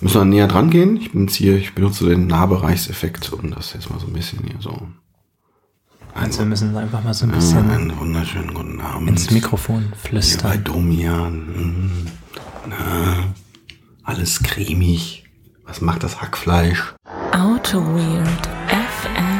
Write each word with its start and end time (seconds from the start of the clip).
Müssen 0.00 0.20
wir 0.20 0.24
näher 0.24 0.48
dran 0.48 0.70
gehen? 0.70 0.96
Ich 0.96 1.12
bin 1.12 1.22
jetzt 1.26 1.36
hier, 1.36 1.56
ich 1.56 1.74
benutze 1.74 2.06
den 2.08 2.26
Nahbereichseffekt, 2.26 3.32
um 3.32 3.50
das 3.50 3.72
jetzt 3.72 3.90
mal 3.90 3.98
so 3.98 4.06
ein 4.06 4.12
bisschen 4.12 4.40
hier 4.44 4.60
so. 4.60 4.86
Also 6.14 6.40
wir 6.40 6.46
müssen 6.46 6.76
einfach 6.76 7.02
mal 7.02 7.12
so 7.14 7.24
ein 7.26 7.32
bisschen 7.32 7.68
Einen 7.70 7.98
wunderschönen 7.98 8.54
guten 8.54 8.80
Abend. 8.80 9.08
ins 9.08 9.30
Mikrofon 9.30 9.80
Hier 9.82 9.90
bei 9.90 9.96
flüstern. 9.96 10.64
Domian. 10.64 12.06
Na, 12.68 12.76
alles 14.04 14.42
cremig. 14.42 15.24
Was 15.64 15.80
macht 15.80 16.02
das 16.04 16.20
Hackfleisch? 16.20 16.94
Auto 17.32 17.80
Weird 17.80 18.46
FM. 18.68 19.33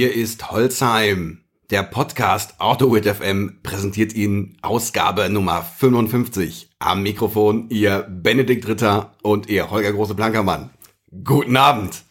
Hier 0.00 0.14
ist 0.14 0.50
Holzheim. 0.50 1.42
Der 1.68 1.82
Podcast 1.82 2.54
AutoWit 2.58 3.04
FM 3.04 3.58
präsentiert 3.62 4.14
Ihnen 4.14 4.56
Ausgabe 4.62 5.28
Nummer 5.28 5.60
55. 5.60 6.70
Am 6.78 7.02
Mikrofon 7.02 7.68
Ihr 7.68 8.06
Benedikt 8.08 8.66
Ritter 8.66 9.12
und 9.20 9.50
Ihr 9.50 9.70
Holger 9.70 9.92
Große 9.92 10.14
Blankermann. 10.14 10.70
Guten 11.22 11.54
Abend. 11.54 12.02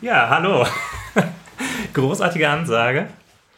Ja, 0.00 0.30
hallo. 0.30 0.64
Großartige 1.92 2.48
Ansage. 2.48 3.08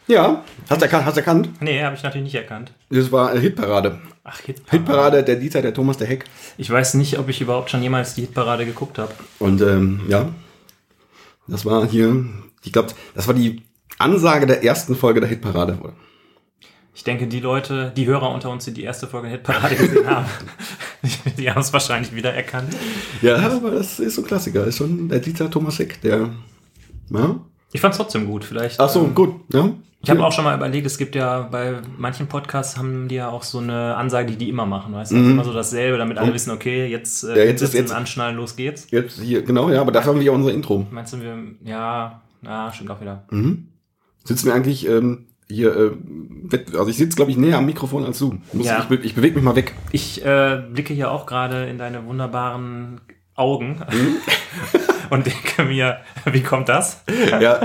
Ja, 0.07 0.43
hast 0.67 0.81
du 0.81 0.85
erkannt? 0.85 1.05
Hast 1.05 1.17
erkannt? 1.17 1.49
Nee, 1.61 1.83
habe 1.83 1.95
ich 1.95 2.01
natürlich 2.01 2.23
nicht 2.25 2.33
erkannt. 2.33 2.71
Das 2.89 3.11
war 3.11 3.29
eine 3.29 3.41
Hitparade. 3.41 3.99
Ach, 4.23 4.39
Hitparade. 4.39 4.71
Hitparade, 4.71 5.23
der 5.23 5.35
Dieter, 5.35 5.61
der 5.61 5.75
Thomas, 5.75 5.97
der 5.97 6.07
Heck. 6.07 6.25
Ich 6.57 6.71
weiß 6.71 6.95
nicht, 6.95 7.19
ob 7.19 7.29
ich 7.29 7.41
überhaupt 7.41 7.69
schon 7.69 7.83
jemals 7.83 8.15
die 8.15 8.21
Hitparade 8.21 8.65
geguckt 8.65 8.97
habe. 8.97 9.13
Und 9.37 9.61
ähm, 9.61 10.01
ja, 10.07 10.29
das 11.47 11.63
war 11.63 11.87
hier, 11.87 12.25
ich 12.67 12.73
glaube, 12.73 12.89
das 13.15 13.27
war 13.27 13.33
die 13.33 13.63
Ansage 13.97 14.45
der 14.45 14.63
ersten 14.63 14.95
Folge 14.95 15.19
der 15.21 15.29
Hitparade. 15.29 15.77
Ich 16.93 17.03
denke, 17.03 17.27
die 17.27 17.39
Leute, 17.39 17.91
die 17.95 18.05
Hörer 18.07 18.31
unter 18.31 18.49
uns, 18.49 18.65
die 18.65 18.73
die 18.73 18.83
erste 18.83 19.07
Folge 19.07 19.27
Hitparade 19.27 19.75
gesehen 19.75 20.07
haben, 20.09 20.25
die, 21.37 21.49
haben 21.49 21.61
es 21.61 21.71
wahrscheinlich 21.71 22.13
wieder 22.15 22.33
erkannt. 22.33 22.75
Ja, 23.21 23.37
aber 23.37 23.71
das 23.71 23.99
ist 23.99 24.15
so 24.15 24.21
ein 24.21 24.27
Klassiker. 24.27 24.65
Ist 24.65 24.77
schon 24.77 25.07
der 25.09 25.19
Dieter 25.19 25.49
Thomas 25.49 25.77
Heck, 25.79 26.01
der. 26.01 26.29
Ja? 27.11 27.39
Ich 27.71 27.81
fand 27.81 27.93
es 27.93 27.97
trotzdem 27.99 28.25
gut. 28.25 28.43
Vielleicht. 28.45 28.79
Ach 28.79 28.89
so, 28.89 29.03
ähm, 29.05 29.13
gut. 29.15 29.35
Ja. 29.53 29.69
Ich 30.01 30.09
habe 30.11 30.23
auch 30.23 30.31
schon 30.31 30.43
mal 30.43 30.55
überlegt, 30.55 30.85
es 30.85 30.97
gibt 30.97 31.15
ja 31.15 31.41
bei 31.41 31.75
manchen 31.97 32.27
Podcasts 32.27 32.77
haben 32.77 33.07
die 33.07 33.15
ja 33.15 33.29
auch 33.29 33.43
so 33.43 33.57
eine 33.57 33.95
Ansage, 33.95 34.31
die 34.31 34.37
die 34.37 34.49
immer 34.49 34.65
machen, 34.65 34.93
weißt 34.93 35.11
du? 35.11 35.15
Also 35.17 35.29
immer 35.31 35.43
so 35.43 35.51
dasselbe, 35.53 35.97
damit 35.97 36.17
alle 36.19 36.33
wissen, 36.33 36.51
okay, 36.51 36.87
jetzt, 36.87 37.23
äh, 37.23 37.27
Mhm. 37.31 37.35
Ja, 37.37 37.43
jetzt 37.43 37.61
ist- 37.61 37.71
sitzen, 37.71 37.83
jetzt- 37.87 37.91
anschnallen, 37.95 38.37
los 38.37 38.55
geht's. 38.55 38.87
Jetzt 38.91 39.19
hier, 39.19 39.41
genau, 39.41 39.69
ja, 39.69 39.81
aber 39.81 39.91
dafür 39.91 40.13
haben 40.13 40.19
wir 40.19 40.25
ja 40.27 40.31
unser 40.31 40.53
Intro. 40.53 40.85
Meinst 40.91 41.13
du, 41.13 41.21
wir, 41.21 41.35
ja, 41.65 42.21
ja, 42.47 42.71
stimmt 42.73 42.89
auch 42.91 43.01
wieder. 43.01 43.25
Mhm. 43.29 43.67
Sitzen 44.23 44.47
wir 44.47 44.55
eigentlich 44.55 44.87
ähm, 44.87 45.27
hier, 45.47 45.75
äh, 45.75 46.57
also 46.77 46.87
ich 46.87 46.97
sitze, 46.97 47.15
glaube 47.15 47.31
ich, 47.31 47.37
näher 47.37 47.57
am 47.57 47.65
Mikrofon 47.65 48.03
als 48.05 48.19
du. 48.19 48.39
Muss, 48.53 48.65
Ja. 48.65 48.85
Ich, 48.89 48.99
ich 49.05 49.15
bewege 49.15 49.35
mich 49.35 49.43
mal 49.43 49.55
weg. 49.55 49.73
Ich 49.91 50.25
äh, 50.25 50.63
blicke 50.71 50.93
hier 50.93 51.11
auch 51.11 51.25
gerade 51.25 51.65
in 51.67 51.77
deine 51.77 52.05
wunderbaren 52.05 53.01
Augen 53.35 53.81
Mhm. 53.91 54.15
und 55.11 55.25
denke 55.25 55.63
mir, 55.63 55.99
wie 56.25 56.41
kommt 56.41 56.67
das? 56.69 57.03
Ja, 57.39 57.61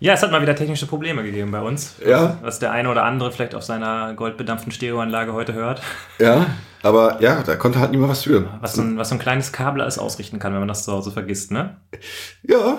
Ja, 0.00 0.12
es 0.14 0.22
hat 0.22 0.32
mal 0.32 0.40
wieder 0.42 0.56
technische 0.56 0.86
Probleme 0.86 1.22
gegeben 1.22 1.50
bei 1.52 1.60
uns. 1.60 1.96
Ja. 2.04 2.38
Was 2.42 2.58
der 2.58 2.72
eine 2.72 2.88
oder 2.90 3.04
andere 3.04 3.30
vielleicht 3.30 3.54
auf 3.54 3.62
seiner 3.62 4.14
goldbedampften 4.14 4.72
Stereoanlage 4.72 5.32
heute 5.34 5.52
hört. 5.52 5.82
ja, 6.18 6.46
aber 6.82 7.20
ja, 7.20 7.42
da 7.42 7.56
konnte 7.56 7.78
halt 7.80 7.90
niemand 7.90 8.10
was 8.10 8.22
für. 8.24 8.48
Was 8.60 8.74
so, 8.74 8.82
ein, 8.82 8.96
was 8.96 9.10
so 9.10 9.14
ein 9.16 9.18
kleines 9.20 9.52
Kabel 9.52 9.82
alles 9.82 9.98
ausrichten 9.98 10.38
kann, 10.38 10.52
wenn 10.52 10.60
man 10.60 10.68
das 10.68 10.84
zu 10.84 10.92
Hause 10.92 11.10
vergisst, 11.12 11.50
ne? 11.52 11.76
Ja, 12.42 12.78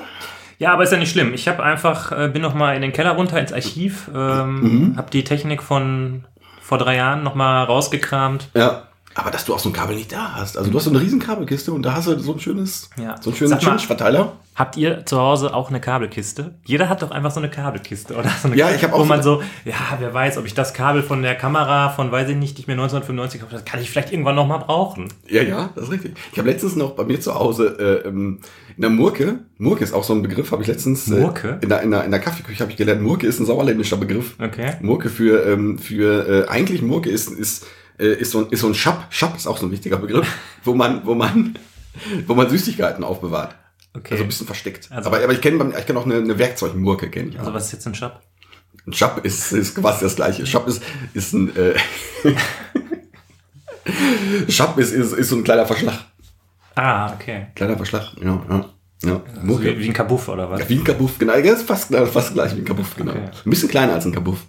Ja, 0.60 0.74
aber 0.74 0.84
ist 0.84 0.92
ja 0.92 0.98
nicht 1.00 1.12
schlimm. 1.12 1.34
Ich 1.34 1.48
habe 1.48 1.64
einfach, 1.64 2.12
äh, 2.12 2.28
bin 2.28 2.42
noch 2.42 2.54
mal 2.54 2.76
in 2.76 2.82
den 2.82 2.94
Keller 2.94 3.12
runter 3.12 3.40
ins 3.40 3.52
Archiv, 3.54 4.10
ähm, 4.14 4.60
Mhm. 4.92 4.98
habe 4.98 5.10
die 5.10 5.24
Technik 5.24 5.64
von 5.64 6.26
vor 6.62 6.78
drei 6.78 6.98
Jahren 6.98 7.24
noch 7.24 7.34
mal 7.34 7.64
rausgekramt. 7.64 8.50
ja. 8.54 8.84
Aber 9.20 9.32
dass 9.32 9.46
du 9.46 9.54
auch 9.54 9.60
so 9.60 9.70
ein 9.70 9.74
Kabel 9.74 9.96
nicht 9.96 10.12
da 10.12 10.34
hast. 10.36 10.58
Also 10.58 10.72
du 10.72 10.78
hast 10.78 10.86
so 10.86 10.90
eine 10.90 11.02
riesen 11.02 11.20
Kabelkiste 11.20 11.72
und 11.74 11.84
da 11.84 11.94
hast 11.96 12.08
du 12.08 12.18
so 12.20 12.34
ein 12.34 12.40
schönes, 12.40 12.90
Ja. 12.98 13.16
so 13.22 13.30
einen 13.30 13.38
schönen 13.38 13.52
mal- 13.52 13.60
Change-Verteiler. 13.60 14.34
Habt 14.56 14.76
ihr 14.76 15.06
zu 15.06 15.18
Hause 15.18 15.54
auch 15.54 15.70
eine 15.70 15.80
Kabelkiste? 15.80 16.54
Jeder 16.66 16.90
hat 16.90 17.02
doch 17.02 17.12
einfach 17.12 17.32
so 17.32 17.40
eine 17.40 17.50
Kabelkiste, 17.50 18.14
oder? 18.16 18.30
So 18.42 18.50
eine 18.50 18.58
Ja, 18.58 18.70
ich 18.72 18.84
hab 18.84 18.92
auch 18.92 18.98
Wo 19.00 19.04
so 19.04 19.08
man 19.08 19.24
so, 19.24 19.42
ja, 19.64 19.74
wer 20.00 20.14
weiß, 20.14 20.38
ob 20.38 20.46
ich 20.46 20.54
das 20.54 20.74
Kabel 20.74 21.02
von 21.02 21.22
der 21.22 21.36
Kamera 21.36 21.90
von, 21.90 22.12
weiß 22.12 22.28
ich 22.30 22.36
nicht, 22.36 22.58
die 22.58 22.62
ich 22.64 22.68
mir 22.68 22.74
1995 22.74 23.40
gekauft 23.40 23.54
habe, 23.54 23.64
das 23.64 23.72
kann 23.72 23.82
ich 23.82 23.90
vielleicht 23.90 24.12
irgendwann 24.12 24.36
noch 24.36 24.48
mal 24.48 24.58
brauchen. 24.58 25.08
Ja, 25.30 25.44
ja, 25.44 25.70
das 25.76 25.86
ist 25.86 25.92
richtig. 25.92 26.16
Ich 26.34 26.38
habe 26.40 26.50
letztens 26.50 26.76
noch 26.76 26.92
bei 26.92 27.06
mir 27.06 27.22
zu 27.22 27.36
Hause 27.36 28.02
äh, 28.04 28.08
ähm, 28.10 28.40
in 28.76 28.82
der 28.82 28.90
Murke, 28.90 29.40
Murke 29.58 29.84
ist 29.84 29.94
auch 29.94 30.04
so 30.04 30.14
ein 30.14 30.22
Begriff, 30.24 30.52
habe 30.52 30.62
ich 30.62 30.68
letztens 30.68 31.10
äh, 31.10 31.20
Murke? 31.22 31.60
in, 31.62 31.70
der, 31.70 31.82
in, 31.82 31.92
der, 31.92 32.04
in 32.04 32.12
der 32.12 32.20
Kaffeeküche 32.20 32.60
habe 32.62 32.72
ich 32.72 32.78
gelernt, 32.78 33.02
Murke 33.02 33.28
ist 33.28 33.40
ein 33.40 33.46
sauerländischer 33.46 33.96
Begriff. 33.98 34.36
Okay. 34.42 34.74
Murke 34.82 35.08
für, 35.10 35.46
ähm, 35.48 35.78
für 35.78 36.48
äh, 36.48 36.50
eigentlich 36.50 36.82
Murke 36.82 37.10
ist, 37.10 37.30
ist, 37.30 37.66
äh, 38.00 38.14
ist, 38.16 38.32
so 38.32 38.40
ein, 38.40 38.50
ist 38.50 38.62
so 38.62 38.68
ein 38.68 38.74
Schab. 38.76 39.08
Schab 39.10 39.36
ist 39.36 39.48
auch 39.48 39.58
so 39.58 39.66
ein 39.66 39.72
wichtiger 39.72 39.98
Begriff, 39.98 40.28
wo 40.64 40.74
man, 40.74 41.06
wo 41.06 41.16
man, 41.16 41.58
wo 42.28 42.34
man 42.34 42.50
Süßigkeiten 42.50 43.04
aufbewahrt. 43.04 43.56
Okay. 43.96 44.14
Also 44.14 44.24
ein 44.24 44.28
bisschen 44.28 44.48
versteckt. 44.48 44.90
Also- 44.92 45.10
aber, 45.10 45.24
aber 45.24 45.34
ich 45.34 45.42
kenne 45.42 45.74
ich 45.78 45.86
kenn 45.86 45.98
auch 45.98 46.06
eine, 46.06 46.16
eine 46.16 46.38
Werkzeugmurke, 46.38 47.10
kenne 47.10 47.30
ich. 47.30 47.40
Also 47.40 47.52
auch. 47.52 47.56
was 47.56 47.66
ist 47.68 47.72
jetzt 47.74 47.88
ein 47.88 47.96
Shop? 47.96 48.20
Ein 48.88 48.94
Schab 48.94 49.24
ist, 49.26 49.52
ist 49.52 49.76
quasi 49.76 50.04
das 50.06 50.16
gleiche. 50.16 50.46
Schab 50.46 50.68
ist, 50.68 50.82
ist 51.14 51.34
ein 51.34 51.56
äh, 51.56 51.76
Schab 54.48 54.78
ist, 54.78 54.92
ist, 54.92 55.14
ist 55.14 55.30
so 55.30 55.36
ein 55.36 55.44
kleiner 55.44 55.66
Verschlag. 55.66 56.06
Ah, 56.76 57.14
okay. 57.14 57.48
Kleiner 57.56 57.76
Verschlag, 57.76 58.14
ja, 58.24 58.42
ja. 58.50 58.66
ja. 59.04 59.22
Also 59.42 59.64
wie, 59.64 59.80
wie 59.80 59.88
ein 59.88 59.94
Kabuff 59.94 60.28
oder 60.30 60.50
was? 60.50 60.62
Ja, 60.62 60.70
wie 60.70 60.76
ein 60.78 60.84
Kabuff, 60.84 61.18
genau. 61.18 61.34
Ist 61.34 61.64
fast, 61.64 61.94
fast 61.94 62.34
gleich 62.34 62.56
wie 62.56 62.60
ein 62.62 62.66
Kabuff, 62.66 62.96
genau. 62.96 63.12
Okay. 63.12 63.30
Ein 63.46 63.50
bisschen 63.50 63.70
kleiner 63.70 63.94
als 63.94 64.06
ein 64.06 64.12
Kabuff. 64.14 64.46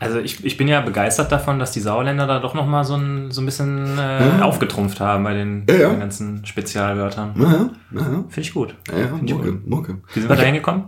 Also 0.00 0.18
ich, 0.18 0.44
ich 0.44 0.56
bin 0.56 0.68
ja 0.68 0.80
begeistert 0.80 1.30
davon, 1.32 1.58
dass 1.58 1.72
die 1.72 1.80
Sauerländer 1.80 2.26
da 2.26 2.40
doch 2.40 2.54
noch 2.54 2.66
mal 2.66 2.84
so 2.84 2.94
ein, 2.96 3.30
so 3.30 3.40
ein 3.40 3.46
bisschen 3.46 3.96
äh, 3.96 4.38
Ja. 4.38 4.42
aufgetrumpft 4.42 5.00
haben 5.00 5.24
bei 5.24 5.34
den, 5.34 5.64
Ja, 5.68 5.76
ja. 5.76 5.88
den 5.90 6.00
ganzen 6.00 6.44
Spezialwörtern. 6.44 7.34
Finde 7.38 8.24
ich 8.40 8.52
gut. 8.52 8.74
Find 8.88 9.30
Murke, 9.30 9.52
gut. 9.52 9.66
Murke. 9.66 9.98
Wie 10.12 10.20
sind 10.20 10.28
wir 10.28 10.36
da 10.36 10.42
hingekommen? 10.42 10.84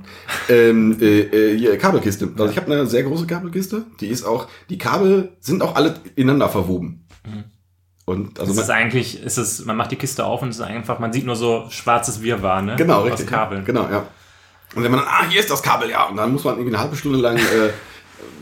Ähm, 0.48 0.96
äh, 1.00 1.20
äh, 1.54 1.76
Kabelkiste. 1.78 2.28
Also 2.36 2.50
ich 2.50 2.56
habe 2.58 2.70
eine 2.72 2.86
sehr 2.86 3.04
große 3.04 3.26
Kabelkiste. 3.26 3.84
Die 4.00 4.08
ist 4.08 4.24
auch, 4.24 4.48
die 4.68 4.78
Kabel 4.78 5.32
sind 5.40 5.62
auch 5.62 5.76
alle 5.76 5.94
ineinander 6.16 6.48
verwoben. 6.48 7.06
Und 8.04 8.38
also 8.38 8.52
es 8.52 8.58
ist 8.58 8.68
man, 8.68 8.76
eigentlich, 8.76 9.22
ist 9.22 9.36
es, 9.36 9.64
man 9.64 9.76
macht 9.76 9.90
die 9.90 9.96
Kiste 9.96 10.24
auf 10.24 10.40
und 10.42 10.50
es 10.50 10.56
ist 10.56 10.62
einfach, 10.62 11.00
man 11.00 11.12
sieht 11.12 11.26
nur 11.26 11.34
so 11.34 11.66
schwarzes 11.70 12.22
Wirrwarr, 12.22 12.62
ne? 12.62 12.76
genau, 12.76 13.00
Aus 13.00 13.06
richtig. 13.10 13.26
Kabeln. 13.26 13.64
Genau, 13.64 13.88
ja. 13.90 14.06
Und 14.76 14.84
wenn 14.84 14.90
man 14.92 15.00
dann, 15.00 15.08
ah, 15.08 15.24
hier 15.28 15.40
ist 15.40 15.50
das 15.50 15.62
Kabel, 15.62 15.90
ja. 15.90 16.04
Und 16.04 16.16
dann 16.16 16.30
muss 16.32 16.44
man 16.44 16.54
irgendwie 16.54 16.74
eine 16.74 16.82
halbe 16.82 16.94
Stunde 16.96 17.18
lang 17.18 17.36
äh, 17.36 17.70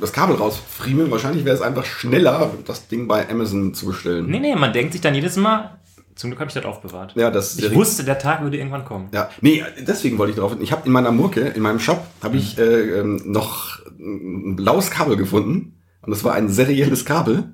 das 0.01 0.13
Kabel 0.13 0.37
rausfriemeln. 0.37 1.11
Wahrscheinlich 1.11 1.45
wäre 1.45 1.55
es 1.57 1.63
einfach 1.63 1.85
schneller, 1.85 2.51
das 2.67 2.89
Ding 2.89 3.07
bei 3.09 3.29
Amazon 3.29 3.75
zu 3.75 3.87
bestellen. 3.87 4.27
Nee, 4.29 4.41
nee, 4.41 4.55
man 4.57 4.73
denkt 4.73 4.93
sich 4.93 5.01
dann 5.01 5.15
jedes 5.15 5.37
Mal, 5.37 5.79
zum 6.15 6.31
Glück 6.31 6.41
habe 6.41 6.49
ich 6.49 6.55
das 6.55 6.65
aufbewahrt. 6.65 7.13
Ja, 7.17 7.31
das 7.31 7.59
Ich 7.59 7.75
wusste, 7.75 8.05
der 8.05 8.19
Tag 8.19 8.43
würde 8.43 8.57
irgendwann 8.57 8.85
kommen. 8.85 9.09
Ja, 9.13 9.29
nee, 9.41 9.65
deswegen 9.81 10.17
wollte 10.19 10.33
ich 10.33 10.39
drauf. 10.39 10.57
Ich 10.61 10.71
habe 10.73 10.87
in 10.87 10.93
meiner 10.93 11.11
Murke, 11.11 11.41
in 11.41 11.63
meinem 11.63 11.81
Shop, 11.81 12.07
habe 12.23 12.37
ich 12.37 12.57
äh, 12.59 13.01
ähm, 13.01 13.21
noch 13.25 13.81
ein 13.99 14.55
blaues 14.57 14.91
Kabel 14.91 15.17
gefunden. 15.17 15.81
Und 16.03 16.11
das 16.11 16.23
war 16.23 16.35
ein 16.35 16.49
serielles 16.51 17.05
Kabel, 17.07 17.53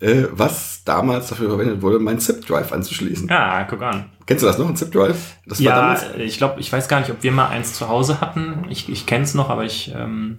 äh, 0.00 0.24
was 0.32 0.84
damals 0.84 1.28
dafür 1.28 1.48
verwendet 1.48 1.80
wurde, 1.82 1.98
meinen 1.98 2.20
Zip-Drive 2.20 2.72
anzuschließen. 2.72 3.28
Ja, 3.28 3.64
guck 3.64 3.82
an. 3.82 4.10
Kennst 4.26 4.42
du 4.42 4.46
das 4.46 4.58
noch, 4.58 4.68
ein 4.68 4.76
Zip-Drive? 4.76 5.36
Das 5.46 5.58
war 5.58 5.64
Ja, 5.64 5.80
damals. 5.80 6.04
ich 6.18 6.36
glaube, 6.38 6.60
ich 6.60 6.70
weiß 6.72 6.88
gar 6.88 7.00
nicht, 7.00 7.10
ob 7.10 7.22
wir 7.22 7.32
mal 7.32 7.48
eins 7.48 7.72
zu 7.72 7.88
Hause 7.88 8.20
hatten. 8.20 8.66
Ich, 8.68 8.88
ich 8.88 9.06
kenne 9.06 9.24
es 9.24 9.34
noch, 9.34 9.48
aber 9.50 9.64
ich, 9.64 9.92
ähm, 9.96 10.38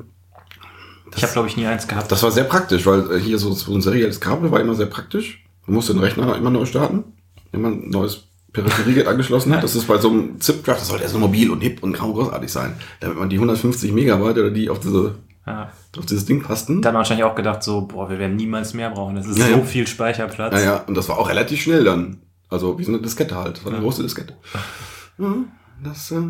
ich 1.15 1.23
habe, 1.23 1.33
glaube 1.33 1.47
ich, 1.47 1.57
nie 1.57 1.65
eins 1.65 1.87
gehabt. 1.87 2.11
Das 2.11 2.23
war 2.23 2.31
sehr 2.31 2.43
praktisch, 2.45 2.85
weil 2.85 3.11
äh, 3.11 3.19
hier 3.19 3.37
so, 3.37 3.51
so 3.53 3.73
ein 3.73 3.81
serielles 3.81 4.19
Kabel 4.19 4.51
war 4.51 4.59
immer 4.59 4.75
sehr 4.75 4.85
praktisch. 4.87 5.43
Du 5.65 5.71
musst 5.73 5.89
den 5.89 5.99
Rechner 5.99 6.35
immer 6.35 6.49
neu 6.49 6.65
starten, 6.65 7.03
immer 7.51 7.69
ein 7.69 7.89
neues 7.89 8.23
Peripheriegerät 8.53 9.07
angeschlossen 9.13 9.53
hat. 9.55 9.63
Das 9.63 9.75
ist 9.75 9.87
bei 9.87 9.97
so 9.97 10.09
einem 10.09 10.39
Zip-Drive, 10.41 10.79
das 10.79 10.87
sollte 10.87 11.03
erst 11.03 11.15
nur 11.15 11.27
mobil 11.27 11.49
und 11.51 11.61
hip 11.61 11.81
und 11.83 11.93
großartig 11.93 12.51
sein, 12.51 12.73
damit 12.99 13.17
man 13.17 13.29
die 13.29 13.37
150 13.37 13.91
Megabyte 13.93 14.37
oder 14.37 14.51
die 14.51 14.69
auf 14.69 14.79
diese 14.79 15.15
Ja. 15.45 15.71
auf 15.97 16.05
dieses 16.05 16.25
Ding 16.25 16.41
passten. 16.41 16.81
Da 16.81 16.87
hat 16.89 16.93
man 16.93 16.99
wahrscheinlich 17.01 17.23
auch 17.25 17.35
gedacht, 17.35 17.63
so, 17.63 17.81
boah, 17.81 18.09
wir 18.09 18.19
werden 18.19 18.35
niemals 18.35 18.73
mehr 18.73 18.89
brauchen. 18.89 19.15
Das 19.15 19.25
ist 19.27 19.37
Ja, 19.37 19.45
so 19.47 19.51
ja. 19.57 19.63
viel 19.63 19.87
Speicherplatz. 19.87 20.53
Ja, 20.53 20.59
ja, 20.61 20.77
und 20.87 20.95
das 20.95 21.07
war 21.09 21.17
auch 21.19 21.29
relativ 21.29 21.61
schnell 21.61 21.83
dann. 21.83 22.21
Also 22.49 22.77
wie 22.77 22.83
so 22.83 22.91
eine 22.91 23.01
Diskette 23.01 23.35
halt. 23.35 23.57
Das 23.57 23.65
war 23.65 23.71
eine 23.71 23.81
große 23.81 24.01
Diskette. 24.03 24.33
Das, 25.83 26.11
äh, 26.11 26.21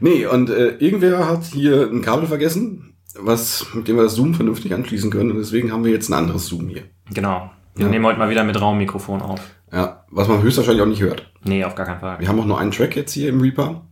nee, 0.00 0.26
und 0.26 0.50
äh, 0.50 0.70
irgendwer 0.78 1.28
hat 1.28 1.44
hier 1.44 1.88
ein 1.90 2.02
Kabel 2.02 2.26
vergessen, 2.26 2.94
was, 3.20 3.66
mit 3.74 3.88
dem 3.88 3.96
wir 3.96 4.02
das 4.04 4.14
Zoom 4.14 4.34
vernünftig 4.34 4.74
anschließen 4.74 5.10
können. 5.10 5.30
Und 5.32 5.38
deswegen 5.38 5.72
haben 5.72 5.84
wir 5.84 5.92
jetzt 5.92 6.08
ein 6.08 6.14
anderes 6.14 6.46
Zoom 6.46 6.68
hier. 6.68 6.82
Genau. 7.12 7.50
Wir 7.74 7.86
Ja. 7.86 7.90
nehmen 7.90 8.04
heute 8.06 8.18
mal 8.18 8.30
wieder 8.30 8.44
mit 8.44 8.60
Raummikrofon 8.60 9.22
auf. 9.22 9.40
Ja, 9.72 10.04
was 10.10 10.28
man 10.28 10.42
höchstwahrscheinlich 10.42 10.82
auch 10.82 10.86
nicht 10.86 11.02
hört. 11.02 11.30
Nee, 11.44 11.64
auf 11.64 11.74
gar 11.74 11.86
keinen 11.86 12.00
Fall. 12.00 12.18
Wir 12.20 12.28
haben 12.28 12.40
auch 12.40 12.46
nur 12.46 12.58
einen 12.58 12.70
Track 12.70 12.96
jetzt 12.96 13.12
hier 13.12 13.28
im 13.28 13.40
Reaper. 13.40 13.82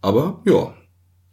Aber 0.00 0.40
ja, 0.44 0.72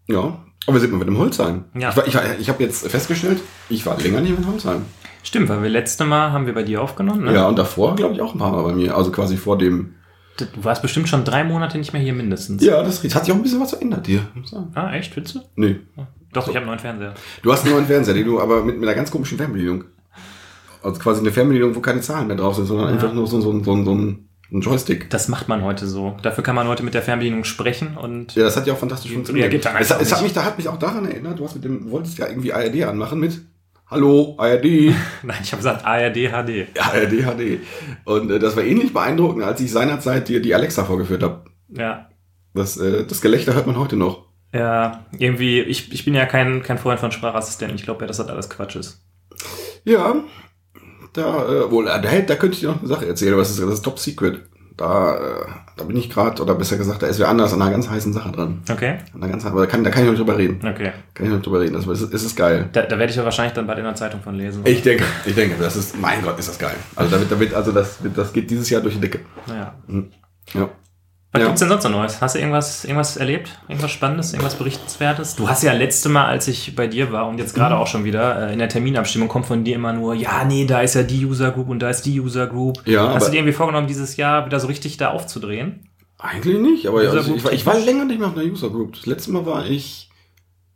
ja. 0.08 0.44
Aber 0.68 0.74
wir 0.76 0.80
sind 0.82 0.92
mal 0.92 0.98
mit 1.00 1.08
dem 1.08 1.18
Holzheim. 1.18 1.66
Ja. 1.74 1.90
Ich, 1.90 1.98
war- 1.98 2.08
ich, 2.08 2.16
war- 2.16 2.38
ich 2.40 2.50
habe 2.50 2.62
jetzt 2.64 2.88
festgestellt, 2.88 3.40
ich 3.70 3.86
war 3.86 3.98
länger 4.00 4.22
nicht 4.22 4.38
mit 4.38 4.46
Holzheim. 4.48 4.86
Stimmt, 5.24 5.50
weil 5.50 5.64
wir 5.64 5.70
letzte 5.70 6.06
Mal 6.06 6.32
haben 6.32 6.46
wir 6.46 6.54
bei 6.54 6.64
dir 6.64 6.82
aufgenommen, 6.82 7.24
ne? 7.26 7.34
Ja, 7.34 7.48
und 7.48 7.58
davor 7.58 7.96
glaube 7.96 8.14
ich 8.14 8.22
auch 8.22 8.34
ein 8.34 8.40
paar 8.40 8.52
Mal 8.52 8.64
bei 8.64 8.74
mir. 8.74 8.96
Also 8.96 9.12
quasi 9.12 9.38
vor 9.38 9.58
dem 9.58 9.96
Du 10.38 10.46
warst 10.64 10.82
bestimmt 10.82 11.10
schon 11.10 11.26
drei 11.26 11.44
Monate 11.44 11.78
nicht 11.78 11.92
mehr 11.92 12.02
hier 12.02 12.14
mindestens. 12.14 12.64
Ja, 12.64 12.82
das 12.82 13.04
hat 13.14 13.26
sich 13.26 13.34
auch 13.34 13.38
ein 13.38 13.44
bisschen 13.44 13.60
was 13.60 13.72
verändert 13.72 14.08
hier. 14.08 14.22
Ah, 14.74 14.94
echt? 14.94 15.14
Willst 15.18 15.36
du? 15.36 15.42
Nee. 15.58 15.82
Doch, 16.34 16.48
ich 16.48 16.56
habe 16.56 16.60
einen 16.60 16.68
neuen 16.68 16.80
Fernseher. 16.80 17.14
Du 17.42 17.52
hast 17.52 17.64
einen 17.64 17.74
neuen 17.74 17.86
Fernseher, 17.86 18.14
den 18.14 18.26
du 18.26 18.40
aber 18.40 18.64
mit, 18.64 18.80
mit 18.80 18.88
einer 18.88 18.96
ganz 18.96 19.12
komischen 19.12 19.38
Fernbedienung. 19.38 19.86
Also 20.84 21.00
quasi 21.00 21.20
eine 21.22 21.32
Fernbedienung, 21.32 21.76
wo 21.76 21.80
keine 21.80 22.02
Zahlen 22.02 22.28
mehr 22.28 22.38
drauf 22.38 22.56
sind, 22.56 22.66
sondern 22.66 22.90
einfach 22.90 23.14
nur 23.14 23.28
so, 23.28 23.42
so, 23.42 23.52
so, 23.52 23.64
so, 23.64 23.84
so 23.84 23.96
ein 23.96 24.30
ein 24.52 24.62
Joystick. 24.62 25.10
Das 25.10 25.28
macht 25.28 25.48
man 25.48 25.64
heute 25.64 25.86
so. 25.88 26.18
Dafür 26.24 26.44
kann 26.44 26.56
man 26.56 26.68
heute 26.68 26.84
mit 26.84 26.94
der 26.94 27.02
Fernbedienung 27.04 27.44
sprechen 27.44 27.98
und 27.98 28.34
Ja, 28.36 28.44
das 28.44 28.58
hat 28.58 28.66
ja 28.66 28.74
auch 28.74 28.80
fantastisch 28.80 29.12
funktioniert. 29.12 29.44
reagiert 29.46 29.66
dann 29.66 29.76
Es, 29.78 29.92
es 29.92 30.12
hat 30.12 30.24
mich, 30.24 30.34
da 30.34 30.44
hat 30.44 30.58
mich 30.58 30.68
auch 30.68 30.80
daran 30.80 31.06
erinnert, 31.06 31.38
du 31.40 31.46
hast 31.46 31.56
mit 31.56 31.64
dem, 31.64 31.86
du 31.86 31.92
wolltest 31.92 32.18
ja 32.18 32.28
irgendwie 32.28 32.52
ARD 32.52 32.84
anmachen 32.84 33.20
mit 33.20 33.40
Hallo, 33.88 34.36
ARD. 34.38 34.64
Nein, 35.24 35.38
ich 35.42 35.52
habe 35.52 35.58
gesagt 35.58 35.86
ARD 35.86 36.16
HD. 36.16 36.68
ARD 36.80 37.24
HD. 37.24 37.60
Und 38.06 38.32
äh, 38.32 38.40
das 38.40 38.56
war 38.56 38.64
ähnlich 38.64 38.94
beeindruckend, 38.94 39.44
als 39.44 39.62
ich 39.62 39.72
seinerzeit 39.72 40.28
dir 40.28 40.42
die 40.42 40.54
Alexa 40.54 40.84
vorgeführt 40.84 41.24
habe. 41.24 41.46
Ja. 41.70 42.08
Das, 42.54 42.78
äh, 42.78 43.06
das 43.06 43.22
Gelächter 43.22 43.54
hört 43.56 43.68
man 43.68 43.78
heute 43.78 43.96
noch. 43.96 44.29
Ja, 44.54 45.06
irgendwie, 45.18 45.60
ich, 45.62 45.92
ich 45.94 46.06
bin 46.06 46.16
ja 46.16 46.26
kein, 46.26 46.64
kein 46.64 46.78
Freund 46.78 47.00
von 47.00 47.12
Sprachassistenten. 47.12 47.76
Ich 47.78 47.84
glaube 47.84 48.02
ja, 48.02 48.08
dass 48.08 48.18
das 48.18 48.28
alles 48.30 48.50
Quatsch 48.50 48.76
ist. 48.76 49.02
Ja, 49.84 50.16
da, 51.14 51.46
äh, 51.48 51.72
wohl, 51.72 51.88
äh, 51.88 52.02
da, 52.02 52.20
da 52.22 52.36
könnte 52.36 52.56
ich 52.56 52.60
dir 52.62 52.70
noch 52.70 52.80
eine 52.80 52.88
Sache 52.88 53.08
erzählen, 53.08 53.34
aber 53.34 53.42
das 53.42 53.52
ist, 53.52 53.62
das 53.62 53.74
ist 53.74 53.82
top 53.84 54.00
secret. 54.00 54.42
Da, 54.76 55.16
äh, 55.18 55.46
da 55.76 55.84
bin 55.84 55.98
ich 55.98 56.10
gerade, 56.10 56.42
oder 56.42 56.56
besser 56.56 56.78
gesagt, 56.78 57.04
da 57.04 57.08
ist 57.08 57.20
wer 57.20 57.28
anders 57.28 57.52
an 57.54 57.62
einer 57.62 57.72
ganz 57.72 57.90
heißen 57.90 58.14
Sache 58.14 58.32
dran. 58.32 58.62
Okay? 58.72 58.98
An 59.14 59.22
einer 59.22 59.32
ganz, 59.32 59.46
aber 59.46 59.60
da 59.62 59.66
kann, 59.66 59.84
da 59.84 59.90
kann 59.90 60.02
ich 60.04 60.06
noch 60.06 60.14
nicht 60.14 60.22
drüber 60.22 60.38
reden. 60.38 60.56
Okay. 60.66 60.92
Kann 61.14 61.26
ich 61.26 61.30
noch 61.30 61.38
nicht 61.38 61.46
drüber 61.46 61.60
reden. 61.60 61.74
Das 61.74 61.86
ist, 61.86 62.14
ist, 62.14 62.24
ist 62.24 62.36
geil. 62.38 62.70
Da, 62.72 62.84
da 62.84 62.98
werde 62.98 63.12
ich 63.12 63.18
ja 63.18 63.24
wahrscheinlich 63.26 63.54
dann 63.54 63.68
bald 63.68 63.78
in 63.80 63.84
der 63.84 63.96
Zeitung 63.96 64.22
von 64.22 64.36
lesen. 64.36 64.62
Ich 64.66 64.82
denke, 64.82 65.04
ich 65.26 65.36
denke, 65.36 65.56
das 65.60 65.76
ist, 65.76 66.00
mein 66.00 66.22
Gott, 66.22 66.40
ist 66.40 66.48
das 66.48 66.58
geil. 66.58 66.76
Also 66.96 67.12
damit, 67.12 67.30
damit, 67.32 67.54
also 67.54 67.72
das, 67.74 68.02
wird- 68.04 68.18
das 68.18 68.32
geht 68.32 68.50
dieses 68.50 68.70
Jahr 68.70 68.82
durch 68.82 68.94
die 68.96 69.02
Decke. 69.02 69.20
Naja. 69.48 69.76
Ja. 70.54 70.70
Was 71.32 71.42
Ja. 71.42 71.46
gibt's 71.48 71.60
denn 71.60 71.70
sonst 71.70 71.84
noch 71.84 71.92
Neues? 71.92 72.22
Hast 72.22 72.34
du 72.36 72.40
irgendwas, 72.40 72.86
irgendwas 72.86 73.16
erlebt? 73.16 73.60
Irgendwas 73.68 73.92
Spannendes? 73.92 74.34
Irgendwas 74.34 74.56
Berichtenswertes? 74.56 75.36
Du 75.36 75.48
hast 75.48 75.62
ja 75.62 75.74
letzte 75.74 76.10
Mal, 76.10 76.26
als 76.26 76.48
ich 76.48 76.76
bei 76.76 76.88
dir 76.88 77.12
war 77.12 77.28
und 77.28 77.38
jetzt 77.38 77.54
gerade 77.54 77.76
Mhm. 77.76 77.82
auch 77.82 77.88
schon 77.88 78.04
wieder, 78.04 78.50
äh, 78.50 78.54
in 78.54 78.58
der 78.60 78.68
Terminabstimmung 78.70 79.28
kommt 79.28 79.46
von 79.46 79.64
dir 79.64 79.76
immer 79.76 79.94
nur, 79.94 80.16
ja, 80.16 80.44
nee, 80.44 80.66
da 80.66 80.82
ist 80.82 80.96
ja 80.96 81.04
die 81.04 81.24
User 81.26 81.52
Group 81.52 81.70
und 81.70 81.80
da 81.80 81.90
ist 81.90 82.02
die 82.08 82.20
User 82.20 82.48
Group. 82.48 82.82
Ja, 82.86 83.14
hast 83.14 83.28
du 83.28 83.32
dir 83.32 83.38
irgendwie 83.38 83.54
vorgenommen, 83.54 83.86
dieses 83.86 84.18
Jahr 84.18 84.46
wieder 84.48 84.60
so 84.60 84.66
richtig 84.68 84.98
da 84.98 85.10
aufzudrehen? 85.12 85.88
Eigentlich 86.18 86.58
nicht, 86.60 86.88
aber 86.88 87.00
also, 87.02 87.34
ich, 87.36 87.44
war, 87.44 87.52
ich 87.54 87.66
war 87.66 87.78
länger 87.80 88.06
nicht 88.06 88.20
mehr 88.20 88.28
auf 88.30 88.36
einer 88.36 88.46
User 88.52 88.70
Group. 88.72 88.94
Das 88.96 89.06
letzte 89.06 89.32
Mal 89.32 89.46
war 89.46 89.66
ich 89.68 90.10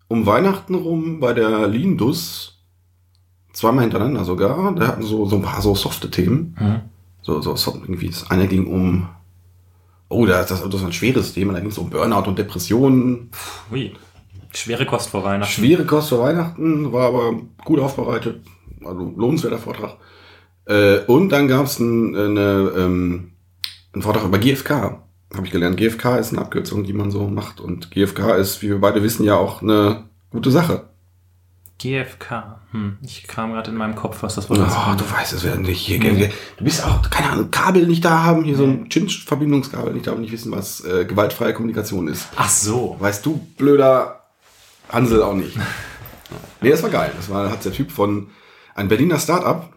um 0.08 0.26
Weihnachten 0.28 0.76
rum 0.76 1.20
bei 1.20 1.34
der 1.34 1.68
Lindus. 1.68 2.60
Zweimal 3.54 3.82
hintereinander 3.82 4.24
sogar. 4.24 4.74
Da 4.76 4.88
hatten 4.88 5.02
so, 5.04 5.26
so 5.26 5.36
ein 5.38 5.42
paar 5.42 5.62
so 5.62 5.74
softe 5.76 6.10
Themen. 6.12 6.56
Mhm. 6.60 6.80
So, 7.24 7.42
so, 7.42 7.56
so 7.56 7.72
irgendwie. 7.74 8.10
Das 8.10 8.30
eine 8.30 8.48
ging 8.48 8.68
um. 8.68 9.10
Oh, 10.14 10.26
das, 10.26 10.48
das, 10.48 10.62
das 10.62 10.82
war 10.82 10.90
ein 10.90 10.94
schweres 10.94 11.34
Thema. 11.34 11.54
Da 11.54 11.60
ging 11.60 11.70
es 11.70 11.78
um 11.78 11.90
Burnout 11.90 12.28
und 12.30 12.38
Depressionen. 12.38 13.32
Ui. 13.72 13.94
Schwere 14.54 14.86
Kost 14.86 15.10
vor 15.10 15.24
Weihnachten. 15.24 15.52
Schwere 15.52 15.86
Kost 15.86 16.10
für 16.10 16.20
Weihnachten, 16.20 16.94
war 16.94 17.08
aber 17.08 17.34
gut 17.66 17.80
aufbereitet. 17.80 18.42
Also 18.86 19.14
lohnenswerter 19.18 19.58
Vortrag. 19.58 19.98
Äh, 20.66 21.00
und 21.08 21.30
dann 21.30 21.48
gab 21.48 21.66
es 21.66 21.80
ein, 21.80 22.16
eine, 22.16 22.72
ähm, 22.78 23.32
einen 23.94 24.04
Vortrag 24.04 24.26
über 24.26 24.38
GFK. 24.38 25.04
Habe 25.34 25.46
ich 25.46 25.52
gelernt. 25.52 25.78
GFK 25.78 26.18
ist 26.20 26.32
eine 26.32 26.42
Abkürzung, 26.42 26.84
die 26.84 26.94
man 26.94 27.10
so 27.10 27.28
macht. 27.28 27.60
Und 27.60 27.90
GFK 27.90 28.36
ist, 28.36 28.62
wie 28.62 28.70
wir 28.70 28.80
beide 28.80 29.02
wissen, 29.02 29.26
ja 29.26 29.36
auch 29.36 29.64
eine 29.64 30.06
gute 30.30 30.52
Sache. 30.52 30.90
GFK. 31.84 32.60
Hm. 32.72 32.98
Ich 33.02 33.28
kram 33.28 33.52
gerade 33.52 33.70
in 33.70 33.78
meinem 33.78 33.96
Kopf, 33.96 34.24
was 34.24 34.36
das 34.36 34.50
Wort 34.50 34.60
ist. 34.60 34.74
Oh, 34.74 34.96
du 34.98 35.12
weißt 35.12 35.34
es 35.34 35.44
werden 35.44 35.64
nicht. 35.64 35.86
Hier, 35.86 36.00
Du 36.00 36.64
bist 36.64 36.86
auch, 36.86 37.10
keine 37.10 37.32
Ahnung, 37.32 37.52
Kabel 37.52 37.86
nicht 37.88 38.06
da 38.06 38.24
haben, 38.24 38.46
hier 38.46 38.56
so 38.56 38.64
ein 38.64 38.88
Chinch-Verbindungskabel 38.90 39.94
nicht 39.94 40.08
da 40.08 40.12
haben, 40.12 40.22
nicht 40.22 40.32
wissen, 40.32 40.52
was 40.54 40.84
äh, 40.86 41.04
gewaltfreie 41.06 41.54
Kommunikation 41.54 42.08
ist. 42.08 42.28
Ach 42.38 42.50
so. 42.50 42.96
Weißt 43.00 43.26
du, 43.26 43.46
blöder 43.58 44.22
Hansel 44.90 45.22
auch 45.22 45.36
nicht. 45.36 45.58
nee, 46.62 46.70
das 46.70 46.82
war 46.84 46.90
geil. 46.90 47.12
Das 47.18 47.30
war, 47.30 47.52
hat 47.52 47.66
der 47.66 47.74
Typ 47.74 47.92
von 47.92 48.28
einem 48.76 48.88
Berliner 48.88 49.20
Startup 49.20 49.70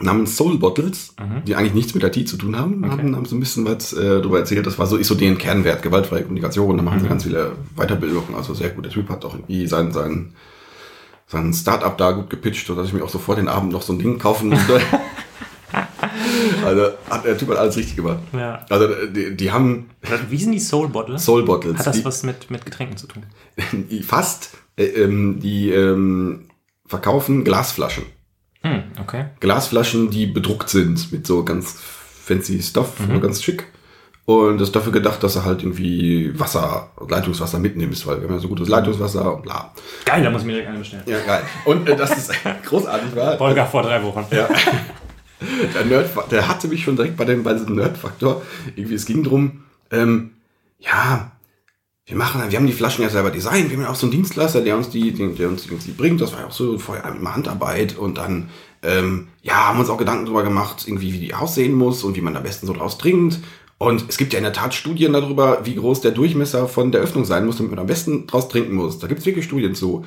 namens 0.00 0.36
Soul 0.36 0.58
Bottles, 0.58 1.14
die 1.46 1.56
eigentlich 1.56 1.74
nichts 1.74 1.94
mit 1.94 2.04
IT 2.04 2.28
zu 2.28 2.36
tun 2.36 2.56
haben, 2.56 2.88
haben, 2.88 3.16
haben 3.16 3.24
so 3.24 3.34
ein 3.34 3.40
bisschen 3.40 3.64
was 3.64 3.92
äh, 3.92 4.20
darüber 4.20 4.38
erzählt. 4.38 4.66
Das 4.66 4.78
war 4.78 4.86
so, 4.86 4.96
ist 4.96 5.08
so 5.08 5.14
deren 5.14 5.38
Kernwert, 5.38 5.82
gewaltfreie 5.82 6.22
Kommunikation. 6.22 6.76
Da 6.76 6.82
machen 6.82 7.00
sie 7.00 7.08
ganz 7.08 7.24
viele 7.24 7.52
Weiterbildungen. 7.76 8.34
Also 8.36 8.54
sehr 8.54 8.70
gut. 8.70 8.84
Der 8.84 8.92
Typ 8.92 9.08
hat 9.08 9.24
auch 9.24 9.34
irgendwie 9.34 9.66
sein, 9.66 9.92
sein, 9.92 10.34
sein 11.28 11.52
Startup 11.52 11.96
da 11.96 12.12
gut 12.12 12.30
gepitcht, 12.30 12.66
sodass 12.66 12.88
ich 12.88 12.94
mir 12.94 13.04
auch 13.04 13.08
so 13.08 13.18
vor 13.18 13.36
den 13.36 13.48
Abend 13.48 13.72
noch 13.72 13.82
so 13.82 13.92
ein 13.92 13.98
Ding 13.98 14.18
kaufen 14.18 14.48
musste. 14.48 14.80
also 16.64 16.90
hat 17.08 17.24
der 17.24 17.36
Typ 17.36 17.50
hat 17.50 17.58
alles 17.58 17.76
richtig 17.76 17.96
gemacht. 17.96 18.18
Ja. 18.32 18.64
Also 18.70 18.88
die, 19.06 19.36
die 19.36 19.52
haben 19.52 19.90
Wie 20.30 20.38
sind 20.38 20.52
die 20.52 20.58
Soul 20.58 20.88
Bottle? 20.88 21.18
Soul 21.18 21.44
Bottles. 21.44 21.78
Hat 21.78 21.86
das 21.86 21.96
die, 21.96 22.04
was 22.04 22.22
mit, 22.22 22.50
mit 22.50 22.64
Getränken 22.64 22.96
zu 22.96 23.06
tun? 23.06 23.24
fast, 24.02 24.56
äh, 24.76 24.84
ähm, 24.84 25.38
die 25.40 25.70
ähm, 25.70 26.48
verkaufen 26.86 27.44
Glasflaschen. 27.44 28.04
Hm, 28.62 28.84
okay. 29.00 29.26
Glasflaschen, 29.40 30.10
die 30.10 30.26
bedruckt 30.26 30.70
sind 30.70 31.12
mit 31.12 31.26
so 31.26 31.44
ganz 31.44 31.78
fancy 32.24 32.60
Stuff, 32.62 32.94
ganz 33.20 33.42
schick. 33.42 33.66
Und 34.28 34.58
das 34.58 34.68
ist 34.68 34.76
dafür 34.76 34.92
gedacht, 34.92 35.22
dass 35.22 35.32
du 35.32 35.44
halt 35.46 35.62
irgendwie 35.62 36.38
Wasser, 36.38 36.90
Leitungswasser 37.08 37.58
mitnimmst, 37.58 38.06
weil 38.06 38.20
wir 38.20 38.28
haben 38.28 38.34
ja 38.34 38.40
so 38.40 38.48
gutes 38.48 38.68
Leitungswasser 38.68 39.36
und 39.36 39.42
bla. 39.42 39.72
Geil, 40.04 40.22
da 40.22 40.28
muss 40.28 40.42
ich 40.42 40.46
mir 40.46 40.52
direkt 40.52 40.68
eine 40.68 40.78
bestellen. 40.80 41.02
Ja, 41.06 41.18
geil. 41.24 41.42
Und 41.64 41.88
äh, 41.88 41.96
das 41.96 42.10
ist 42.10 42.32
großartig 42.66 43.16
war. 43.16 43.38
Volker 43.38 43.64
vor 43.64 43.82
drei 43.84 44.02
Wochen. 44.02 44.26
Ja. 44.30 44.46
Der 45.74 45.84
Nerd, 45.86 46.10
der 46.30 46.46
hatte 46.46 46.68
mich 46.68 46.84
schon 46.84 46.96
direkt 46.96 47.16
bei 47.16 47.24
dem, 47.24 47.42
bei 47.42 47.54
diesem 47.54 47.76
Nerd-Faktor. 47.76 48.42
Irgendwie, 48.76 48.96
es 48.96 49.06
ging 49.06 49.24
drum, 49.24 49.62
ähm, 49.90 50.32
ja, 50.78 51.30
wir 52.04 52.16
machen, 52.16 52.42
wir 52.50 52.58
haben 52.58 52.66
die 52.66 52.72
Flaschen 52.74 53.04
ja 53.04 53.08
selber 53.08 53.30
designt, 53.30 53.70
wir 53.70 53.78
haben 53.78 53.84
ja 53.84 53.90
auch 53.90 53.94
so 53.94 54.06
einen 54.06 54.12
Dienstleister, 54.12 54.60
der 54.60 54.76
uns 54.76 54.90
die, 54.90 55.12
der, 55.12 55.48
uns 55.48 55.62
die, 55.62 55.74
die 55.74 55.92
bringt, 55.92 56.20
das 56.20 56.32
war 56.32 56.40
ja 56.40 56.46
auch 56.48 56.52
so 56.52 56.78
vorher 56.78 57.14
immer 57.14 57.34
Handarbeit 57.34 57.96
und 57.96 58.18
dann, 58.18 58.50
ähm, 58.82 59.28
ja, 59.42 59.68
haben 59.68 59.78
uns 59.78 59.88
auch 59.88 59.96
Gedanken 59.96 60.24
darüber 60.24 60.42
gemacht, 60.42 60.84
irgendwie, 60.86 61.14
wie 61.14 61.18
die 61.18 61.34
aussehen 61.34 61.74
muss 61.74 62.02
und 62.04 62.16
wie 62.16 62.20
man 62.20 62.36
am 62.36 62.42
besten 62.42 62.66
so 62.66 62.74
draus 62.74 62.98
trinkt. 62.98 63.38
Und 63.78 64.08
es 64.08 64.18
gibt 64.18 64.32
ja 64.32 64.38
in 64.38 64.44
der 64.44 64.52
Tat 64.52 64.74
Studien 64.74 65.12
darüber, 65.12 65.64
wie 65.64 65.76
groß 65.76 66.00
der 66.00 66.10
Durchmesser 66.10 66.66
von 66.66 66.90
der 66.90 67.00
Öffnung 67.00 67.24
sein 67.24 67.46
muss, 67.46 67.56
damit 67.58 67.70
man 67.70 67.78
am 67.78 67.86
besten 67.86 68.26
draus 68.26 68.48
trinken 68.48 68.74
muss. 68.74 68.98
Da 68.98 69.06
gibt's 69.06 69.24
wirklich 69.24 69.44
Studien 69.44 69.74
zu. 69.74 70.04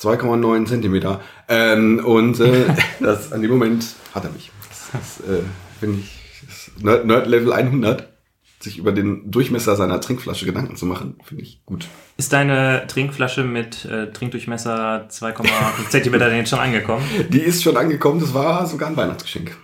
2,9 0.00 0.66
Zentimeter. 0.66 1.20
Ähm, 1.48 2.00
und 2.04 2.38
äh, 2.40 2.64
das, 3.00 3.32
an 3.32 3.42
dem 3.42 3.50
Moment 3.50 3.84
hat 4.14 4.24
er 4.24 4.30
mich. 4.30 4.50
Das 4.68 5.18
ist, 5.18 5.28
äh, 5.28 5.42
finde 5.80 6.00
ich, 6.00 6.20
das 6.46 6.82
Nerd, 6.82 7.06
Nerd 7.06 7.26
Level 7.26 7.52
100, 7.52 8.08
sich 8.60 8.78
über 8.78 8.92
den 8.92 9.30
Durchmesser 9.30 9.74
seiner 9.74 10.00
Trinkflasche 10.00 10.46
Gedanken 10.46 10.76
zu 10.76 10.86
machen, 10.86 11.16
finde 11.24 11.42
ich 11.42 11.64
gut. 11.66 11.88
Ist 12.16 12.32
deine 12.32 12.86
Trinkflasche 12.86 13.42
mit 13.42 13.84
äh, 13.84 14.12
Trinkdurchmesser 14.12 15.08
2,5 15.10 15.88
Zentimeter 15.88 16.28
denn 16.28 16.38
jetzt 16.38 16.50
schon 16.50 16.60
angekommen? 16.60 17.04
Die 17.30 17.40
ist 17.40 17.62
schon 17.62 17.76
angekommen, 17.76 18.20
das 18.20 18.32
war 18.32 18.66
sogar 18.66 18.88
ein 18.88 18.96
Weihnachtsgeschenk. 18.96 19.56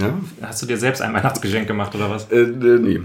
Ja? 0.00 0.14
hast 0.42 0.62
du 0.62 0.66
dir 0.66 0.76
selbst 0.76 1.02
ein 1.02 1.12
Weihnachtsgeschenk 1.14 1.66
gemacht 1.66 1.94
oder 1.94 2.10
was? 2.10 2.30
Äh, 2.30 2.40
äh, 2.40 2.78
nee. 2.78 3.00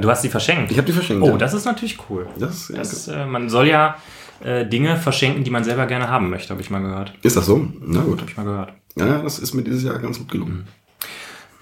Du 0.00 0.08
hast 0.08 0.22
die 0.22 0.28
verschenkt. 0.28 0.70
Ich 0.70 0.78
habe 0.78 0.86
die 0.86 0.92
verschenkt. 0.92 1.22
oh, 1.22 1.30
ja. 1.30 1.36
das 1.36 1.52
ist 1.52 1.64
natürlich 1.64 1.98
cool. 2.08 2.26
das, 2.38 2.68
ja, 2.68 2.76
Das, 2.76 3.08
äh, 3.08 3.26
man 3.26 3.48
soll 3.50 3.66
ja 3.66 3.96
äh, 4.42 4.64
Dinge 4.66 4.96
verschenken, 4.96 5.42
die 5.44 5.50
man 5.50 5.64
selber 5.64 5.86
gerne 5.86 6.08
haben 6.08 6.30
möchte, 6.30 6.50
habe 6.50 6.62
ich 6.62 6.70
mal 6.70 6.80
gehört. 6.80 7.12
ist 7.22 7.36
das 7.36 7.46
so? 7.46 7.66
Na 7.80 8.00
gut. 8.02 8.20
Hab 8.20 8.28
ich 8.28 8.36
mal 8.36 8.44
gehört. 8.44 8.72
Ja, 8.96 9.22
das 9.22 9.38
ist 9.38 9.54
mir 9.54 9.62
dieses 9.62 9.82
Jahr 9.82 9.98
ganz 9.98 10.18
gut 10.18 10.30
gelungen. 10.30 10.66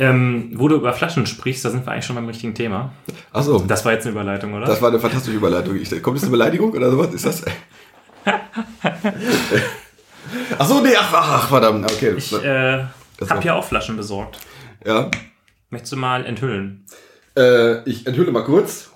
Ähm, 0.00 0.52
wo 0.54 0.68
du 0.68 0.76
über 0.76 0.92
Flaschen 0.92 1.26
sprichst, 1.26 1.64
da 1.64 1.70
sind 1.70 1.84
wir 1.84 1.90
eigentlich 1.92 2.04
schon 2.04 2.14
beim 2.14 2.26
richtigen 2.26 2.54
Thema. 2.54 2.92
Ach 3.32 3.42
so, 3.42 3.58
Das 3.66 3.84
war 3.84 3.92
jetzt 3.92 4.06
eine 4.06 4.12
Überleitung, 4.12 4.54
oder? 4.54 4.66
das 4.66 4.80
war 4.80 4.90
eine 4.90 5.00
fantastische 5.00 5.36
Überleitung. 5.36 5.74
Ich, 5.74 5.90
kommt 6.02 6.16
das 6.16 6.22
eine 6.22 6.30
Beleidigung 6.30 6.70
oder 6.72 6.90
sowas? 6.90 7.12
Ist 7.12 7.26
das? 7.26 7.44
ach 10.58 10.66
so, 10.66 10.80
nee, 10.80 10.94
ach, 10.96 11.12
ach, 11.14 11.48
verdammt. 11.48 11.90
Okay. 11.90 12.14
ich 12.16 12.32
äh, 12.32 12.84
habe 13.28 13.42
hier 13.42 13.56
auch 13.56 13.64
Flaschen 13.64 13.96
besorgt. 13.96 14.38
Ja. 14.84 15.10
Möchtest 15.70 15.92
du 15.92 15.96
mal 15.96 16.24
enthüllen? 16.24 16.84
Äh, 17.36 17.82
ich 17.88 18.06
enthülle 18.06 18.32
mal 18.32 18.44
kurz. 18.44 18.90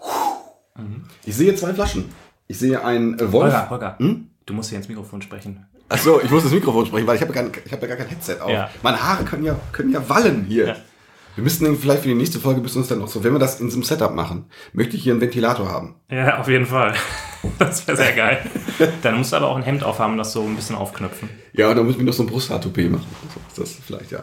Ich 1.25 1.37
sehe 1.37 1.55
zwei 1.55 1.75
Flaschen. 1.75 2.07
Ich 2.49 2.59
sehe 2.59 2.83
einen 2.85 3.19
äh, 3.19 3.31
Wolf. 3.33 3.53
Holger, 3.53 3.71
Holger, 3.71 3.99
Hm? 3.99 4.29
du 4.47 4.55
musst 4.55 4.71
hier 4.71 4.79
ins 4.79 4.89
Mikrofon 4.89 5.23
sprechen. 5.23 5.67
Ach 5.89 5.99
so, 5.99 6.21
ich 6.23 6.31
muss 6.31 6.43
das 6.43 6.53
Mikrofon 6.53 6.87
sprechen, 6.87 7.07
weil 7.07 7.17
ich 7.17 7.23
habe 7.23 7.35
ja, 7.35 7.43
kein- 7.43 7.53
ich 7.65 7.73
habe 7.73 7.83
ja 7.83 7.89
gar 7.89 7.97
kein 7.99 8.09
Headset 8.09 8.41
auf. 8.41 8.51
Ja. 8.51 8.71
Meine 8.83 9.03
Haare 9.03 9.25
können 9.25 9.45
ja, 9.45 9.55
können 9.73 9.93
ja 9.93 10.09
wallen 10.09 10.45
hier. 10.45 10.67
Ja. 10.69 10.77
Wir 11.35 11.45
müssten 11.45 11.65
dann 11.65 11.77
vielleicht 11.77 12.03
für 12.03 12.09
die 12.09 12.15
nächste 12.15 12.39
Folge 12.39 12.61
bis 12.61 12.77
uns 12.77 12.89
dann 12.89 12.99
noch 12.99 13.09
so, 13.09 13.25
wenn 13.25 13.33
wir 13.33 13.39
das 13.39 13.61
in 13.61 13.71
so 13.71 13.77
einem 13.77 13.85
Setup 13.85 14.15
machen, 14.15 14.47
möchte 14.73 14.97
ich 14.97 15.03
hier 15.03 15.13
einen 15.13 15.21
Ventilator 15.23 15.69
haben. 15.71 15.95
Ja, 16.11 16.39
auf 16.39 16.49
jeden 16.49 16.67
Fall. 16.67 16.95
Das 17.59 17.85
wäre 17.89 17.97
sehr 17.97 18.13
geil. 18.13 18.39
Dann 19.03 19.19
musst 19.19 19.33
du 19.33 19.37
aber 19.37 19.49
auch 19.49 19.57
ein 19.57 19.65
Hemd 19.65 19.83
aufhaben, 19.83 20.17
das 20.17 20.33
so 20.33 20.43
ein 20.45 20.55
bisschen 20.55 20.77
aufknöpfen. 20.77 21.29
Ja, 21.53 21.71
und 21.71 21.77
dann 21.77 21.85
müssen 21.87 21.99
wir 21.99 22.07
noch 22.07 22.13
so 22.13 22.23
ein 22.23 22.29
Brusthaar-Toupet 22.29 22.89
machen. 22.89 23.05
So 23.53 23.65
ist 23.65 23.79
das 23.79 23.85
vielleicht, 23.85 24.13
ja. 24.13 24.23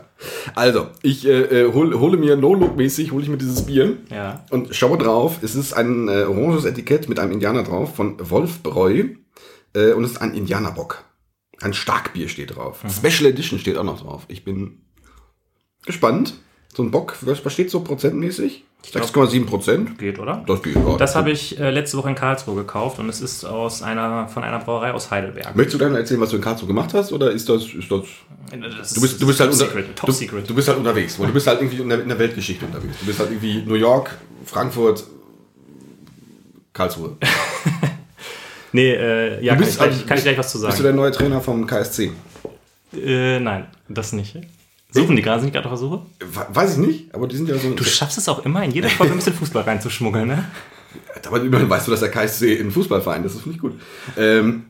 Also, 0.56 0.88
ich 1.02 1.28
äh, 1.28 1.64
äh, 1.64 1.74
hol, 1.74 2.00
hole 2.00 2.16
mir 2.16 2.38
No-Look-mäßig, 2.38 3.12
hole 3.12 3.22
ich 3.22 3.30
mir 3.30 3.38
dieses 3.38 3.66
Bier 3.66 3.98
Ja. 4.10 4.46
und 4.52 4.74
schaue 4.74 4.98
drauf. 4.98 5.40
Es 5.42 5.54
ist 5.56 5.74
ein 5.74 6.08
äh, 6.08 6.24
oranges 6.24 6.64
Etikett 6.64 7.10
mit 7.10 7.20
einem 7.20 7.34
Indianer 7.34 7.64
drauf 7.64 7.94
von 7.94 8.16
Wolfbräu 8.30 9.04
äh, 9.76 9.92
und 9.92 10.06
es 10.06 10.12
ist 10.12 10.22
ein 10.22 10.34
Indianerbock. 10.34 11.04
Ein 11.62 11.74
Starkbier 11.74 12.30
steht 12.30 12.56
drauf. 12.56 12.86
Special 12.90 13.30
Edition 13.30 13.60
steht 13.60 13.78
auch 13.78 13.84
noch 13.84 14.00
drauf. 14.02 14.24
Ich 14.30 14.46
bin 14.46 14.80
gespannt. 15.86 16.36
So 16.76 16.84
ein 16.84 16.92
Bock, 16.92 17.18
was, 17.22 17.44
was 17.44 17.52
steht 17.54 17.72
so 17.72 17.80
prozentmäßig? 17.82 18.64
glaub- 18.92 19.04
6,7 19.04 19.46
Prozent? 19.46 19.98
Geht, 20.00 20.20
oder? 20.20 20.44
Das 20.48 20.62
geht. 20.64 20.76
Ja, 20.76 20.96
Das 20.98 21.16
habe 21.16 21.32
ich 21.32 21.60
äh, 21.60 21.70
letzte 21.72 21.98
Woche 21.98 22.10
in 22.10 22.16
Karlsruhe 22.16 22.56
gekauft 22.56 23.00
und 23.00 23.10
es 23.10 23.20
ist 23.22 23.44
aus 23.44 23.82
einer, 23.82 24.28
von 24.30 24.44
einer 24.44 24.60
Brauerei 24.60 24.94
aus 24.94 25.12
Heidelberg. 25.12 25.56
Möchtest 25.56 25.74
du 25.76 25.78
dann 25.84 25.96
erzählen, 25.96 26.22
was 26.22 26.30
du 26.30 26.38
in 26.38 26.42
Karlsruhe 26.42 26.68
gemacht 26.68 26.94
hast? 26.94 27.12
Oder 27.12 27.32
ist 27.32 27.50
das. 27.50 27.64
Ist 27.66 27.92
das 27.92 28.04
Das 28.80 28.94
du, 28.94 29.02
bist, 29.02 29.22
du, 29.22 29.28
bist 29.28 29.40
halt 29.42 29.52
unter, 29.52 29.66
secret, 29.66 29.96
top 29.96 30.06
du, 30.06 30.12
secret. 30.14 30.50
du 30.50 30.56
bist 30.56 30.68
halt 30.70 30.78
unterwegs. 30.78 31.18
Du 31.18 31.28
bist 31.34 31.48
halt 31.48 31.60
irgendwie 31.62 31.82
in 31.82 31.90
der, 31.90 32.02
in 32.02 32.08
der 32.08 32.20
Weltgeschichte 32.20 32.66
unterwegs. 32.66 32.96
Du 33.00 33.06
bist 33.08 33.20
halt 33.20 33.32
irgendwie 33.32 33.64
New 33.64 33.74
York, 33.76 34.18
Frankfurt, 34.46 35.04
Karlsruhe. 36.72 37.18
nee, 38.72 38.92
äh, 38.94 39.44
ja, 39.44 39.56
Du 39.56 39.58
kann, 39.58 39.58
bist 39.58 39.72
ich 39.72 39.78
gleich, 39.78 39.92
halt- 39.96 40.08
kann 40.08 40.18
ich 40.18 40.24
gleich 40.24 40.38
was 40.38 40.52
zu 40.52 40.60
Bist 40.62 40.68
du 40.80 40.84
sagen. 40.84 40.84
der 40.84 40.94
neue 40.94 41.12
Trainer 41.12 41.42
vom 41.42 41.66
KSC? 41.68 42.12
Äh, 42.94 43.40
nein, 43.40 43.66
das 43.90 44.14
nicht. 44.14 44.38
Suchen 44.92 45.16
die 45.16 45.22
gerade, 45.22 45.42
sind 45.42 45.50
die 45.50 45.54
gerade 45.54 45.68
auf 45.70 45.80
der 45.80 45.88
Suche? 45.88 46.02
We- 46.20 46.48
Weiß 46.56 46.72
ich 46.74 46.78
nicht, 46.78 47.14
aber 47.16 47.28
die 47.28 47.36
sind 47.38 47.48
ja 47.50 47.58
so. 47.58 47.74
Du 47.74 47.84
schaffst 47.84 48.18
es 48.18 48.28
auch 48.28 48.44
immer, 48.46 48.64
in 48.64 48.72
jeder 48.72 48.90
Folge 48.90 49.14
ein 49.14 49.18
bisschen 49.18 49.34
Fußball 49.36 49.64
reinzuschmuggeln, 49.64 50.28
ne? 50.28 50.46
Aber 51.28 51.42
immerhin 51.42 51.70
weißt 51.70 51.86
du, 51.88 51.92
dass 51.92 52.00
der 52.00 52.10
KSC 52.10 52.60
ein 52.60 52.72
Fußballverein 52.72 53.24
ist. 53.24 53.36
Das 53.36 53.44
finde 53.44 53.56
ich 53.58 53.62
gut. 53.62 53.80
Ähm, 54.18 54.66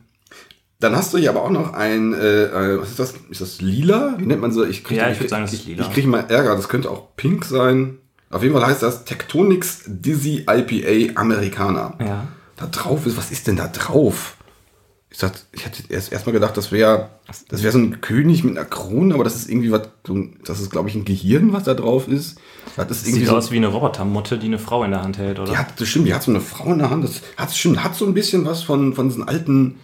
dann 0.78 0.94
hast 0.96 1.12
du 1.14 1.18
hier 1.18 1.30
aber 1.30 1.42
auch 1.42 1.50
noch 1.50 1.72
ein, 1.72 2.12
äh, 2.14 2.44
äh, 2.44 2.80
was 2.80 2.90
ist 2.90 2.98
das? 2.98 3.14
Ist 3.30 3.40
das 3.40 3.60
lila? 3.62 4.14
Wie 4.18 4.26
nennt 4.26 4.40
man 4.42 4.52
so? 4.52 4.64
Ich 4.64 4.84
krieg, 4.84 4.98
Ja, 4.98 5.06
ich 5.08 5.14
ich, 5.14 5.20
würd 5.20 5.30
sagen, 5.30 5.44
das 5.44 5.52
ist 5.54 5.66
lila. 5.66 5.86
Ich 5.86 5.92
kriege 5.92 6.08
mal 6.08 6.20
Ärger. 6.28 6.54
Das 6.56 6.68
könnte 6.68 6.90
auch 6.90 7.16
pink 7.16 7.44
sein. 7.46 7.96
Auf 8.30 8.42
jeden 8.42 8.54
Fall 8.54 8.66
heißt 8.66 8.82
das 8.82 9.04
Tectonics 9.04 9.82
Dizzy 9.86 10.44
IPA 10.48 11.18
Americana. 11.20 11.94
Ja. 12.00 12.28
Da 12.56 12.66
drauf 12.66 13.06
ist, 13.06 13.16
was 13.16 13.30
ist 13.30 13.46
denn 13.46 13.56
da 13.56 13.68
drauf? 13.68 14.36
Ich, 15.12 15.18
sag, 15.18 15.32
ich 15.52 15.64
hätte 15.66 15.82
erst 15.88 16.12
erstmal 16.12 16.32
gedacht, 16.34 16.56
das 16.56 16.70
wäre 16.70 17.10
das 17.48 17.62
wäre 17.64 17.72
so 17.72 17.78
ein 17.80 18.00
König 18.00 18.44
mit 18.44 18.56
einer 18.56 18.64
Krone, 18.64 19.12
aber 19.14 19.24
das 19.24 19.34
ist 19.34 19.50
irgendwie 19.50 19.72
was, 19.72 19.88
das 20.44 20.60
ist 20.60 20.70
glaube 20.70 20.88
ich 20.88 20.94
ein 20.94 21.04
Gehirn, 21.04 21.52
was 21.52 21.64
da 21.64 21.74
drauf 21.74 22.06
ist. 22.06 22.38
Das 22.76 22.90
ist 22.92 23.06
irgendwie 23.06 23.20
Sieht 23.24 23.28
so, 23.30 23.36
aus 23.36 23.50
wie 23.50 23.56
eine 23.56 23.66
Robotermotte, 23.66 24.38
die 24.38 24.46
eine 24.46 24.60
Frau 24.60 24.84
in 24.84 24.92
der 24.92 25.02
Hand 25.02 25.18
hält, 25.18 25.40
oder? 25.40 25.58
hat, 25.58 25.80
das 25.80 25.88
stimmt, 25.88 26.06
die 26.06 26.14
hat 26.14 26.22
so 26.22 26.30
eine 26.30 26.40
Frau 26.40 26.72
in 26.72 26.78
der 26.78 26.90
Hand. 26.90 27.02
Das 27.04 27.22
hat, 27.36 27.52
stimmt, 27.52 27.82
hat 27.82 27.96
so 27.96 28.06
ein 28.06 28.14
bisschen 28.14 28.44
was 28.46 28.62
von, 28.62 28.94
von 28.94 29.08
diesen 29.08 29.26
alten, 29.26 29.80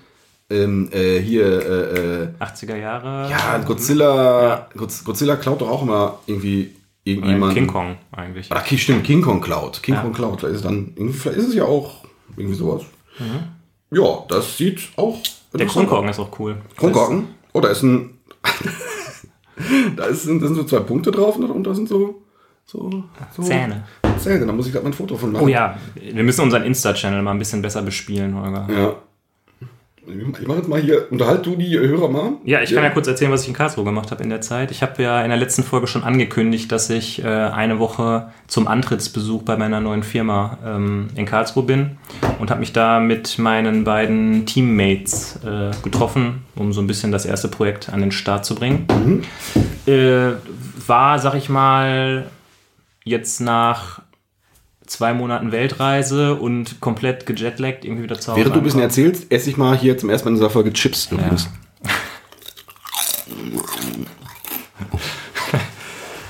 ähm, 0.49 0.90
äh, 0.92 1.18
hier, 1.21 1.45
äh, 1.45 2.23
äh, 2.23 2.28
80er 2.38 2.76
Jahre. 2.76 3.28
ja, 3.28 3.59
Godzilla, 3.59 4.49
Ja. 4.49 4.68
Godz- 4.76 5.02
Godzilla 5.02 5.35
klaut 5.35 5.61
doch 5.61 5.68
auch 5.68 5.83
immer 5.83 6.21
irgendwie 6.26 6.71
Äh, 7.04 7.11
irgendjemand. 7.11 7.54
King 7.54 7.66
Kong 7.66 7.97
eigentlich. 8.12 8.47
Ach, 8.50 8.64
stimmt, 8.64 9.02
King 9.02 9.23
Kong 9.23 9.40
klaut. 9.40 9.83
King 9.83 9.97
Ja. 9.97 10.02
Kong 10.02 10.12
klaut. 10.12 10.38
Vielleicht 10.40 10.54
ist, 10.54 10.61
es 10.61 10.66
dann, 10.66 10.92
vielleicht 11.12 11.38
ist 11.38 11.49
es 11.49 11.54
ja 11.56 11.64
auch 11.64 12.04
irgendwie 12.37 12.56
sowas. 12.56 12.83
Mhm. 13.18 13.56
Ja, 13.90 14.25
das 14.28 14.57
sieht 14.57 14.88
auch. 14.97 15.19
Der 15.55 15.66
Kronkorken 15.66 16.11
ist 16.11 16.19
auch 16.19 16.38
cool. 16.38 16.57
Kronkorken? 16.76 17.28
Oh, 17.52 17.61
da 17.61 17.69
ist 17.69 17.83
ein. 17.83 18.19
da, 19.97 20.05
ist, 20.05 20.26
da 20.26 20.47
sind 20.47 20.55
so 20.55 20.64
zwei 20.64 20.81
Punkte 20.81 21.11
drauf 21.11 21.37
und 21.37 21.43
darunter 21.43 21.75
sind 21.75 21.88
so. 21.88 22.23
so, 22.64 23.05
so 23.35 23.43
Zähne. 23.43 23.85
Zähne, 24.19 24.47
da 24.47 24.52
muss 24.52 24.66
ich 24.66 24.73
gerade 24.73 24.85
mal 24.85 24.90
ein 24.90 24.95
Foto 24.95 25.16
von 25.16 25.33
machen. 25.33 25.45
Oh 25.45 25.49
ja, 25.49 25.78
wir 25.95 26.23
müssen 26.25 26.43
unseren 26.43 26.64
Insta-Channel 26.64 27.23
mal 27.23 27.33
ein 27.33 27.38
bisschen 27.38 27.62
besser 27.62 27.83
bespielen, 27.83 28.40
Holger. 28.40 28.66
Ja. 28.71 28.95
Ich 30.09 30.47
mache 30.47 30.59
jetzt 30.59 30.69
mal 30.69 30.81
hier, 30.81 31.11
unterhalt 31.11 31.45
du 31.45 31.57
die 31.57 31.77
Hörer 31.79 32.09
mal. 32.09 32.33
Ja, 32.45 32.63
ich 32.63 32.73
kann 32.73 32.85
ja 32.85 32.91
kurz 32.91 33.09
erzählen, 33.09 33.33
was 33.33 33.43
ich 33.43 33.49
in 33.49 33.55
Karlsruhe 33.55 33.85
gemacht 33.85 34.13
habe 34.13 34.23
in 34.23 34.31
der 34.31 34.41
Zeit. 34.41 34.71
Ich 34.71 34.83
habe 34.83 35.03
ja 35.03 35.21
in 35.23 35.31
der 35.31 35.39
letzten 35.39 35.65
Folge 35.65 35.89
schon 35.89 36.05
angekündigt, 36.05 36.71
dass 36.71 36.91
ich 36.91 37.25
äh, 37.25 37.27
eine 37.27 37.81
Woche 37.81 38.29
zum 38.47 38.69
Antrittsbesuch 38.69 39.43
bei 39.43 39.57
meiner 39.57 39.81
neuen 39.81 40.05
Firma 40.05 40.59
ähm, 40.65 41.09
in 41.17 41.27
Karlsruhe 41.27 41.65
bin 41.65 41.99
und 42.39 42.51
habe 42.51 42.61
mich 42.61 42.73
da 42.73 43.01
mit 43.01 43.39
meinen 43.39 43.83
beiden 43.83 44.47
Teammates 44.47 45.41
äh, 45.45 45.71
getroffen, 45.83 46.45
um 46.55 46.73
so 46.73 46.81
ein 46.81 46.87
bisschen 46.87 47.11
das 47.11 47.27
erste 47.27 47.49
Projekt 47.49 47.89
an 47.89 48.01
den 48.01 48.13
Start 48.13 48.45
zu 48.45 48.55
bringen. 48.55 48.87
Äh, 49.87 50.35
war, 50.87 51.19
sag 51.19 51.35
ich 51.35 51.49
mal, 51.49 52.27
jetzt 53.05 53.41
nach 53.41 54.03
zwei 54.87 55.14
Monaten 55.14 55.52
Weltreise 55.52 56.35
und 56.35 56.81
komplett 56.81 57.26
gejetlaggt 57.26 57.85
irgendwie 57.85 58.05
wieder 58.05 58.19
zu 58.19 58.33
Hause. 58.33 58.40
Während 58.40 58.55
du 58.55 58.61
ein 58.61 58.64
bisschen 58.64 58.81
erzählst, 58.81 59.31
esse 59.31 59.50
ich 59.50 59.57
mal 59.57 59.76
hier 59.76 59.99
zum 59.99 60.11
ersten 60.11 60.26
Mal 60.26 60.31
in 60.31 60.37
dieser 60.37 60.50
Folge 60.50 60.73
Chips 60.73 61.09
übrigens. 61.11 61.49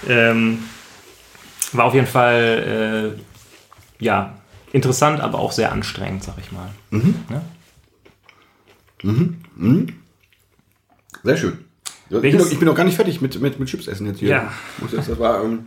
Ähm, 0.08 0.60
war 1.72 1.86
auf 1.86 1.94
jeden 1.94 2.06
Fall 2.06 3.16
äh, 3.98 4.04
ja 4.04 4.36
interessant, 4.72 5.20
aber 5.20 5.38
auch 5.38 5.52
sehr 5.52 5.72
anstrengend, 5.72 6.22
sag 6.22 6.34
ich 6.38 6.52
mal. 6.52 6.70
Ne? 6.90 7.14
Sehr 11.22 11.36
schön. 11.36 11.58
Ich 12.08 12.20
bin, 12.20 12.36
noch, 12.36 12.50
ich 12.50 12.58
bin 12.58 12.68
noch 12.68 12.74
gar 12.76 12.84
nicht 12.84 12.94
fertig 12.94 13.20
mit, 13.20 13.40
mit, 13.40 13.58
mit 13.58 13.68
Chips 13.68 13.88
essen 13.88 14.06
jetzt 14.06 14.20
hier. 14.20 14.28
Ja. 14.28 14.52
Das 14.92 15.18
war 15.18 15.42
ähm, 15.42 15.66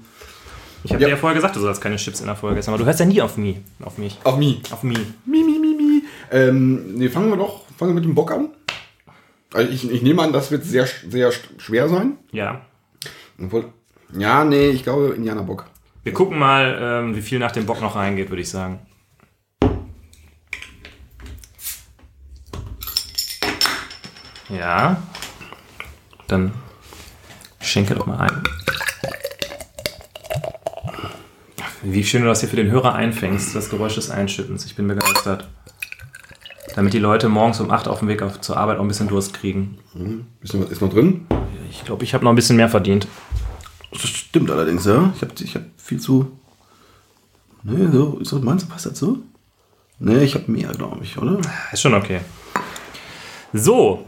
Ich 0.84 0.92
habe 0.92 1.02
Ja. 1.02 1.08
dir 1.10 1.16
ja 1.16 1.18
vorher 1.18 1.36
gesagt, 1.36 1.56
du 1.56 1.60
sollst 1.60 1.82
keine 1.82 1.98
Chips 1.98 2.22
in 2.22 2.28
der 2.28 2.36
Folge 2.36 2.60
essen, 2.60 2.70
aber 2.70 2.78
du 2.78 2.86
hörst 2.86 3.00
ja 3.00 3.06
nie 3.06 3.22
auf 3.22 3.38
mich. 3.38 3.58
Auf 3.82 3.98
mich. 3.98 4.18
auf 4.24 4.38
Mi. 4.38 4.62
Auf 4.72 4.84
mich. 4.84 4.98
Mi, 5.26 5.44
mi, 5.44 5.60
mi, 5.60 5.76
mi. 5.76 6.04
Ähm, 6.32 6.96
nee, 6.96 7.10
fangen 7.10 7.30
wir 7.30 7.38
doch 7.38 7.66
fangen 7.78 7.92
wir 7.92 7.96
mit 7.96 8.04
dem 8.06 8.14
Bock 8.16 8.32
an. 8.32 8.50
Also 9.54 9.72
ich, 9.72 9.90
ich 9.90 10.02
nehme 10.02 10.22
an, 10.22 10.32
das 10.34 10.52
wird 10.52 10.64
sehr, 10.66 10.86
sehr 11.10 11.32
schwer 11.58 11.88
sein. 11.90 12.18
Ja. 12.32 12.62
Obwohl, 13.42 13.66
ja, 14.18 14.44
nee, 14.44 14.68
ich 14.70 14.84
glaube 14.84 15.14
Indianerbock. 15.16 15.66
Wir 16.04 16.14
gucken 16.14 16.38
mal, 16.38 16.78
ähm, 16.82 17.16
wie 17.16 17.22
viel 17.22 17.40
nach 17.40 17.52
dem 17.52 17.66
Bock 17.66 17.82
noch 17.82 17.96
reingeht, 17.96 18.30
würde 18.30 18.42
ich 18.42 18.50
sagen. 18.50 18.80
Ja. 24.50 25.02
Dann 26.28 26.52
schenke 27.62 27.96
doch 27.96 28.06
mal 28.06 28.20
ein. 28.20 28.44
Wie 31.84 32.04
schön 32.04 32.22
du 32.24 32.28
das 32.28 32.42
hier 32.42 32.50
für 32.50 32.58
den 32.58 32.70
Hörer 32.72 32.94
einfängst, 32.94 33.56
das 33.56 33.70
Geräusch 33.70 33.96
des 33.96 34.10
Einschüttens. 34.10 34.66
Ich 34.66 34.76
bin 34.76 34.88
begeistert. 34.88 35.48
Damit 36.76 36.94
die 36.94 37.00
Leute 37.00 37.30
morgens 37.30 37.60
um 37.62 37.72
8 37.72 37.88
auf 37.88 38.00
dem 38.00 38.08
Weg 38.08 38.22
auf, 38.22 38.42
zur 38.42 38.58
Arbeit 38.58 38.78
auch 38.78 38.82
ein 38.82 38.88
bisschen 38.88 39.08
Durst 39.08 39.34
kriegen. 39.34 39.78
Bisschen 40.42 40.62
was 40.64 40.70
ist 40.70 40.82
noch 40.82 40.90
drin? 40.90 41.26
Ich 41.70 41.84
glaube, 41.86 42.04
ich 42.04 42.14
habe 42.14 42.24
noch 42.24 42.32
ein 42.32 42.36
bisschen 42.36 42.58
mehr 42.58 42.70
verdient. 42.70 43.08
Das 43.92 44.02
stimmt 44.02 44.52
allerdings, 44.52 44.86
ja. 44.86 45.12
Ich 45.16 45.22
habe 45.22 45.34
ich 45.40 45.56
hab 45.56 45.64
viel 45.78 46.00
zu. 46.00 46.32
Nee, 47.64 47.88
so, 47.92 48.20
ist 48.22 48.32
das, 48.32 48.42
meinst 48.42 48.66
du, 48.66 48.70
passt 48.70 48.86
das 48.86 49.00
so? 49.00 49.18
Nee, 50.00 50.24
ich 50.24 50.36
habe 50.36 50.52
mehr, 50.52 50.70
glaube 50.70 51.04
ich, 51.04 51.18
oder? 51.18 51.40
Ist 51.72 51.82
schon 51.82 51.94
okay. 51.94 52.20
So, 53.52 54.06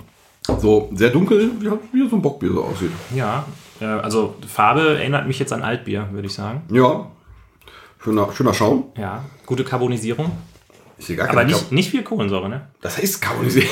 So, 0.60 0.90
sehr 0.94 1.10
dunkel, 1.10 1.52
wie, 1.60 1.70
wie 1.94 2.10
so 2.10 2.16
ein 2.16 2.22
Bockbier 2.22 2.52
so 2.52 2.64
aussieht. 2.64 2.92
Ja, 3.16 3.46
äh, 3.80 3.86
also 3.86 4.36
Farbe 4.48 4.98
erinnert 4.98 5.28
mich 5.28 5.40
jetzt 5.40 5.54
an 5.54 5.62
Altbier, 5.64 6.10
würde 6.12 6.28
ich 6.28 6.34
sagen. 6.34 6.64
Ja. 6.72 7.08
Schöner, 8.04 8.34
schöner 8.34 8.54
Schaum. 8.54 8.92
Ja, 8.98 9.24
gute 9.46 9.64
Karbonisierung. 9.64 10.32
Ich 10.98 11.06
sehe 11.06 11.16
gar 11.16 11.30
Aber 11.30 11.44
nicht, 11.44 11.72
nicht 11.72 11.92
viel 11.92 12.04
Kohlensäure, 12.04 12.50
ne? 12.50 12.70
Das 12.82 12.98
heißt 12.98 13.22
karbonisiert. 13.22 13.68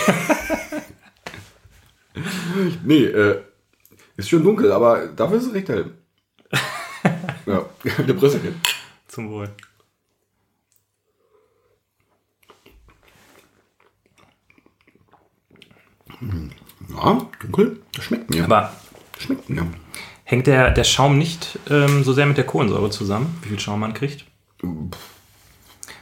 nee, 2.83 3.05
äh, 3.05 3.41
ist 4.17 4.29
schön 4.29 4.43
dunkel, 4.43 4.71
aber 4.71 5.07
dafür 5.07 5.37
ist 5.37 5.47
es 5.47 5.53
recht 5.53 5.69
hell. 5.69 5.93
ja, 7.47 7.65
der 8.03 8.13
Brüsselchen. 8.13 8.61
Zum 9.07 9.31
Wohl. 9.31 9.49
Ja, 16.89 17.27
dunkel. 17.41 17.81
Das 17.93 18.05
schmeckt 18.05 18.29
mir. 18.29 18.43
Aber 18.43 18.75
schmeckt 19.17 19.49
mir. 19.49 19.65
Hängt 20.29 20.45
der, 20.45 20.69
der 20.69 20.83
Schaum 20.83 21.17
nicht 21.17 21.57
ähm, 21.71 22.03
so 22.03 22.13
sehr 22.13 22.27
mit 22.27 22.37
der 22.37 22.45
Kohlensäure 22.45 22.91
zusammen, 22.91 23.35
wie 23.41 23.49
viel 23.49 23.59
Schaum 23.59 23.79
man 23.79 23.95
kriegt? 23.95 24.25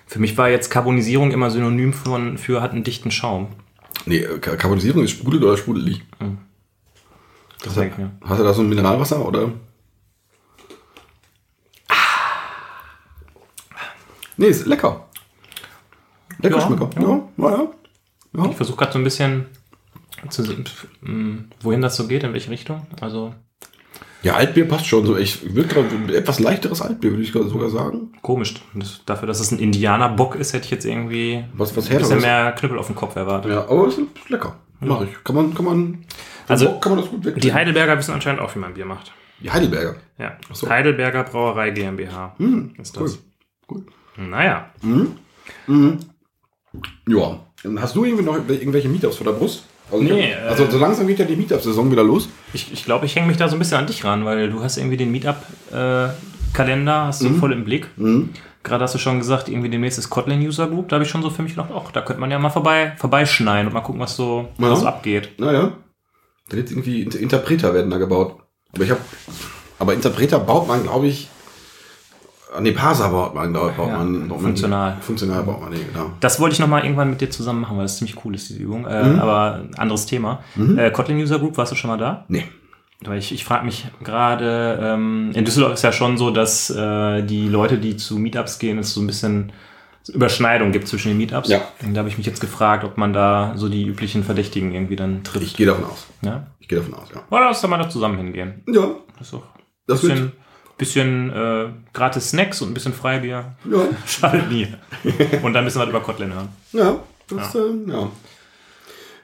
Für 0.06 0.20
mich 0.20 0.38
war 0.38 0.50
jetzt 0.50 0.70
Karbonisierung 0.70 1.32
immer 1.32 1.50
synonym 1.50 1.94
von, 1.94 2.38
für 2.38 2.62
hat 2.62 2.72
einen 2.72 2.84
dichten 2.84 3.10
Schaum. 3.10 3.48
Nee, 4.06 4.20
Karbonisierung 4.42 5.04
ist 5.06 5.12
sprudelt 5.12 5.44
oder 5.44 5.56
sprudelig. 5.56 6.04
Das 7.64 7.76
denke 7.76 7.94
ich 7.94 7.98
mir. 8.00 8.12
Hast 8.22 8.40
du 8.40 8.44
da 8.44 8.54
so 8.54 8.62
ein 8.64 8.70
Mineralwasser 8.70 9.26
oder? 9.26 9.50
Nee, 14.36 14.48
ist 14.48 14.66
lecker. 14.68 15.08
Lecker 16.40 16.58
Ja, 16.58 16.66
Schmecker. 16.68 16.90
ja. 17.00 17.22
Ja, 17.38 17.50
ja, 17.58 17.68
ja. 18.34 18.50
Ich 18.50 18.58
versuche 18.58 18.78
gerade 18.78 18.92
so 18.92 19.00
ein 19.00 19.04
bisschen 19.06 19.46
zu 20.30 20.44
mh, 21.02 21.46
wohin 21.62 21.82
das 21.82 21.96
so 21.96 22.08
geht, 22.08 22.24
in 22.24 22.34
welche 22.34 22.52
Richtung. 22.52 22.86
Also 23.02 23.34
Ja, 24.24 24.36
Altbier 24.36 24.68
passt 24.68 24.88
schon 24.88 25.06
so. 25.06 25.16
Ich 25.16 25.54
würde 25.56 25.68
gerade 25.70 26.16
etwas 26.16 26.40
leichteres 26.40 26.82
Altbier, 26.82 27.12
würde 27.12 27.24
ich 27.24 27.32
sogar 27.32 27.70
sagen. 27.70 28.14
komisch. 28.22 28.56
Das, 28.74 29.02
dafür, 29.06 29.28
dass 29.28 29.40
es 29.40 29.52
ein 29.52 29.60
Indianerbock 29.60 30.36
ist, 30.36 30.54
hätte 30.54 30.66
ich 30.66 30.72
jetzt 30.72 30.86
irgendwie 30.86 31.44
Was, 31.54 31.76
was 31.78 31.90
ein 31.90 31.98
bisschen 32.00 32.22
mehr 32.22 32.52
Knüppel 32.54 32.80
auf 32.80 32.88
dem 32.88 32.96
Kopf 32.96 33.16
erwartet. 33.16 33.52
Ja, 33.52 33.62
aber 33.70 33.88
es 33.88 33.98
ist 33.98 34.08
lecker. 34.30 34.56
Mach 34.80 35.02
ich. 35.02 35.10
Kann 35.24 35.36
man, 35.36 35.54
kann 35.54 35.66
man, 35.66 36.06
Also, 36.48 36.80
kann 36.80 36.94
man 36.94 37.02
das 37.02 37.10
gut 37.10 37.26
weg. 37.26 37.40
Die 37.42 37.54
Heidelberger 37.54 37.98
wissen 37.98 38.12
anscheinend 38.14 38.42
auch, 38.42 38.54
wie 38.56 38.60
man 38.60 38.74
Bier 38.74 38.86
macht. 38.86 39.12
Die 39.42 39.52
Heidelberger. 39.52 39.96
Ja. 40.18 40.38
so. 40.52 40.68
Heidelberger 40.68 41.24
Brauerei 41.24 41.70
GmbH 41.70 42.36
ist 42.80 42.98
Cool. 42.98 43.04
das. 43.04 43.20
cool. 43.72 43.86
Naja. 44.18 44.72
Ja. 47.08 47.40
Hast 47.78 47.96
du 47.96 48.04
irgendwie 48.06 48.24
noch 48.24 48.36
irgendwelche 48.50 48.90
Meetups 48.90 49.18
vor 49.18 49.26
der 49.26 49.34
Brust? 49.34 49.66
Also, 49.92 50.04
Nee, 50.04 50.32
ich, 50.32 50.38
also 50.50 50.64
äh, 50.66 50.72
so 50.72 50.78
langsam 50.80 51.08
geht 51.08 51.20
ja 51.20 51.26
die 51.26 51.36
Meetup-Saison 51.36 51.90
wieder 51.92 52.04
los. 52.04 52.28
Ich, 52.54 52.72
ich 52.74 52.84
glaube, 52.86 53.06
ich 53.06 53.16
hänge 53.16 53.28
mich 53.28 53.38
da 53.38 53.48
so 53.48 53.56
ein 53.56 53.60
bisschen 53.60 53.78
an 53.78 53.88
dich 53.88 54.04
ran, 54.04 54.26
weil 54.26 54.50
du 54.50 54.62
hast 54.62 54.78
irgendwie 54.78 54.98
den 54.98 55.12
Meetup-Kalender, 55.12 57.06
hast 57.06 57.22
du 57.24 57.30
voll 57.36 57.54
im 57.54 57.64
Blick. 57.64 57.88
Gerade 58.64 58.84
hast 58.84 58.96
du 58.96 59.00
schon 59.00 59.20
gesagt, 59.20 59.48
irgendwie 59.48 59.70
demnächst 59.70 59.98
ist 59.98 60.10
Kotlin 60.10 60.46
User 60.46 60.68
Group. 60.68 60.90
Da 60.90 60.96
habe 60.96 61.06
ich 61.06 61.10
schon 61.10 61.22
so 61.22 61.30
für 61.30 61.42
mich 61.42 61.54
gedacht, 61.56 61.70
ach, 61.74 61.92
da 61.92 62.02
könnte 62.02 62.20
man 62.20 62.30
ja 62.32 62.38
mal 62.40 62.50
vorbei, 62.50 62.94
vorbeischneiden 62.98 63.68
und 63.68 63.74
mal 63.74 63.82
gucken, 63.82 64.02
was 64.02 64.16
so, 64.16 64.50
Ja. 64.58 64.72
was 64.72 64.82
so 64.82 64.88
abgeht. 64.88 65.40
Naja. 65.40 65.72
Da 66.50 66.58
wird 66.58 66.70
irgendwie 66.72 67.02
Inter- 67.04 67.20
Interpreter 67.20 67.74
werden 67.74 67.90
da 67.92 67.98
gebaut. 67.98 68.36
Aber 68.74 68.84
ich 68.84 68.90
habe, 68.92 69.00
aber 69.80 69.94
Interpreter 69.94 70.40
baut 70.40 70.68
man, 70.68 70.84
glaube 70.84 71.08
ich, 71.08 71.30
an 72.58 72.64
die 72.66 72.72
Parser 72.72 73.10
baut 73.10 73.34
man, 73.36 73.52
glaube 73.54 73.72
baut 73.78 73.88
Ja, 73.90 73.98
man, 74.00 74.28
baut 74.28 74.42
funktional. 74.42 74.92
Man, 74.94 75.02
funktional 75.02 75.44
baut 75.44 75.62
man 75.62 75.72
die, 75.72 75.84
genau. 75.84 76.12
Das 76.20 76.40
wollte 76.40 76.54
ich 76.54 76.60
nochmal 76.60 76.84
irgendwann 76.84 77.10
mit 77.10 77.22
dir 77.22 77.30
zusammen 77.30 77.62
machen, 77.62 77.78
weil 77.78 77.86
das 77.86 77.98
ziemlich 77.98 78.24
cool 78.26 78.36
ist, 78.36 78.50
diese 78.50 78.60
Übung. 78.60 78.86
Äh, 78.86 79.04
Mhm. 79.04 79.20
Aber 79.20 79.62
anderes 79.78 80.06
Thema. 80.06 80.40
Äh, 80.78 80.92
Kotlin 80.92 81.18
User 81.18 81.40
Group, 81.40 81.58
warst 81.58 81.72
du 81.72 81.76
schon 81.76 81.90
mal 81.90 81.98
da? 81.98 82.26
Nee. 82.28 82.44
Weil 83.06 83.20
ich, 83.20 83.32
ich 83.32 83.46
frage 83.46 83.64
mich 83.66 83.86
gerade, 84.04 84.80
ähm, 84.82 85.32
in 85.36 85.46
Düsseldorf 85.46 85.74
ist 85.74 85.84
ja 85.84 85.92
schon 85.92 86.18
so, 86.18 86.32
dass 86.32 86.70
äh, 86.72 87.22
die 87.24 87.48
Leute, 87.48 87.78
die 87.78 87.96
zu 87.96 88.18
Meetups 88.18 88.58
gehen, 88.58 88.80
es 88.80 88.94
so 88.94 89.02
ein 89.02 89.08
bisschen 89.08 89.52
Überschneidung 90.14 90.72
gibt 90.72 90.88
zwischen 90.88 91.10
den 91.10 91.18
Meetups. 91.18 91.50
Ja. 91.50 91.60
Und 91.84 91.94
da 91.94 92.00
habe 92.00 92.10
ich 92.10 92.18
mich 92.18 92.26
jetzt 92.26 92.40
gefragt, 92.40 92.84
ob 92.84 92.98
man 92.98 93.14
da 93.14 93.54
so 93.56 93.68
die 93.70 93.86
üblichen 93.86 94.24
Verdächtigen 94.24 94.72
irgendwie 94.74 94.96
dann 94.96 95.18
Ich 95.18 95.24
trifft. 95.24 95.58
gehe 95.58 95.66
davon 95.68 95.84
aus. 95.86 96.08
Ja? 96.22 96.48
Ich 96.60 96.68
gehe 96.68 96.80
davon 96.80 96.94
aus, 96.94 97.08
ja. 97.14 97.22
Oder 97.30 97.46
lass 97.46 97.62
da 97.62 97.68
mal 97.68 97.78
da 97.78 97.90
zusammen 97.90 98.18
hingehen. 98.18 98.64
Ja, 98.72 98.88
Das 99.18 99.28
ist 99.28 99.34
doch 99.34 99.44
das 99.86 100.02
bisschen, 100.02 100.32
bisschen 100.78 101.32
äh, 101.32 101.70
gratis 101.94 102.30
Snacks 102.30 102.62
und 102.62 102.70
ein 102.72 102.74
bisschen 102.74 102.94
Freibier. 102.94 103.56
ja, 103.70 103.80
Schadet 104.06 104.50
nie. 104.52 104.68
und 105.44 105.54
dann 105.54 105.64
müssen 105.64 105.80
wir 105.80 105.88
über 105.88 106.02
Kotlin 106.02 106.34
hören. 106.34 106.50
ja, 106.72 107.00
das, 107.30 107.54
ja. 107.54 107.60
Äh, 107.62 107.92
ja. 107.92 108.12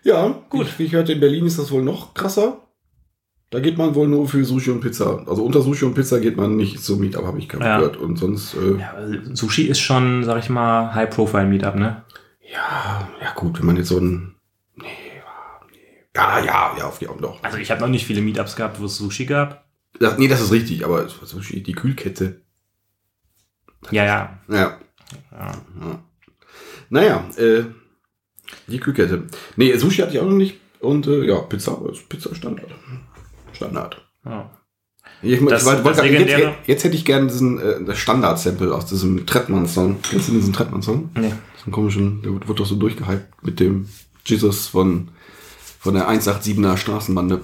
Ja, 0.06 0.36
gut. 0.50 0.68
Wie 0.78 0.84
ich 0.84 0.94
hörte, 0.94 1.14
in 1.14 1.20
Berlin 1.22 1.46
ist 1.46 1.58
das 1.60 1.72
wohl 1.72 1.82
noch 1.84 2.14
krasser. 2.14 2.58
Da 3.52 3.60
geht 3.60 3.78
man 3.78 3.94
wohl 3.96 4.08
nur 4.08 4.28
für 4.28 4.44
Sushi 4.44 4.72
und 4.72 4.82
Pizza. 4.82 5.24
Also 5.28 5.46
unter 5.46 5.62
Sushi 5.62 5.86
und 5.86 5.94
Pizza 5.94 6.20
geht 6.20 6.36
man 6.36 6.56
nicht 6.58 6.84
zum 6.84 7.00
Meetup, 7.00 7.24
habe 7.26 7.38
ich 7.40 7.50
Ja. 7.54 7.78
gehört. 7.78 7.98
Und 7.98 8.18
sonst, 8.18 8.56
äh, 8.56 8.80
Ja, 8.80 8.96
Sushi 9.34 9.64
ist 9.68 9.80
schon, 9.80 10.24
sag 10.24 10.40
ich 10.40 10.50
mal, 10.50 10.94
High-Profile-Meetup, 10.96 11.76
ne? 11.76 12.04
ja, 12.52 13.08
ja 13.22 13.32
gut, 13.36 13.60
wenn 13.60 13.66
man 13.68 13.78
jetzt 13.78 13.88
so 13.90 13.98
ein, 14.00 14.36
nee, 14.76 14.84
nee. 14.86 15.22
ja, 16.16 16.40
ja, 16.40 16.72
ja, 16.78 16.86
auf 16.86 17.00
die 17.00 17.08
Augen 17.08 17.22
doch. 17.22 17.42
Also 17.44 17.58
ich 17.58 17.72
habe 17.72 17.80
noch 17.82 17.88
nicht 17.88 18.06
viele 18.06 18.22
Meetups 18.22 18.56
gehabt, 18.56 18.80
wo 18.82 18.86
es 18.86 18.98
Sushi 18.98 19.26
gab. 19.26 19.63
Das, 20.00 20.18
nee, 20.18 20.28
das 20.28 20.42
ist 20.42 20.52
richtig, 20.52 20.84
aber 20.86 21.08
Sushi, 21.08 21.62
die 21.64 21.74
Kühlkette. 21.74 22.42
Ja, 23.92 24.06
ja. 24.06 24.40
Ja. 24.50 24.78
ja. 25.32 25.52
ja. 25.82 26.04
Naja, 26.90 27.30
äh, 27.38 27.64
die 28.68 28.80
Kühlkette. 28.80 29.28
Nee, 29.56 29.76
Sushi 29.78 30.02
hatte 30.02 30.14
ich 30.14 30.20
auch 30.20 30.26
noch 30.26 30.32
nicht. 30.38 30.60
Und 30.80 31.08
äh, 31.08 31.26
ja, 31.26 31.38
Pizza, 31.40 31.80
ist 31.92 32.08
Pizza 32.10 32.34
Standard. 32.36 32.70
Standard. 33.54 34.06
ja. 34.26 34.50
Ich, 35.22 35.40
Das- 35.46 35.62
ich 35.64 35.68
wollte 35.84 36.02
grad- 36.02 36.06
jetzt, 36.12 36.68
jetzt 36.68 36.84
hätte 36.84 36.96
ich 36.96 37.06
gerne 37.06 37.28
diesen 37.28 37.58
äh, 37.60 37.96
Standard-Sample 37.96 38.74
aus 38.74 38.86
diesem 38.88 39.26
Trettmann-Song. 39.26 40.00
Kennst 40.02 40.28
du 40.28 40.34
diesen 40.34 40.52
Trettmann-Song? 40.54 41.12
Nee. 41.16 41.30
So 41.58 41.64
einen 41.66 41.72
komischen, 41.72 42.22
der 42.22 42.34
wird 42.48 42.60
doch 42.60 42.66
so 42.66 42.76
durchgehypt 42.76 43.42
mit 43.44 43.60
dem 43.62 43.88
Jesus 44.26 44.68
von, 44.68 45.10
von 45.80 45.94
der 45.94 46.10
187er 46.10 46.76
Straßenbande. 46.76 47.42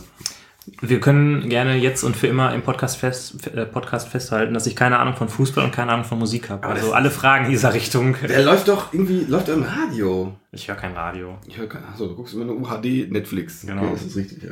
Wir 0.81 0.99
können 0.99 1.49
gerne 1.49 1.75
jetzt 1.77 2.03
und 2.03 2.15
für 2.17 2.27
immer 2.27 2.53
im 2.53 2.61
Podcast, 2.61 2.97
fest, 2.97 3.47
äh, 3.47 3.65
Podcast 3.65 4.07
festhalten, 4.09 4.53
dass 4.53 4.67
ich 4.67 4.75
keine 4.75 4.99
Ahnung 4.99 5.15
von 5.15 5.29
Fußball 5.29 5.63
und 5.65 5.71
keine 5.71 5.91
Ahnung 5.91 6.05
von 6.05 6.19
Musik 6.19 6.49
habe. 6.49 6.65
Also 6.67 6.93
alle 6.93 7.11
Fragen 7.11 7.45
in 7.45 7.51
dieser 7.51 7.73
Richtung. 7.73 8.15
Der 8.27 8.43
läuft 8.43 8.67
doch 8.67 8.93
irgendwie, 8.93 9.25
läuft 9.25 9.49
im 9.49 9.63
Radio. 9.63 10.33
Ich 10.51 10.67
höre 10.67 10.75
kein 10.75 10.93
Radio. 10.93 11.37
Ich 11.47 11.57
höre 11.57 11.67
keine, 11.67 11.87
achso, 11.87 12.07
du 12.07 12.15
guckst 12.15 12.33
immer 12.33 12.45
nur 12.45 12.57
UHD 12.57 13.11
Netflix. 13.11 13.61
Genau. 13.65 13.83
Okay, 13.83 13.91
das 13.93 14.03
ist 14.03 14.15
richtig, 14.15 14.43
ja. 14.43 14.51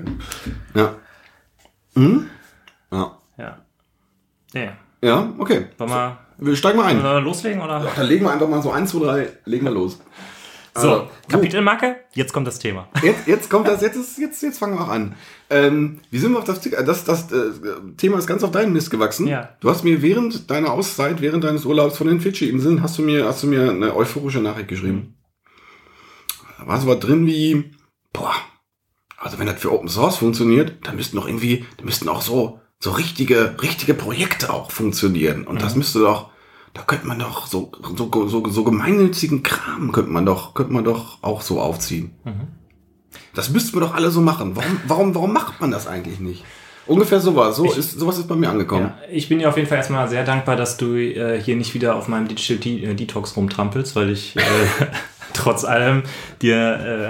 Ja. 0.74 0.96
Hm? 1.96 2.28
Ja. 2.92 3.18
Ja. 3.38 3.58
Nee. 4.54 4.70
Ja, 5.02 5.34
okay. 5.38 5.68
Wollen 5.78 5.90
wir, 5.92 6.18
Wir 6.40 6.56
steigen 6.56 6.78
mal 6.78 6.86
ein. 6.86 7.04
wollen 7.04 7.16
wir 7.16 7.22
loslegen 7.22 7.62
oder? 7.62 7.86
Dann 7.96 8.08
legen 8.08 8.26
wir 8.26 8.32
einfach 8.32 8.48
mal 8.48 8.62
so 8.62 8.72
1, 8.72 8.90
2, 8.92 9.00
3, 9.06 9.28
legen 9.46 9.66
wir 9.66 9.72
los. 9.72 10.00
So, 10.78 10.90
Also, 10.90 11.10
Kapitelmarke, 11.28 11.98
jetzt 12.14 12.34
kommt 12.34 12.46
das 12.48 12.60
Thema. 12.60 12.88
Jetzt, 13.02 13.28
jetzt 13.28 13.50
kommt 13.50 13.68
das, 13.68 13.82
jetzt, 13.82 13.96
ist, 13.96 14.18
jetzt, 14.20 14.42
jetzt 14.44 14.60
fangen 14.60 14.78
wir 14.78 14.82
auch 14.84 14.90
an. 14.90 15.16
Ähm, 15.50 16.00
wie 16.12 16.20
sind 16.20 16.32
wir 16.34 16.40
auf 16.40 16.46
das, 16.46 16.62
das, 16.62 17.04
das 17.04 17.32
äh, 17.32 17.52
Thema 17.98 18.18
ist 18.20 18.28
ganz 18.28 18.44
auf 18.44 18.52
deinen 18.52 18.74
Mist 18.74 18.92
gewachsen. 18.92 19.28
Ja. 19.28 19.50
Du 19.60 19.70
hast 19.70 19.84
mir 19.84 20.02
während 20.02 20.50
deiner 20.52 20.72
Auszeit, 20.72 21.22
während 21.22 21.44
deines 21.44 21.66
Urlaubs 21.66 21.98
von 21.98 22.08
den 22.08 22.22
Fidschi-Inseln, 22.22 22.84
hast 22.84 22.98
du 22.98 23.02
mir, 23.02 23.26
hast 23.26 23.44
du 23.44 23.48
mir 23.48 23.72
eine 23.72 23.96
euphorische 23.96 24.40
Nachricht 24.40 24.68
geschrieben. 24.68 25.16
Da 26.60 26.68
war 26.68 26.80
so 26.80 26.88
was 26.88 27.00
drin 27.00 27.26
wie, 27.26 27.72
boah, 28.14 28.34
also 29.18 29.40
wenn 29.40 29.48
das 29.48 29.60
für 29.60 29.74
Open 29.74 29.90
Source 29.90 30.18
funktioniert, 30.18 30.74
dann 30.84 30.96
müssten 30.96 31.18
doch 31.18 31.28
irgendwie, 31.28 31.66
dann 31.78 31.86
müssten 31.86 32.08
auch 32.10 32.22
so, 32.22 32.60
so 32.80 32.92
richtige, 32.92 33.56
richtige 33.62 33.94
Projekte 33.94 34.54
auch 34.54 34.72
funktionieren. 34.72 35.46
Und 35.48 35.62
das 35.62 35.76
müsste 35.76 36.00
doch, 36.00 36.30
da 36.74 36.82
könnte 36.84 37.08
man 37.08 37.20
doch 37.20 37.48
so, 37.48 37.72
so, 37.96 38.28
so, 38.28 38.48
so 38.50 38.64
gemeinnützigen 38.64 39.44
Kram 39.44 39.92
könnte 39.92 40.12
man 40.12 40.26
doch, 40.26 40.54
könnte 40.54 40.74
man 40.74 40.84
doch 40.84 41.18
auch 41.24 41.42
so 41.42 41.60
aufziehen. 41.60 42.12
Das 43.34 43.50
müssten 43.50 43.76
wir 43.76 43.82
doch 43.82 43.94
alle 43.96 44.12
so 44.12 44.22
machen. 44.22 44.56
Warum, 44.56 44.80
warum, 44.88 45.16
warum 45.16 45.34
macht 45.34 45.60
man 45.62 45.72
das 45.72 45.88
eigentlich 45.88 46.20
nicht? 46.20 46.44
Ungefähr 46.86 47.20
sowas. 47.20 47.56
So 47.58 47.66
Ich- 47.66 47.78
ist, 47.78 47.92
sowas 48.00 48.18
ist 48.18 48.28
bei 48.28 48.36
mir 48.36 48.50
angekommen. 48.50 48.86
Ja, 48.86 48.98
ich 49.12 49.28
bin 49.28 49.40
dir 49.40 49.50
auf 49.50 49.58
jeden 49.58 49.68
Fall 49.68 49.78
erstmal 49.80 50.08
sehr 50.08 50.24
dankbar, 50.24 50.56
dass 50.56 50.78
du 50.78 50.96
äh, 50.96 51.42
hier 51.42 51.56
nicht 51.56 51.74
wieder 51.74 51.96
auf 51.96 52.08
meinem 52.08 52.28
Digital 52.28 52.58
De 52.58 52.94
Detox 52.94 53.36
rumtrampelst, 53.36 53.96
weil 53.96 54.10
ich 54.12 54.36
äh, 54.38 54.42
trotz 55.38 55.64
allem 55.64 56.04
dir 56.42 56.56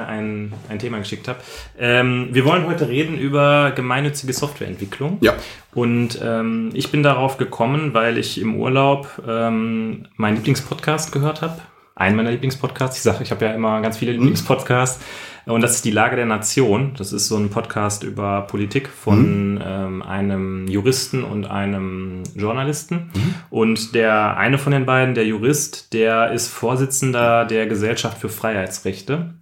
äh, 0.05 0.09
ein, 0.09 0.53
ein 0.69 0.79
Thema 0.79 0.99
geschickt 0.99 1.27
habe. 1.27 1.39
Ähm, 1.79 2.29
wir 2.31 2.45
wollen 2.45 2.67
heute 2.67 2.87
reden 2.87 3.17
über 3.17 3.71
gemeinnützige 3.75 4.33
Softwareentwicklung. 4.33 5.17
Ja. 5.21 5.33
Und 5.73 6.19
ähm, 6.23 6.71
ich 6.73 6.91
bin 6.91 7.03
darauf 7.03 7.37
gekommen, 7.37 7.93
weil 7.93 8.17
ich 8.17 8.39
im 8.39 8.55
Urlaub 8.55 9.09
ähm, 9.27 10.05
meinen 10.15 10.35
Lieblingspodcast 10.35 11.11
gehört 11.11 11.41
habe. 11.41 11.59
Einen 11.97 12.15
meiner 12.15 12.31
Lieblingspodcasts. 12.31 12.97
Ich 12.97 13.03
sage, 13.03 13.23
ich 13.23 13.31
habe 13.31 13.43
ja 13.45 13.51
immer 13.53 13.81
ganz 13.81 13.97
viele 13.97 14.11
Lieblingspodcasts. 14.11 15.03
Und 15.47 15.61
das 15.61 15.75
ist 15.75 15.85
die 15.85 15.91
Lage 15.91 16.17
der 16.17 16.25
Nation. 16.25 16.91
Das 16.97 17.13
ist 17.13 17.27
so 17.27 17.37
ein 17.37 17.49
Podcast 17.49 18.03
über 18.03 18.41
Politik 18.41 18.89
von 18.89 19.59
ähm, 19.65 20.01
einem 20.01 20.67
Juristen 20.67 21.23
und 21.23 21.45
einem 21.45 22.23
Journalisten. 22.35 23.09
Und 23.49 23.95
der 23.95 24.37
eine 24.37 24.57
von 24.57 24.73
den 24.73 24.85
beiden, 24.85 25.15
der 25.15 25.25
Jurist, 25.25 25.93
der 25.93 26.31
ist 26.33 26.49
Vorsitzender 26.49 27.45
der 27.45 27.65
Gesellschaft 27.65 28.19
für 28.19 28.29
Freiheitsrechte. 28.29 29.35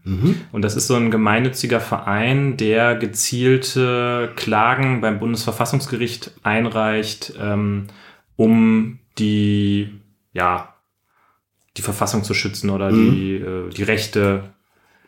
Und 0.52 0.62
das 0.62 0.76
ist 0.76 0.88
so 0.88 0.96
ein 0.96 1.10
gemeinnütziger 1.10 1.80
Verein, 1.80 2.56
der 2.56 2.96
gezielte 2.96 4.32
Klagen 4.36 5.02
beim 5.02 5.20
Bundesverfassungsgericht 5.20 6.32
einreicht, 6.44 7.34
ähm, 7.42 7.88
um 8.36 9.00
die, 9.18 9.90
ja, 10.34 10.75
die 11.78 11.82
Verfassung 11.82 12.24
zu 12.24 12.34
schützen 12.34 12.70
oder 12.70 12.90
die, 12.92 13.36
äh, 13.36 13.70
die 13.70 13.84
Rechte 13.84 14.44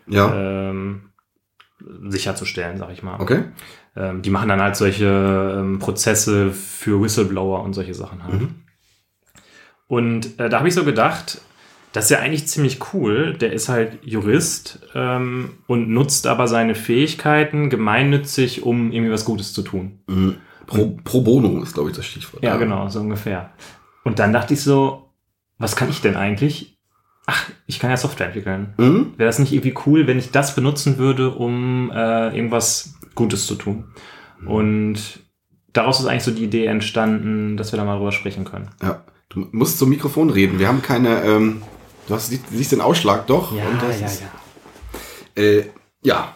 Ja. 0.07 0.33
ähm, 0.61 1.09
sicherzustellen, 2.09 2.77
sag 2.77 2.91
ich 2.91 3.03
mal. 3.03 3.19
Okay. 3.19 3.43
Ähm, 3.95 4.21
die 4.21 4.29
machen 4.29 4.49
dann 4.49 4.61
halt 4.61 4.75
solche 4.75 5.55
ähm, 5.59 5.79
Prozesse 5.79 6.51
für 6.51 7.01
Whistleblower 7.01 7.63
und 7.63 7.73
solche 7.73 7.93
Sachen 7.93 8.23
halt. 8.23 8.41
Mhm. 8.41 8.55
Und 9.87 10.39
äh, 10.39 10.49
da 10.49 10.59
habe 10.59 10.67
ich 10.67 10.73
so 10.73 10.83
gedacht, 10.83 11.39
das 11.93 12.05
ist 12.05 12.09
ja 12.11 12.19
eigentlich 12.19 12.47
ziemlich 12.47 12.79
cool. 12.93 13.33
Der 13.33 13.53
ist 13.53 13.69
halt 13.69 13.99
Jurist 14.03 14.79
ähm, 14.93 15.51
und 15.67 15.89
nutzt 15.89 16.27
aber 16.27 16.47
seine 16.47 16.75
Fähigkeiten 16.75 17.69
gemeinnützig, 17.69 18.63
um 18.63 18.91
irgendwie 18.91 19.11
was 19.13 19.25
Gutes 19.25 19.53
zu 19.53 19.61
tun. 19.61 19.99
Mhm. 20.07 20.35
Pro, 20.65 20.97
pro 21.03 21.21
Bono 21.21 21.61
ist, 21.63 21.73
glaube 21.73 21.89
ich, 21.89 21.95
das 21.95 22.05
Stichwort. 22.05 22.43
Ja, 22.43 22.57
genau, 22.57 22.89
so 22.89 22.99
ungefähr. 22.99 23.51
Und 24.03 24.19
dann 24.19 24.33
dachte 24.33 24.53
ich 24.53 24.61
so, 24.61 25.06
was 25.57 25.75
kann 25.75 25.89
ich 25.89 26.01
denn 26.01 26.15
eigentlich? 26.15 26.77
Ach, 27.25 27.49
ich 27.65 27.79
kann 27.79 27.89
ja 27.89 27.97
Software 27.97 28.27
entwickeln. 28.27 28.73
Mhm. 28.77 29.13
Wäre 29.17 29.27
das 29.27 29.39
nicht 29.39 29.51
irgendwie 29.51 29.75
cool, 29.85 30.07
wenn 30.07 30.17
ich 30.17 30.31
das 30.31 30.55
benutzen 30.55 30.97
würde, 30.97 31.31
um 31.31 31.91
äh, 31.93 32.35
irgendwas 32.35 32.93
Gutes 33.15 33.45
zu 33.47 33.55
tun? 33.55 33.85
Und 34.45 34.99
daraus 35.73 35.99
ist 35.99 36.05
eigentlich 36.05 36.23
so 36.23 36.31
die 36.31 36.43
Idee 36.43 36.65
entstanden, 36.67 37.57
dass 37.57 37.73
wir 37.73 37.77
da 37.77 37.83
mal 37.85 37.97
drüber 37.97 38.11
sprechen 38.11 38.45
können. 38.45 38.69
Ja. 38.81 39.03
Du 39.29 39.45
musst 39.51 39.77
zum 39.77 39.89
Mikrofon 39.89 40.29
reden. 40.29 40.57
Wir 40.59 40.67
haben 40.69 40.81
keine, 40.81 41.21
ähm, 41.23 41.61
du 42.07 42.13
hast, 42.13 42.29
siehst 42.49 42.71
den 42.71 42.79
Ausschlag 42.81 43.27
doch. 43.27 43.51
und 43.51 43.59
das 43.81 43.99
ist, 44.01 44.23
Äh, 45.35 45.63
ja. 46.03 46.33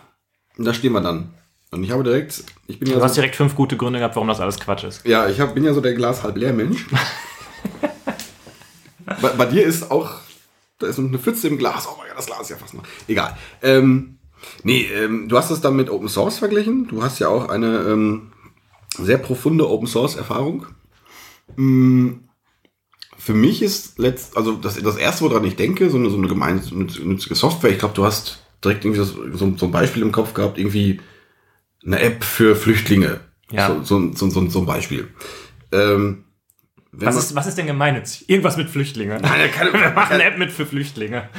Und 0.57 0.65
da 0.65 0.73
stehen 0.73 0.91
wir 0.91 1.01
dann. 1.01 1.29
Und 1.71 1.85
ich 1.85 1.91
habe 1.91 2.03
direkt, 2.03 2.43
ich 2.67 2.79
bin 2.79 2.89
ja 2.89 2.97
Du 2.97 3.01
hast 3.03 3.13
so, 3.15 3.21
direkt 3.21 3.37
fünf 3.37 3.55
gute 3.55 3.77
Gründe 3.77 3.99
gehabt, 3.99 4.15
warum 4.17 4.27
das 4.27 4.41
alles 4.41 4.59
Quatsch 4.59 4.83
ist. 4.83 5.05
ja, 5.05 5.29
ich 5.29 5.39
hab, 5.39 5.53
bin 5.55 5.63
ja 5.63 5.73
so 5.73 5.79
der 5.79 5.93
Glas 5.93 6.21
halb 6.23 6.35
leer 6.35 6.51
Mensch. 6.51 6.85
bei, 9.21 9.29
bei 9.29 9.45
dir 9.45 9.63
ist 9.63 9.91
auch, 9.91 10.11
da 10.79 10.87
ist 10.87 10.99
eine 10.99 11.19
Pfütze 11.19 11.47
im 11.47 11.57
Glas. 11.57 11.87
Oh 11.87 11.95
mein 11.97 12.07
Gott, 12.07 12.17
das 12.17 12.25
Glas 12.27 12.41
ist 12.41 12.49
ja 12.49 12.57
fast 12.57 12.73
noch. 12.73 12.83
Egal. 13.07 13.37
Ähm, 13.61 14.19
nee, 14.63 14.83
ähm, 14.93 15.27
du 15.27 15.37
hast 15.37 15.51
es 15.51 15.61
dann 15.61 15.75
mit 15.75 15.89
Open 15.89 16.09
Source 16.09 16.39
verglichen. 16.39 16.87
Du 16.87 17.03
hast 17.03 17.19
ja 17.19 17.27
auch 17.27 17.49
eine 17.49 17.79
ähm, 17.87 18.31
sehr 18.97 19.17
profunde 19.17 19.69
Open 19.69 19.87
Source 19.87 20.15
Erfahrung. 20.15 20.65
Mm, 21.55 22.09
Für 23.17 23.33
mich 23.33 23.61
ist 23.61 23.99
letzt, 23.99 24.35
also 24.37 24.53
das, 24.53 24.81
das 24.81 24.97
erste, 24.97 25.25
woran 25.25 25.43
ich 25.45 25.55
denke, 25.55 25.89
so 25.89 25.97
eine, 25.97 26.09
so 26.09 26.17
eine 26.17 26.27
gemeinnützige 26.27 27.35
Software, 27.35 27.71
ich 27.71 27.79
glaube, 27.79 27.93
du 27.93 28.03
hast 28.03 28.43
direkt 28.63 28.85
irgendwie 28.85 29.03
so, 29.03 29.37
so, 29.37 29.57
so 29.57 29.65
ein 29.65 29.71
Beispiel 29.71 30.01
im 30.01 30.11
Kopf 30.11 30.33
gehabt, 30.33 30.57
irgendwie 30.57 30.99
eine 31.85 31.99
App 31.99 32.23
für 32.23 32.55
Flüchtlinge. 32.55 33.19
Ja. 33.51 33.67
So, 33.83 33.83
so, 33.83 34.13
so, 34.13 34.29
so, 34.29 34.49
so 34.49 34.59
ein 34.59 34.65
Beispiel. 34.65 35.07
Ähm, 35.71 36.25
Was 36.93 37.15
ist, 37.15 37.35
was 37.35 37.47
ist 37.47 37.57
denn 37.57 37.67
gemeinnützig? 37.67 38.29
Irgendwas 38.29 38.57
mit 38.57 38.69
Flüchtlingen. 38.69 39.21
Nein, 39.21 39.49
keine- 39.51 39.73
Wir 39.73 39.91
machen 39.91 40.13
eine 40.13 40.23
App 40.25 40.37
mit 40.37 40.51
für 40.51 40.65
Flüchtlinge. 40.65 41.29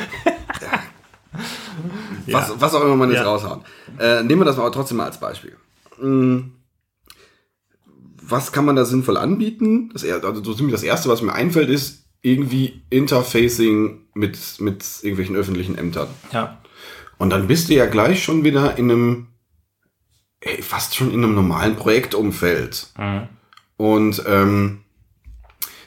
was, 2.27 2.61
was 2.61 2.75
auch 2.75 2.83
immer 2.83 2.97
man 2.97 3.11
jetzt 3.11 3.19
Ja. 3.21 3.25
raushauen. 3.25 3.63
Äh, 3.99 4.23
nehmen 4.23 4.41
wir 4.41 4.45
das 4.45 4.57
mal 4.57 4.63
aber 4.65 4.73
trotzdem 4.73 4.99
mal 4.99 5.05
als 5.07 5.19
Beispiel. 5.21 5.57
Mm. 6.01 6.53
Was 8.25 8.53
kann 8.53 8.65
man 8.65 8.77
da 8.77 8.85
sinnvoll 8.85 9.17
anbieten? 9.17 9.91
Das, 9.93 10.05
also 10.05 10.43
so 10.43 10.55
ziemlich 10.55 10.73
das 10.75 10.83
erste, 10.85 11.09
was 11.09 11.23
mir 11.23 11.33
einfällt, 11.35 11.69
ist 11.69 12.05
irgendwie 12.23 12.83
Interfacing 12.89 14.07
mit, 14.15 14.39
mit 14.61 14.85
irgendwelchen 15.03 15.37
öffentlichen 15.37 15.77
Ämtern. 15.77 16.09
Ja. 16.33 16.63
Und 17.19 17.31
dann 17.31 17.47
bist 17.49 17.69
du 17.69 17.75
ja 17.75 17.87
gleich 17.87 18.23
schon 18.23 18.45
wieder 18.45 18.79
in 18.79 18.91
einem, 18.91 19.27
ey, 20.41 20.63
fast 20.63 20.95
schon 20.95 21.13
in 21.13 21.23
einem 21.25 21.35
normalen 21.35 21.77
Projektumfeld. 21.77 22.89
Mhm. 22.97 23.29
Und 23.77 24.23
ähm, 24.27 24.82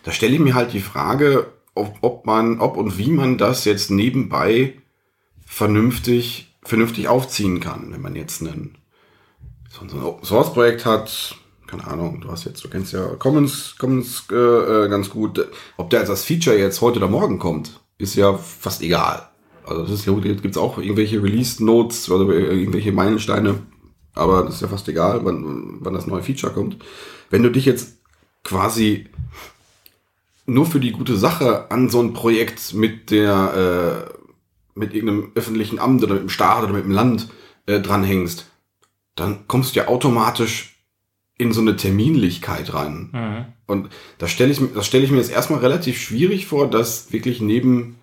da 0.06 0.12
stelle 0.12 0.36
ich 0.36 0.40
mir 0.40 0.54
halt 0.54 0.72
die 0.72 0.82
Frage, 0.82 1.48
ob, 1.74 1.98
ob 2.02 2.26
man, 2.26 2.60
ob 2.60 2.78
und 2.78 2.98
wie 3.00 3.10
man 3.10 3.38
das 3.40 3.66
jetzt 3.66 3.90
nebenbei 3.90 4.76
vernünftig, 5.46 6.56
vernünftig 6.64 7.08
aufziehen 7.08 7.60
kann, 7.60 7.92
wenn 7.92 8.02
man 8.02 8.16
jetzt 8.16 8.42
einen, 8.42 8.78
so, 9.68 9.82
ein 9.82 10.04
Open 10.04 10.24
Source 10.24 10.54
Projekt 10.54 10.86
hat, 10.86 11.36
keine 11.66 11.88
Ahnung, 11.88 12.22
du 12.22 12.32
hast 12.32 12.46
jetzt, 12.46 12.64
du 12.64 12.70
kennst 12.70 12.94
ja 12.94 13.04
Commons, 13.18 13.76
Commons 13.80 14.26
äh, 14.32 14.36
äh, 14.36 14.90
ganz 14.90 15.10
gut. 15.10 15.44
Ob 15.76 15.90
der 15.90 16.02
als 16.02 16.10
das 16.10 16.24
Feature 16.24 16.56
jetzt 16.56 16.82
heute 16.82 17.00
oder 17.00 17.08
morgen 17.08 17.40
kommt, 17.40 17.82
ist 17.98 18.14
ja 18.14 18.38
fast 18.38 18.84
egal. 18.84 19.28
Also 19.66 19.82
das 19.82 19.92
ist 19.92 20.58
auch 20.58 20.78
irgendwelche 20.78 21.24
Release 21.24 21.66
Notes 21.66 22.12
oder 22.12 22.32
irgendwelche 22.32 22.92
Meilensteine, 22.92 23.56
aber 24.14 24.44
das 24.44 24.56
ist 24.56 24.62
ja 24.62 24.68
fast 24.68 24.88
egal, 24.88 25.26
wann, 25.26 25.78
wann 25.80 25.96
das 25.96 26.06
neue 26.06 26.22
Feature 26.22 26.54
kommt. 26.54 26.78
Wenn 27.32 27.42
du 27.42 27.50
dich 27.50 27.66
jetzt 27.66 27.98
quasi 28.44 29.10
nur 30.46 30.66
für 30.66 30.80
die 30.80 30.92
gute 30.92 31.18
Sache 31.18 31.72
an 31.72 31.90
so 31.90 32.02
ein 32.02 32.14
Projekt 32.14 32.74
mit 32.74 33.12
der, 33.12 34.08
äh, 34.14 34.80
mit 34.80 34.94
irgendeinem 34.94 35.32
öffentlichen 35.36 35.80
Amt 35.80 36.04
oder 36.04 36.14
mit 36.16 36.24
dem 36.24 36.30
Staat 36.30 36.64
oder 36.64 36.74
mit 36.74 36.84
dem 36.84 36.92
Land 36.92 37.30
äh, 37.66 37.80
dranhängst, 37.80 38.46
dann 39.16 39.48
kommst 39.48 39.76
du 39.76 39.80
ja 39.80 39.88
automatisch 39.88 40.76
in 41.38 41.52
so 41.52 41.62
eine 41.62 41.76
Terminlichkeit 41.76 42.74
rein. 42.74 43.10
Mhm. 43.12 43.46
Und 43.66 43.90
da 44.20 44.28
stelle 44.28 44.52
ich, 44.52 44.62
mir- 44.62 44.68
das 44.70 44.86
stelle 44.86 45.04
ich 45.04 45.12
mir 45.12 45.18
jetzt 45.18 45.32
erstmal 45.32 45.60
relativ 45.60 46.00
schwierig 46.00 46.46
vor, 46.46 46.70
das 46.70 47.12
wirklich 47.12 47.42
neben, 47.42 47.96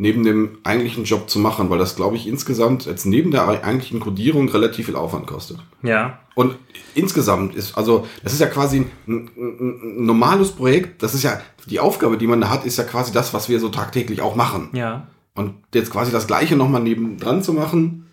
neben 0.00 0.24
dem 0.24 0.56
eigentlichen 0.64 1.04
Job 1.04 1.28
zu 1.28 1.38
machen, 1.38 1.68
weil 1.68 1.78
das, 1.78 1.94
glaube 1.94 2.16
ich, 2.16 2.26
insgesamt 2.26 2.86
jetzt 2.86 3.04
neben 3.04 3.30
der 3.30 3.46
eigentlichen 3.46 4.00
Codierung 4.00 4.48
relativ 4.48 4.86
viel 4.86 4.96
Aufwand 4.96 5.26
kostet. 5.26 5.58
Ja. 5.82 6.20
Und 6.34 6.56
insgesamt 6.94 7.54
ist, 7.54 7.76
also, 7.76 8.06
das 8.22 8.32
ist 8.32 8.40
ja 8.40 8.46
quasi 8.46 8.78
ein, 8.78 8.90
ein, 9.06 9.30
ein 9.36 10.06
normales 10.06 10.52
Projekt. 10.52 11.02
Das 11.02 11.12
ist 11.12 11.22
ja, 11.22 11.42
die 11.66 11.80
Aufgabe, 11.80 12.16
die 12.16 12.26
man 12.26 12.40
da 12.40 12.48
hat, 12.48 12.64
ist 12.64 12.78
ja 12.78 12.84
quasi 12.84 13.12
das, 13.12 13.34
was 13.34 13.50
wir 13.50 13.60
so 13.60 13.68
tagtäglich 13.68 14.22
auch 14.22 14.36
machen. 14.36 14.70
Ja. 14.72 15.08
Und 15.34 15.56
jetzt 15.74 15.90
quasi 15.90 16.10
das 16.10 16.26
Gleiche 16.26 16.56
nochmal 16.56 16.82
nebendran 16.82 17.42
zu 17.42 17.52
machen, 17.52 18.06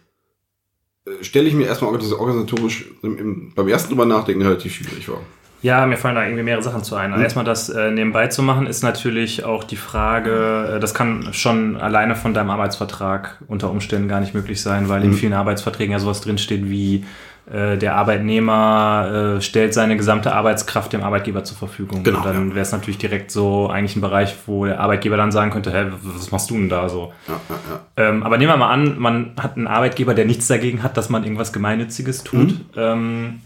äh, 1.06 1.24
stelle 1.24 1.48
ich 1.48 1.54
mir 1.54 1.68
erstmal 1.68 1.94
organis- 1.94 2.14
organisatorisch 2.14 2.92
im, 3.02 3.18
im, 3.18 3.54
beim 3.56 3.70
ersten 3.70 3.88
drüber 3.88 4.06
nachdenken 4.06 4.42
relativ 4.42 4.74
schwierig 4.74 5.06
vor. 5.06 5.22
Ja, 5.62 5.86
mir 5.86 5.98
fallen 5.98 6.16
da 6.16 6.24
irgendwie 6.24 6.44
mehrere 6.44 6.64
Sachen 6.64 6.84
zu 6.84 6.96
ein. 6.96 7.14
Hm. 7.14 7.22
Erstmal 7.22 7.46
das 7.46 7.70
äh, 7.70 7.92
nebenbei 7.92 8.28
zu 8.28 8.44
machen, 8.44 8.68
ist 8.68 8.84
natürlich 8.84 9.44
auch 9.44 9.64
die 9.64 9.76
Frage, 9.76 10.76
äh, 10.76 10.80
das 10.80 10.94
kann 10.94 11.30
schon 11.34 11.78
alleine 11.78 12.16
von 12.16 12.34
deinem 12.34 12.50
Arbeitsvertrag 12.50 13.38
unter 13.48 13.72
Umständen 13.72 14.08
gar 14.08 14.20
nicht 14.20 14.34
möglich 14.34 14.62
sein, 14.62 14.90
weil 14.90 15.04
in 15.04 15.12
Hm. 15.12 15.18
vielen 15.18 15.34
Arbeitsverträgen 15.34 15.92
ja 15.92 16.00
sowas 16.00 16.22
drinsteht 16.22 16.70
wie 16.70 17.06
äh, 17.52 17.78
der 17.78 17.96
Arbeitnehmer 17.96 19.38
äh, 19.38 19.42
stellt 19.42 19.74
seine 19.74 19.96
gesamte 19.96 20.34
Arbeitskraft 20.34 20.92
dem 20.92 21.02
Arbeitgeber 21.02 21.46
zur 21.46 21.58
Verfügung. 21.58 22.04
Genau, 22.04 22.18
Und 22.18 22.26
dann 22.26 22.50
wäre 22.56 22.62
es 22.64 22.74
natürlich 22.74 22.98
direkt 22.98 23.32
so 23.32 23.70
eigentlich 23.70 23.96
ein 23.96 24.02
Bereich, 24.02 24.36
wo 24.48 24.66
der 24.66 24.82
Arbeitgeber 24.82 25.16
dann 25.16 25.32
sagen 25.32 25.52
könnte, 25.52 25.72
hä, 25.72 25.86
was 26.02 26.30
machst 26.32 26.50
du 26.50 26.56
denn 26.56 26.68
da 26.68 26.90
so? 26.90 27.14
Ja, 27.28 27.40
ja, 27.50 27.56
ja. 27.72 28.10
Ähm, 28.10 28.24
aber 28.24 28.38
nehmen 28.38 28.52
wir 28.52 28.58
mal 28.58 28.70
an, 28.70 29.00
man 29.00 29.32
hat 29.42 29.56
einen 29.56 29.68
Arbeitgeber, 29.68 30.14
der 30.14 30.26
nichts 30.26 30.48
dagegen 30.48 30.84
hat, 30.84 30.98
dass 30.98 31.10
man 31.10 31.24
irgendwas 31.24 31.54
Gemeinnütziges 31.54 32.24
tut. 32.24 32.50
Mhm. 32.50 32.66
Ähm, 32.76 33.42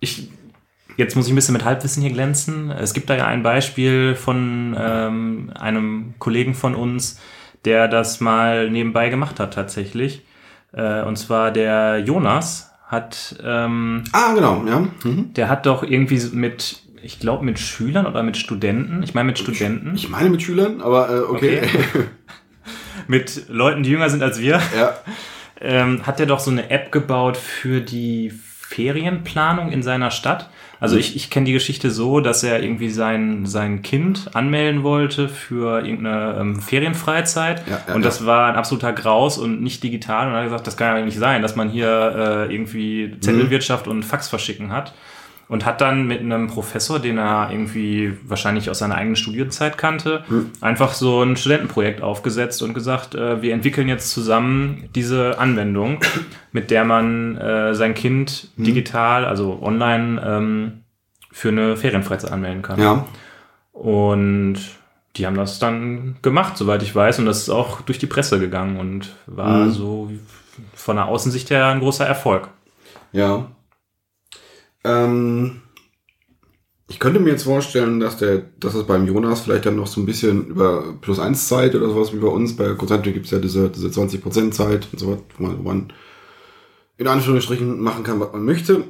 ich, 0.00 0.30
jetzt 0.98 1.14
muss 1.14 1.26
ich 1.26 1.32
ein 1.32 1.36
bisschen 1.36 1.54
mit 1.54 1.64
Halbwissen 1.64 2.02
hier 2.02 2.12
glänzen. 2.12 2.70
Es 2.70 2.92
gibt 2.92 3.08
da 3.08 3.16
ja 3.16 3.26
ein 3.26 3.42
Beispiel 3.42 4.16
von 4.16 4.76
ähm, 4.78 5.52
einem 5.58 6.14
Kollegen 6.18 6.54
von 6.54 6.74
uns, 6.74 7.20
der 7.64 7.86
das 7.88 8.20
mal 8.20 8.68
nebenbei 8.68 9.08
gemacht 9.08 9.38
hat 9.40 9.54
tatsächlich. 9.54 10.26
Äh, 10.72 11.02
und 11.02 11.16
zwar 11.16 11.52
der 11.52 12.00
Jonas 12.00 12.72
hat, 12.84 13.36
ähm, 13.44 14.02
Ah, 14.12 14.34
genau, 14.34 14.64
ja. 14.66 14.80
Mhm. 15.04 15.32
der 15.34 15.48
hat 15.48 15.66
doch 15.66 15.84
irgendwie 15.84 16.20
mit, 16.32 16.82
ich 17.00 17.20
glaube 17.20 17.44
mit 17.44 17.60
Schülern 17.60 18.06
oder 18.06 18.22
mit 18.24 18.36
Studenten, 18.36 19.02
ich 19.02 19.14
meine 19.14 19.28
mit 19.28 19.38
Studenten, 19.38 19.94
Ich 19.94 20.08
meine 20.08 20.30
mit 20.30 20.42
Schülern, 20.42 20.80
aber 20.80 21.10
äh, 21.10 21.20
okay. 21.20 21.60
mit 23.06 23.48
Leuten, 23.48 23.84
die 23.84 23.90
jünger 23.90 24.10
sind 24.10 24.22
als 24.22 24.40
wir, 24.40 24.60
ja. 24.76 24.94
ähm, 25.60 26.06
hat 26.06 26.18
er 26.18 26.26
doch 26.26 26.40
so 26.40 26.50
eine 26.50 26.70
App 26.70 26.90
gebaut 26.90 27.36
für 27.36 27.80
die 27.80 28.32
Ferienplanung 28.68 29.70
in 29.70 29.82
seiner 29.82 30.10
Stadt. 30.10 30.50
Also 30.80 30.94
Mhm. 30.94 31.00
ich, 31.00 31.16
ich 31.16 31.30
kenne 31.30 31.46
die 31.46 31.52
Geschichte 31.52 31.90
so, 31.90 32.20
dass 32.20 32.42
er 32.42 32.62
irgendwie 32.62 32.90
sein, 32.90 33.46
sein 33.46 33.82
Kind 33.82 34.30
anmelden 34.34 34.82
wollte 34.82 35.28
für 35.28 35.84
irgendeine 35.84 36.36
ähm, 36.40 36.60
Ferienfreizeit. 36.60 37.62
Ja, 37.68 37.80
ja, 37.88 37.94
und 37.94 38.02
ja. 38.02 38.06
das 38.06 38.24
war 38.26 38.48
ein 38.48 38.56
absoluter 38.56 38.92
Graus 38.92 39.38
und 39.38 39.62
nicht 39.62 39.82
digital. 39.82 40.28
Und 40.28 40.34
er 40.34 40.38
hat 40.38 40.44
gesagt, 40.44 40.66
das 40.66 40.76
kann 40.76 40.96
ja 40.96 41.04
nicht 41.04 41.18
sein, 41.18 41.42
dass 41.42 41.56
man 41.56 41.68
hier 41.68 42.46
äh, 42.48 42.54
irgendwie 42.54 43.16
Zettelwirtschaft 43.20 43.88
und 43.88 44.04
Fax 44.04 44.28
verschicken 44.28 44.70
hat. 44.72 44.94
Und 45.48 45.64
hat 45.64 45.80
dann 45.80 46.06
mit 46.06 46.20
einem 46.20 46.46
Professor, 46.48 46.98
den 46.98 47.16
er 47.16 47.48
irgendwie 47.50 48.12
wahrscheinlich 48.26 48.68
aus 48.68 48.80
seiner 48.80 48.96
eigenen 48.96 49.16
Studienzeit 49.16 49.78
kannte, 49.78 50.22
einfach 50.60 50.92
so 50.92 51.22
ein 51.22 51.36
Studentenprojekt 51.36 52.02
aufgesetzt 52.02 52.62
und 52.62 52.74
gesagt, 52.74 53.14
äh, 53.14 53.40
wir 53.40 53.54
entwickeln 53.54 53.88
jetzt 53.88 54.10
zusammen 54.10 54.90
diese 54.94 55.38
Anwendung, 55.38 56.00
mit 56.52 56.70
der 56.70 56.84
man 56.84 57.38
äh, 57.38 57.74
sein 57.74 57.94
Kind 57.94 58.48
digital, 58.58 59.24
also 59.24 59.58
online, 59.62 60.20
ähm, 60.22 60.72
für 61.32 61.48
eine 61.48 61.76
Ferienfreizeit 61.76 62.30
anmelden 62.30 62.60
kann. 62.62 62.80
ja. 62.80 63.06
Und 63.72 64.56
die 65.16 65.26
haben 65.26 65.36
das 65.36 65.58
dann 65.58 66.16
gemacht, 66.22 66.56
soweit 66.56 66.82
ich 66.82 66.94
weiß. 66.94 67.18
Und 67.20 67.26
das 67.26 67.38
ist 67.38 67.48
auch 67.50 67.80
durch 67.80 67.98
die 67.98 68.06
Presse 68.06 68.38
gegangen 68.38 68.78
und 68.78 69.14
war 69.26 69.64
Mhm. 69.66 69.70
so 69.70 70.10
von 70.74 70.96
der 70.96 71.06
Außensicht 71.06 71.50
her 71.50 71.66
ein 71.68 71.80
großer 71.80 72.06
Erfolg. 72.06 72.48
Ja. 73.12 73.46
Ähm, 74.88 75.60
ich 76.88 76.98
könnte 76.98 77.20
mir 77.20 77.30
jetzt 77.30 77.44
vorstellen, 77.44 78.00
dass 78.00 78.16
der, 78.16 78.38
dass 78.58 78.74
es 78.74 78.86
beim 78.86 79.06
Jonas 79.06 79.42
vielleicht 79.42 79.66
dann 79.66 79.76
noch 79.76 79.86
so 79.86 80.00
ein 80.00 80.06
bisschen 80.06 80.46
über 80.46 80.94
plus 81.00 81.18
eins 81.18 81.46
Zeit 81.46 81.74
oder 81.74 81.88
sowas 81.90 82.14
wie 82.14 82.18
bei 82.18 82.28
uns. 82.28 82.56
Bei 82.56 82.72
Concentric 82.74 83.12
gibt 83.12 83.26
es 83.26 83.32
ja 83.32 83.38
diese, 83.38 83.68
diese 83.68 83.88
20% 83.88 84.52
Zeit 84.52 84.88
und 84.90 84.98
so 84.98 85.12
was, 85.12 85.18
wo 85.36 85.46
man, 85.46 85.58
wo 85.58 85.62
man 85.62 85.92
in 86.96 87.06
Anführungsstrichen 87.06 87.78
machen 87.78 88.04
kann, 88.04 88.20
was 88.20 88.32
man 88.32 88.44
möchte. 88.44 88.84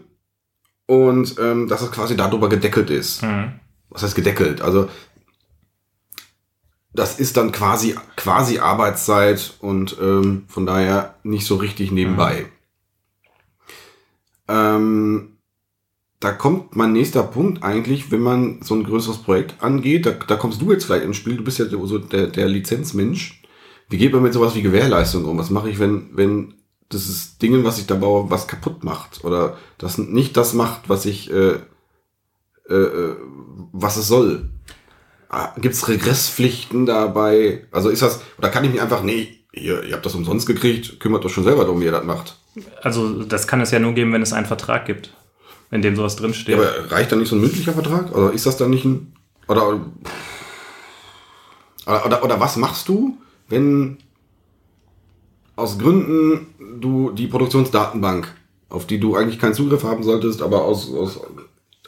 Und 0.87 1.37
ähm, 1.41 1.69
dass 1.69 1.83
es 1.83 1.91
quasi 1.91 2.17
darüber 2.17 2.49
gedeckelt 2.49 2.89
ist. 2.89 3.23
Mhm. 3.23 3.55
Was 3.91 4.05
heißt 4.05 4.15
gedeckelt? 4.15 4.63
Also 4.63 4.89
das 6.95 7.19
ist 7.19 7.37
dann 7.37 7.53
quasi 7.53 7.97
quasi 8.17 8.61
Arbeitszeit 8.61 9.55
und 9.61 9.97
ähm, 10.01 10.45
von 10.49 10.67
daher 10.67 11.17
nicht 11.25 11.47
so 11.47 11.57
richtig 11.57 11.91
nebenbei. 11.91 12.47
Ähm, 14.47 15.38
da 16.21 16.33
kommt 16.33 16.75
mein 16.75 16.93
nächster 16.93 17.23
Punkt 17.23 17.63
eigentlich, 17.63 18.11
wenn 18.11 18.21
man 18.21 18.61
so 18.63 18.75
ein 18.75 18.85
größeres 18.85 19.19
Projekt 19.19 19.63
angeht, 19.63 20.07
da, 20.07 20.11
da 20.11 20.37
kommst 20.37 20.61
du 20.61 20.73
jetzt 20.73 20.85
vielleicht 20.85 21.05
ins 21.05 21.17
Spiel, 21.17 21.37
du 21.37 21.45
bist 21.45 21.59
ja 21.59 21.67
so 21.69 21.99
der, 21.99 22.27
der 22.27 22.49
Lizenzmensch. 22.49 23.43
Wie 23.89 23.99
geht 23.99 24.13
man 24.13 24.23
mit 24.23 24.33
sowas 24.33 24.55
wie 24.55 24.63
Gewährleistung 24.63 25.25
um? 25.25 25.39
Was 25.39 25.51
mache 25.51 25.71
ich, 25.71 25.79
wenn, 25.79 26.11
wenn 26.13 26.55
dieses 26.93 27.39
Ding, 27.39 27.65
was 27.65 27.79
ich 27.79 27.87
da 27.87 27.95
baue, 27.95 28.31
was 28.31 28.49
kaputt 28.49 28.83
macht? 28.83 29.25
Oder 29.25 29.57
das 29.79 29.99
nicht 29.99 30.37
das 30.37 30.55
macht, 30.55 30.89
was 30.89 31.07
ich, 31.07 31.31
äh, 31.31 31.57
äh, 32.69 32.75
äh, 32.75 33.17
was 33.73 33.97
es 33.97 34.09
soll? 34.09 34.51
Ah, 35.29 35.53
Gibt's 35.59 35.89
Regresspflichten 35.89 36.87
dabei? 36.87 37.67
Also 37.71 37.91
ist 37.91 38.03
das, 38.03 38.23
oder 38.39 38.49
kann 38.49 38.65
ich 38.65 38.73
mich 38.73 38.81
einfach, 38.81 39.03
nee, 39.03 39.39
ihr, 39.53 39.85
ihr 39.85 39.95
habt 39.95 40.05
das 40.05 40.15
umsonst 40.15 40.47
gekriegt, 40.47 41.01
kümmert 41.01 41.25
euch 41.25 41.33
schon 41.33 41.45
selber 41.45 41.65
darum, 41.65 41.81
wie 41.81 41.85
ihr 41.85 41.93
das 41.93 42.05
macht. 42.05 42.37
Also 42.83 43.23
das 43.23 43.47
kann 43.47 43.61
es 43.61 43.71
ja 43.71 43.79
nur 43.79 43.93
geben, 43.93 44.13
wenn 44.13 44.23
es 44.23 44.33
einen 44.33 44.47
Vertrag 44.47 44.87
gibt, 44.87 45.13
in 45.71 45.83
dem 45.83 45.97
sowas 45.97 46.17
drinsteht. 46.17 46.57
Ja, 46.57 46.63
aber 46.63 46.91
reicht 46.91 47.13
da 47.13 47.17
nicht 47.17 47.29
so 47.29 47.37
ein 47.37 47.41
mündlicher 47.41 47.73
Vertrag? 47.73 48.15
Oder 48.15 48.33
ist 48.33 48.47
das 48.47 48.57
dann 48.57 48.71
nicht 48.71 48.85
ein. 48.85 49.13
Oder. 49.47 49.81
Oder, 51.87 52.07
oder, 52.07 52.25
oder 52.25 52.41
was 52.41 52.57
machst 52.57 52.89
du, 52.89 53.17
wenn 53.49 53.99
aus 55.57 55.79
Gründen 55.79 56.47
du 56.81 57.11
die 57.11 57.27
Produktionsdatenbank, 57.27 58.33
auf 58.69 58.87
die 58.87 59.01
du 59.01 59.17
eigentlich 59.17 59.39
keinen 59.39 59.55
Zugriff 59.55 59.83
haben 59.85 60.03
solltest, 60.05 60.43
aber 60.43 60.65
aus, 60.65 60.93
aus 60.93 61.21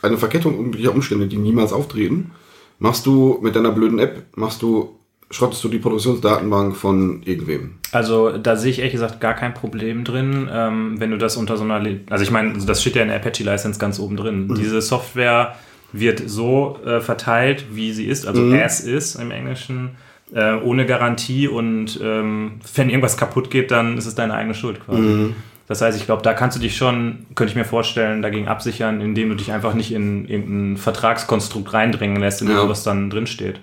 einer 0.03 0.19
Verkettung 0.19 0.57
irgendwelcher 0.57 0.93
Umstände, 0.93 1.27
die 1.27 1.37
niemals 1.37 1.73
auftreten, 1.73 2.33
machst 2.79 3.07
du 3.07 3.38
mit 3.43 3.55
deiner 3.55 3.71
blöden 3.71 3.99
App, 3.99 4.25
machst 4.35 4.62
du 4.62 4.99
schrottest 5.31 5.62
du 5.64 5.69
die 5.69 5.79
Produktionsdatenbank 5.79 6.77
von 6.77 7.23
irgendwem? 7.25 7.73
Also 7.93 8.37
da 8.37 8.57
sehe 8.57 8.71
ich 8.71 8.79
ehrlich 8.79 8.93
gesagt 8.93 9.21
gar 9.21 9.35
kein 9.35 9.55
Problem 9.55 10.05
drin, 10.05 10.49
ähm, 10.53 10.95
wenn 10.99 11.11
du 11.11 11.19
das 11.19 11.37
unter 11.37 11.57
so 11.57 11.64
einer, 11.64 11.79
Li- 11.81 12.01
also 12.11 12.23
ich 12.25 12.31
meine, 12.31 12.53
das 12.59 12.81
steht 12.81 12.97
ja 12.97 13.03
in 13.03 13.09
der 13.09 13.16
Apache 13.19 13.43
License 13.45 13.79
ganz 13.79 13.99
oben 13.99 14.16
drin. 14.16 14.55
Diese 14.59 14.81
Software 14.81 15.55
wird 15.93 16.23
so 16.29 16.79
äh, 16.87 17.01
verteilt, 17.01 17.66
wie 17.73 17.93
sie 17.93 18.07
ist, 18.07 18.27
also 18.27 18.53
as 18.53 18.81
is 18.81 19.16
im 19.16 19.31
Englischen, 19.33 19.90
äh, 20.33 20.55
ohne 20.55 20.87
Garantie 20.87 21.49
und 21.49 21.99
ähm, 22.03 22.61
wenn 22.77 22.88
irgendwas 22.90 23.16
kaputt 23.16 23.51
geht, 23.51 23.71
dann 23.73 23.99
ist 23.99 24.07
es 24.07 24.14
deine 24.14 24.35
eigene 24.35 24.55
Schuld 24.55 24.85
quasi. 24.85 25.33
Das 25.66 25.83
heißt, 25.83 25.97
ich 25.99 26.07
glaube, 26.07 26.23
da 26.23 26.33
kannst 26.33 26.57
du 26.57 26.61
dich 26.61 26.77
schon, 26.77 27.27
könnte 27.37 27.53
ich 27.53 27.57
mir 27.57 27.64
vorstellen, 27.64 28.23
dagegen 28.23 28.49
absichern, 28.49 29.01
indem 29.01 29.29
du 29.31 29.35
dich 29.37 29.53
einfach 29.53 29.75
nicht 29.75 29.93
in 29.93 30.27
irgendein 30.29 30.77
Vertragskonstrukt 30.77 31.73
reindrängen 31.73 32.21
lässt, 32.21 32.40
in 32.43 32.49
dem 32.49 32.57
Ja. 32.57 32.69
was 32.69 32.83
dann 32.85 33.11
drin 33.11 33.27
steht. 33.29 33.61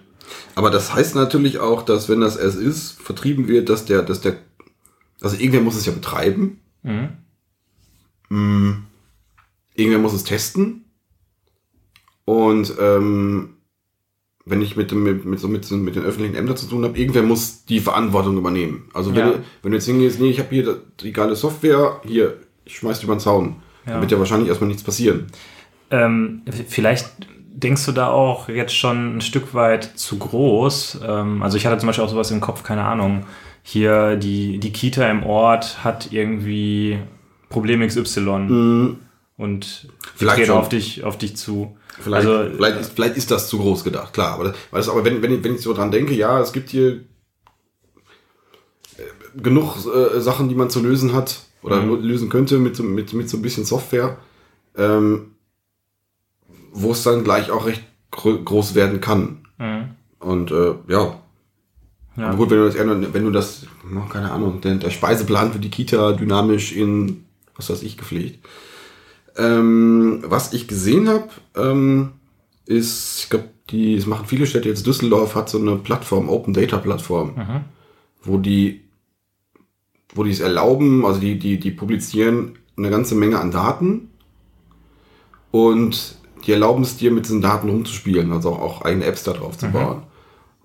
Aber 0.56 0.70
das 0.70 0.94
heißt 0.94 1.16
natürlich 1.16 1.60
auch, 1.60 1.84
dass 1.84 2.10
wenn 2.10 2.22
das 2.22 2.36
es 2.36 2.56
ist, 2.56 3.02
vertrieben 3.02 3.48
wird, 3.48 3.70
dass 3.70 3.86
der, 3.86 4.02
dass 4.04 4.22
der, 4.22 4.38
also 5.22 5.36
irgendwer 5.38 5.62
muss 5.62 5.76
es 5.76 5.86
ja 5.86 5.92
betreiben. 5.94 6.60
Mhm. 6.84 7.10
Mm, 8.30 8.72
Irgendwer 9.76 10.00
muss 10.00 10.14
es 10.14 10.24
testen. 10.24 10.86
Und 12.26 12.74
ähm, 12.80 13.50
wenn 14.46 14.62
ich 14.62 14.76
mit, 14.76 14.92
dem, 14.92 15.04
mit, 15.04 15.24
mit, 15.26 15.40
so 15.40 15.48
mit, 15.48 15.70
mit 15.72 15.96
den 15.96 16.04
öffentlichen 16.04 16.36
Ämtern 16.36 16.58
zu 16.58 16.68
tun 16.68 16.84
habe, 16.84 16.98
irgendwer 16.98 17.22
muss 17.24 17.66
die 17.66 17.80
Verantwortung 17.80 18.38
übernehmen. 18.38 18.90
Also 18.94 19.12
wenn, 19.12 19.20
Ja. 19.20 19.32
du, 19.34 19.44
wenn 19.62 19.72
du 19.72 19.78
jetzt 19.78 19.86
hingehst, 19.86 20.20
nee, 20.20 20.30
ich 20.30 20.40
habe 20.40 20.50
hier 20.50 20.82
die 21.00 21.14
geile 21.14 21.36
Software, 21.36 22.02
hier, 22.06 22.38
ich 22.66 22.78
schmeiß 22.78 23.00
die 23.00 23.06
über 23.06 23.16
den 23.16 23.20
Zaun. 23.20 23.58
Ja. 23.86 23.94
Da 23.96 24.02
wird 24.02 24.12
ja 24.12 24.20
wahrscheinlich 24.20 24.50
erstmal 24.50 24.68
nichts 24.68 24.84
passieren. 24.84 25.28
Ähm, 25.92 26.42
vielleicht 26.68 27.08
denkst 27.60 27.86
du 27.86 27.92
da 27.92 28.10
auch 28.10 28.50
jetzt 28.50 28.76
schon 28.76 29.18
ein 29.18 29.22
Stück 29.22 29.54
weit 29.54 29.84
zu 29.98 30.18
groß. 30.20 31.00
Ähm, 31.06 31.42
also 31.42 31.58
ich 31.58 31.66
hatte 31.66 31.78
zum 31.80 31.88
Beispiel 31.88 32.06
auch 32.06 32.10
sowas 32.10 32.30
im 32.32 32.40
Kopf, 32.42 32.62
keine 32.64 32.84
Ahnung. 32.86 33.26
Hier 33.64 34.16
die, 34.16 34.60
die 34.60 34.72
Kita 34.72 35.10
im 35.10 35.24
Ort 35.24 35.84
hat 35.84 36.12
irgendwie 36.14 37.00
Problem 37.50 37.86
XY 37.86 38.96
und 39.38 39.84
wir 39.84 39.92
Vielleicht 40.16 40.46
schon. 40.48 40.58
auf 40.58 40.70
dich, 40.70 41.04
auf 41.04 41.18
dich 41.18 41.36
zu. 41.36 41.76
Vielleicht, 42.00 42.28
also, 42.28 42.50
vielleicht, 42.56 42.80
ist, 42.80 42.94
vielleicht 42.94 43.18
ist 43.18 43.32
das 43.32 43.50
zu 43.50 43.58
groß 43.58 43.84
gedacht, 43.84 44.14
klar. 44.14 44.34
Aber, 44.36 44.44
das, 44.46 44.56
weil 44.72 44.80
das, 44.82 44.90
aber 44.90 45.04
wenn, 45.04 45.22
wenn, 45.24 45.34
ich, 45.34 45.44
wenn 45.44 45.56
ich 45.56 45.62
so 45.62 45.74
dran 45.74 45.90
denke, 45.92 46.14
ja, 46.14 46.40
es 46.40 46.54
gibt 46.54 46.70
hier 46.70 47.02
äh, 48.98 49.38
genug 49.42 49.78
äh, 49.88 50.20
Sachen, 50.22 50.50
die 50.50 50.56
man 50.56 50.70
zu 50.70 50.82
lösen 50.82 51.14
hat 51.14 51.42
oder 51.64 51.82
Mhm. 51.82 52.02
lösen 52.04 52.30
könnte 52.30 52.60
mit, 52.60 52.76
so- 52.76 52.84
mit, 52.84 53.14
mit 53.14 53.30
so 53.30 53.38
ein 53.38 53.42
bisschen 53.42 53.66
Software, 53.66 54.18
ähm, 54.78 55.32
wo 56.80 56.92
es 56.92 57.04
dann 57.04 57.24
gleich 57.24 57.50
auch 57.52 57.66
recht 57.66 57.84
gro 58.12 58.38
groß 58.38 58.76
werden 58.76 59.02
kann. 59.02 59.40
Mhm. 59.58 59.90
Und 60.20 60.52
äh, 60.52 60.74
ja. 60.88 61.20
Ja. 62.16 62.30
Aber 62.30 62.38
gut, 62.38 62.50
wenn 62.50 62.58
du 62.58 62.66
das, 62.66 63.14
wenn 63.14 63.24
du 63.26 63.32
das, 63.32 63.68
oh, 63.96 64.10
keine 64.10 64.32
Ahnung, 64.32 64.62
der, 64.62 64.76
der 64.76 64.90
Speiseplan 64.90 65.52
für 65.54 65.60
die 65.60 65.70
Kita 65.70 66.14
dynamisch 66.14 66.72
in, 66.72 67.26
was 67.56 67.70
weiß 67.70 67.84
ich, 67.84 67.98
gepflegt. 67.98 68.46
Ähm, 69.38 70.24
was 70.26 70.54
ich 70.54 70.68
gesehen 70.68 71.10
habe, 71.10 71.30
ähm, 71.56 72.14
ist, 72.66 73.20
ich 73.24 73.30
glaube, 73.30 73.50
die, 73.70 73.96
es 73.96 74.08
machen 74.08 74.26
viele 74.26 74.48
Städte 74.48 74.70
jetzt, 74.70 74.88
Düsseldorf 74.88 75.36
hat 75.36 75.50
so 75.50 75.60
eine 75.60 75.76
Plattform, 75.76 76.30
Open 76.30 76.54
Data 76.54 76.78
Plattform, 76.78 77.36
Mhm. 77.36 77.62
wo 78.24 78.38
die, 78.38 78.82
wo 80.16 80.24
die 80.24 80.32
es 80.32 80.40
erlauben, 80.40 81.06
also 81.06 81.20
die, 81.20 81.38
die, 81.38 81.60
die 81.60 81.72
publizieren 81.72 82.58
eine 82.78 82.90
ganze 82.90 83.14
Menge 83.14 83.40
an 83.40 83.52
Daten 83.52 84.10
und 85.52 86.16
die 86.48 86.54
erlauben 86.54 86.84
es 86.84 86.98
dir, 86.98 87.12
mit 87.12 87.26
diesen 87.26 87.42
Daten 87.42 87.70
rumzuspielen, 87.70 88.32
also 88.32 88.54
auch, 88.54 88.82
eigene 88.82 89.06
Apps 89.06 89.24
da 89.24 89.34
drauf 89.34 89.58
zu 89.58 89.68
bauen. 89.68 90.04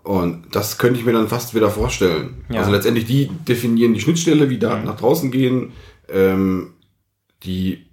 Und 0.05 0.55
das 0.55 0.79
könnte 0.79 0.99
ich 0.99 1.05
mir 1.05 1.13
dann 1.13 1.29
fast 1.29 1.55
wieder 1.55 1.71
vorstellen. 1.71 2.45
Ja. 2.49 2.61
Also 2.61 2.73
letztendlich 2.73 3.05
die 3.05 3.29
definieren 3.49 3.95
die 3.95 4.01
Schnittstelle, 4.01 4.49
wie 4.49 4.59
Daten 4.59 4.87
nach 4.87 4.97
draußen 4.97 5.31
gehen. 5.31 5.73
Ähm, 6.09 6.75
die 7.43 7.87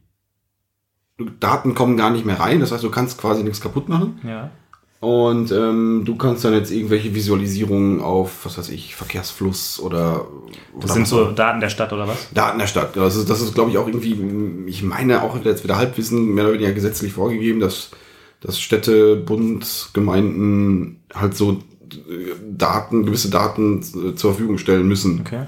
Daten 1.40 1.76
kommen 1.76 1.98
gar 1.98 2.12
nicht 2.12 2.26
mehr 2.26 2.40
rein. 2.40 2.60
Das 2.60 2.72
heißt, 2.72 2.84
du 2.84 2.92
kannst 2.92 3.20
quasi 3.20 3.44
nichts 3.44 3.62
kaputt 3.62 3.90
machen. 3.90 4.20
ja. 4.24 4.52
Und 5.02 5.54
ähm, 5.54 6.02
du 6.04 6.18
kannst 6.18 6.44
dann 6.44 6.54
jetzt 6.54 6.72
irgendwelche 6.72 7.16
Visualisierungen 7.16 8.02
auf, 8.02 8.44
was 8.44 8.58
weiß 8.58 8.68
ich, 8.70 8.96
Verkehrsfluss 8.96 9.80
oder, 9.80 10.26
Das 10.76 10.84
oder 10.84 10.94
sind 10.94 11.04
was 11.04 11.10
so 11.10 11.32
Daten 11.32 11.62
der 11.62 11.70
Stadt 11.70 11.94
oder 11.94 12.06
was? 12.06 12.28
Daten 12.34 12.60
der 12.60 12.68
Stadt. 12.68 12.98
Das 12.98 13.16
ist, 13.16 13.30
das 13.30 13.40
ist 13.42 13.54
glaube 13.54 13.72
ich, 13.72 13.78
auch 13.78 13.88
irgendwie, 13.88 14.18
ich 14.68 14.84
meine 14.84 15.24
auch 15.24 15.42
jetzt 15.46 15.64
wieder 15.64 15.78
Halbwissen, 15.78 16.34
mehr 16.34 16.44
oder 16.44 16.56
weniger 16.56 16.74
gesetzlich 16.74 17.14
vorgegeben, 17.14 17.62
dass, 17.62 17.92
dass 18.42 18.60
Städte, 18.60 19.16
Bund, 19.16 19.92
Gemeinden 19.94 21.02
halt 21.14 21.34
so 21.34 21.60
äh, 21.94 22.36
Daten, 22.52 23.06
gewisse 23.06 23.30
Daten 23.30 23.80
äh, 23.80 24.16
zur 24.16 24.32
Verfügung 24.32 24.58
stellen 24.58 24.86
müssen. 24.86 25.22
Okay. 25.22 25.46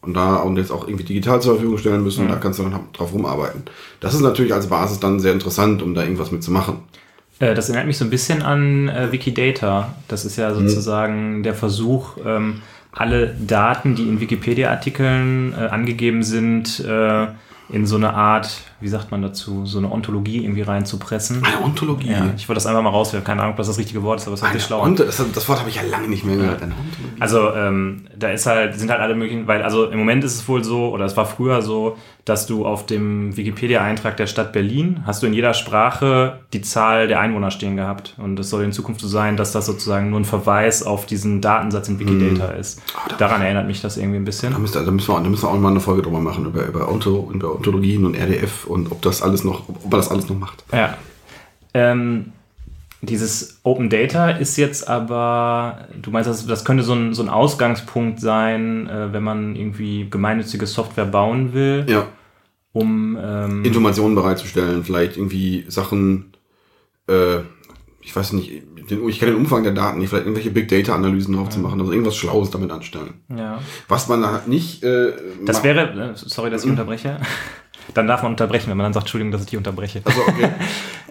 Und 0.00 0.14
da 0.14 0.36
und 0.36 0.56
jetzt 0.56 0.70
auch 0.70 0.86
irgendwie 0.86 1.04
digital 1.04 1.42
zur 1.42 1.54
Verfügung 1.54 1.76
stellen 1.76 2.02
müssen. 2.02 2.24
Mhm. 2.24 2.30
Und 2.30 2.34
da 2.36 2.40
kannst 2.40 2.58
du 2.58 2.62
dann 2.62 2.88
drauf 2.94 3.12
rumarbeiten. 3.12 3.64
Das 4.00 4.14
ist 4.14 4.20
natürlich 4.20 4.54
als 4.54 4.68
Basis 4.68 4.98
dann 4.98 5.20
sehr 5.20 5.32
interessant, 5.32 5.82
um 5.82 5.94
da 5.94 6.02
irgendwas 6.02 6.30
mitzumachen. 6.30 6.78
Äh, 7.50 7.54
Das 7.54 7.68
erinnert 7.68 7.86
mich 7.86 7.98
so 7.98 8.04
ein 8.04 8.10
bisschen 8.10 8.42
an 8.42 8.88
äh, 8.88 9.10
Wikidata. 9.12 9.94
Das 10.08 10.24
ist 10.24 10.36
ja 10.36 10.50
Mhm. 10.50 10.68
sozusagen 10.68 11.42
der 11.42 11.54
Versuch, 11.54 12.16
ähm, 12.24 12.62
alle 12.92 13.34
Daten, 13.46 13.94
die 13.96 14.02
in 14.04 14.20
Wikipedia-Artikeln 14.20 15.52
äh, 15.58 15.66
angegeben 15.66 16.22
sind, 16.22 16.80
äh, 16.80 17.26
in 17.70 17.86
so 17.86 17.96
eine 17.96 18.12
Art, 18.12 18.60
wie 18.80 18.88
sagt 18.88 19.10
man 19.10 19.22
dazu, 19.22 19.64
so 19.64 19.78
eine 19.78 19.90
Ontologie 19.90 20.44
irgendwie 20.44 20.60
reinzupressen. 20.60 21.42
Eine 21.42 21.64
Ontologie. 21.64 22.10
Ja, 22.10 22.26
ich 22.36 22.46
wollte 22.46 22.58
das 22.58 22.66
einfach 22.66 22.82
mal 22.82 22.90
rauswerfen. 22.90 23.24
Keine 23.26 23.40
Ahnung, 23.40 23.52
ob 23.52 23.56
das 23.56 23.68
das 23.68 23.78
richtige 23.78 24.02
Wort 24.02 24.20
ist, 24.20 24.26
aber 24.26 24.34
es 24.34 24.42
ist 24.42 24.66
schlau. 24.66 24.86
Das, 24.90 25.16
das 25.32 25.48
Wort 25.48 25.60
habe 25.60 25.70
ich 25.70 25.76
ja 25.76 25.82
lange 25.90 26.06
nicht 26.08 26.24
mehr 26.24 26.36
gehört. 26.36 26.62
Eine 26.62 26.74
Ontologie. 26.74 27.16
Also 27.20 27.54
ähm, 27.54 28.06
da 28.16 28.28
ist 28.28 28.44
halt, 28.44 28.78
sind 28.78 28.90
halt 28.90 29.00
alle 29.00 29.14
möglichen, 29.14 29.46
weil 29.46 29.62
also 29.62 29.86
im 29.86 29.98
Moment 29.98 30.22
ist 30.24 30.34
es 30.34 30.46
wohl 30.46 30.62
so, 30.62 30.90
oder 30.90 31.06
es 31.06 31.16
war 31.16 31.24
früher 31.24 31.62
so, 31.62 31.96
dass 32.24 32.46
du 32.46 32.64
auf 32.64 32.86
dem 32.86 33.36
Wikipedia-Eintrag 33.36 34.16
der 34.16 34.26
Stadt 34.26 34.52
Berlin 34.52 35.02
hast 35.04 35.22
du 35.22 35.26
in 35.26 35.34
jeder 35.34 35.52
Sprache 35.52 36.40
die 36.52 36.62
Zahl 36.62 37.06
der 37.06 37.20
Einwohner 37.20 37.50
stehen 37.50 37.76
gehabt. 37.76 38.14
Und 38.16 38.38
es 38.40 38.48
soll 38.48 38.64
in 38.64 38.72
Zukunft 38.72 39.00
so 39.02 39.08
sein, 39.08 39.36
dass 39.36 39.52
das 39.52 39.66
sozusagen 39.66 40.10
nur 40.10 40.20
ein 40.20 40.24
Verweis 40.24 40.82
auf 40.82 41.04
diesen 41.04 41.40
Datensatz 41.40 41.88
in 41.88 41.98
Wikidata 41.98 42.52
ist. 42.52 42.80
Daran 43.18 43.42
erinnert 43.42 43.66
mich 43.66 43.82
das 43.82 43.96
irgendwie 43.98 44.16
ein 44.16 44.24
Da 44.24 44.30
bisschen. 44.30 44.60
müssen, 44.60 44.84
da, 44.84 44.90
müssen 44.90 45.08
wir, 45.08 45.20
da 45.20 45.28
müssen 45.28 45.42
wir 45.42 45.50
auch 45.50 45.58
mal 45.58 45.70
eine 45.70 45.80
Folge 45.80 46.02
drüber 46.02 46.20
machen, 46.20 46.46
über, 46.46 46.64
über, 46.66 46.90
Onto, 46.90 47.30
über 47.32 47.54
Ontologien 47.56 48.06
und 48.06 48.14
RDF 48.14 48.66
und 48.66 48.90
ob 48.90 49.02
das 49.02 49.20
alles 49.20 49.44
noch, 49.44 49.68
ob 49.68 49.82
man 49.82 49.90
das 49.92 50.10
alles 50.10 50.28
noch 50.28 50.38
macht. 50.38 50.64
Ja. 50.72 50.96
Ähm, 51.74 52.32
dieses 53.06 53.60
Open 53.62 53.90
Data 53.90 54.30
ist 54.30 54.56
jetzt 54.56 54.88
aber, 54.88 55.88
du 56.00 56.10
meinst, 56.10 56.28
das, 56.28 56.46
das 56.46 56.64
könnte 56.64 56.82
so 56.82 56.94
ein, 56.94 57.14
so 57.14 57.22
ein 57.22 57.28
Ausgangspunkt 57.28 58.20
sein, 58.20 58.88
äh, 58.88 59.12
wenn 59.12 59.22
man 59.22 59.56
irgendwie 59.56 60.08
gemeinnützige 60.08 60.66
Software 60.66 61.06
bauen 61.06 61.52
will. 61.52 61.86
Ja, 61.88 62.06
um 62.74 63.16
ähm, 63.22 63.64
Informationen 63.64 64.16
bereitzustellen, 64.16 64.82
vielleicht 64.82 65.16
irgendwie 65.16 65.64
Sachen, 65.68 66.32
äh, 67.08 67.38
ich 68.02 68.14
weiß 68.14 68.32
nicht, 68.32 68.62
den, 68.90 69.08
ich 69.08 69.20
kenne 69.20 69.30
den 69.30 69.40
Umfang 69.40 69.62
der 69.62 69.72
Daten 69.72 69.98
nicht, 70.00 70.08
vielleicht 70.10 70.26
irgendwelche 70.26 70.50
Big 70.50 70.68
Data 70.68 70.94
Analysen 70.94 71.36
drauf 71.36 71.50
zu 71.50 71.60
machen, 71.60 71.80
also 71.80 71.92
irgendwas 71.92 72.16
Schlaues 72.16 72.50
damit 72.50 72.72
anstellen. 72.72 73.14
ja. 73.34 73.60
Was 73.88 74.08
man 74.08 74.22
da 74.22 74.42
nicht, 74.46 74.82
äh, 74.82 75.12
Das 75.46 75.62
wäre, 75.62 76.12
äh, 76.12 76.12
sorry, 76.16 76.50
dass 76.50 76.64
ich 76.64 76.70
unterbreche. 76.70 77.20
Dann 77.92 78.06
darf 78.06 78.22
man 78.22 78.32
unterbrechen, 78.32 78.70
wenn 78.70 78.76
man 78.76 78.84
dann 78.84 78.92
sagt, 78.92 79.04
Entschuldigung, 79.04 79.32
dass 79.32 79.42
ich 79.42 79.48
dich 79.48 79.56
unterbreche. 79.56 80.00
also 80.04 80.20
okay. 80.22 80.48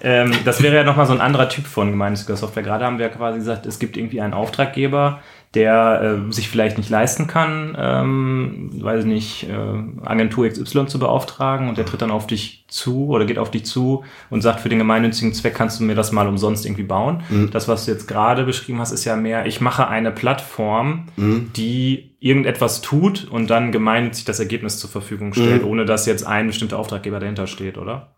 Ähm, 0.05 0.33
das 0.43 0.61
wäre 0.61 0.75
ja 0.75 0.83
nochmal 0.83 1.05
so 1.05 1.13
ein 1.13 1.21
anderer 1.21 1.47
Typ 1.47 1.65
von 1.65 1.89
gemeinnütziger 1.89 2.35
Software. 2.35 2.61
Gerade 2.61 2.83
haben 2.83 2.99
wir 2.99 3.05
ja 3.05 3.11
quasi 3.13 3.37
gesagt, 3.37 3.65
es 3.65 3.79
gibt 3.79 3.95
irgendwie 3.95 4.19
einen 4.19 4.33
Auftraggeber, 4.33 5.21
der 5.53 6.25
äh, 6.29 6.33
sich 6.33 6.49
vielleicht 6.49 6.77
nicht 6.77 6.89
leisten 6.89 7.27
kann, 7.27 7.77
ähm, 7.77 8.71
weiß 8.73 9.05
nicht, 9.05 9.47
äh, 9.47 10.05
Agentur 10.05 10.47
XY 10.47 10.87
zu 10.87 10.97
beauftragen 10.97 11.69
und 11.69 11.77
der 11.77 11.85
tritt 11.85 12.01
dann 12.01 12.09
auf 12.09 12.25
dich 12.25 12.65
zu 12.67 13.07
oder 13.09 13.25
geht 13.25 13.37
auf 13.37 13.51
dich 13.51 13.65
zu 13.65 14.03
und 14.31 14.41
sagt, 14.41 14.61
für 14.61 14.69
den 14.69 14.79
gemeinnützigen 14.79 15.33
Zweck 15.33 15.53
kannst 15.53 15.79
du 15.79 15.83
mir 15.83 15.93
das 15.93 16.11
mal 16.11 16.27
umsonst 16.27 16.65
irgendwie 16.65 16.83
bauen. 16.83 17.23
Das, 17.51 17.67
was 17.67 17.85
du 17.85 17.91
jetzt 17.91 18.07
gerade 18.07 18.45
beschrieben 18.45 18.79
hast, 18.79 18.91
ist 18.91 19.05
ja 19.05 19.15
mehr, 19.15 19.45
ich 19.45 19.61
mache 19.61 19.87
eine 19.87 20.11
Plattform, 20.11 21.05
die 21.17 22.15
irgendetwas 22.19 22.81
tut 22.81 23.27
und 23.29 23.49
dann 23.49 23.71
gemeinnützig 23.71 24.25
das 24.25 24.39
Ergebnis 24.39 24.79
zur 24.79 24.89
Verfügung 24.89 25.33
stellt, 25.33 25.63
ohne 25.63 25.85
dass 25.85 26.07
jetzt 26.07 26.25
ein 26.25 26.47
bestimmter 26.47 26.79
Auftraggeber 26.79 27.19
dahinter 27.19 27.45
steht, 27.45 27.77
oder? 27.77 28.13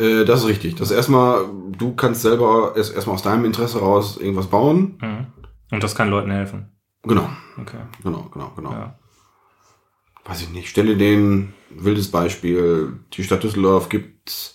äh, 0.00 0.24
das 0.24 0.40
ist 0.40 0.48
richtig. 0.48 0.76
Das 0.76 0.90
ist 0.90 0.96
erstmal, 0.96 1.44
du 1.76 1.94
kannst 1.94 2.22
selber 2.22 2.72
erst 2.76 2.94
erstmal 2.94 3.14
aus 3.14 3.22
deinem 3.22 3.44
Interesse 3.44 3.78
raus 3.78 4.18
irgendwas 4.18 4.46
bauen. 4.46 4.96
Mhm. 5.70 5.76
Und 5.76 5.82
das 5.82 5.94
kann 5.94 6.10
Leuten 6.10 6.30
helfen. 6.30 6.70
Genau, 7.02 7.28
Okay. 7.60 7.78
genau, 8.02 8.28
genau, 8.32 8.52
genau. 8.54 8.72
Ja. 8.72 8.98
weiß 10.26 10.42
ich 10.42 10.50
nicht, 10.50 10.68
stelle 10.68 10.96
den 10.98 11.54
wildes 11.70 12.10
Beispiel, 12.10 12.92
die 13.14 13.24
Stadt 13.24 13.42
Düsseldorf 13.42 13.88
gibt 13.88 14.54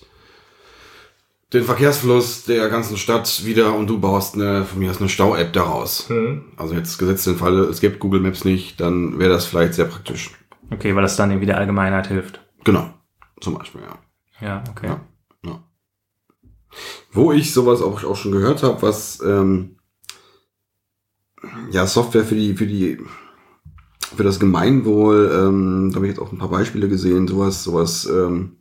den 1.54 1.63
Verkehrsfluss 1.63 2.43
der 2.43 2.69
ganzen 2.69 2.97
Stadt 2.97 3.45
wieder 3.45 3.73
und 3.75 3.88
du 3.88 3.99
baust 3.99 4.36
eine, 4.36 4.65
von 4.65 4.80
mir 4.80 4.91
aus 4.91 4.99
eine 4.99 5.10
Stau-App 5.10 5.54
daraus. 5.54 6.10
Also 6.58 6.75
jetzt 6.75 6.97
gesetzt 6.97 7.25
den 7.28 7.38
Fall, 7.38 7.60
es 7.60 7.80
gibt 7.82 7.99
Google 7.99 8.19
Maps 8.19 8.43
nicht, 8.45 8.80
dann 8.82 9.17
wäre 9.19 9.30
das 9.32 9.45
vielleicht 9.45 9.73
sehr 9.73 9.86
praktisch. 9.86 10.32
Okay, 10.71 10.95
weil 10.95 11.01
das 11.04 11.15
dann 11.15 11.32
irgendwie 11.32 11.45
der 11.47 11.58
Allgemeinheit 11.58 12.08
hilft. 12.08 12.41
Genau, 12.63 12.93
zum 13.41 13.58
Beispiel, 13.58 13.82
ja. 13.82 13.97
Ja, 14.41 14.63
okay. 14.69 14.88
Ja. 14.88 15.01
ja. 15.45 15.63
Wo 17.12 17.32
ich 17.32 17.54
sowas 17.54 17.82
auch, 17.82 18.04
auch 18.04 18.15
schon 18.17 18.32
gehört 18.34 18.62
habe, 18.63 18.82
was 18.82 19.21
ähm, 19.21 19.78
ja, 21.71 21.86
Software 21.88 22.23
für 22.25 22.36
die, 22.36 22.55
für 22.55 22.67
die, 22.67 22.97
für 24.15 24.23
das 24.23 24.39
Gemeinwohl, 24.39 25.31
ähm, 25.34 25.89
da 25.91 25.97
habe 25.97 26.08
ich 26.08 26.12
jetzt 26.13 26.21
auch 26.21 26.31
ein 26.31 26.38
paar 26.38 26.49
Beispiele 26.49 26.88
gesehen, 26.88 27.27
sowas, 27.27 27.63
sowas, 27.63 28.05
ähm, 28.05 28.58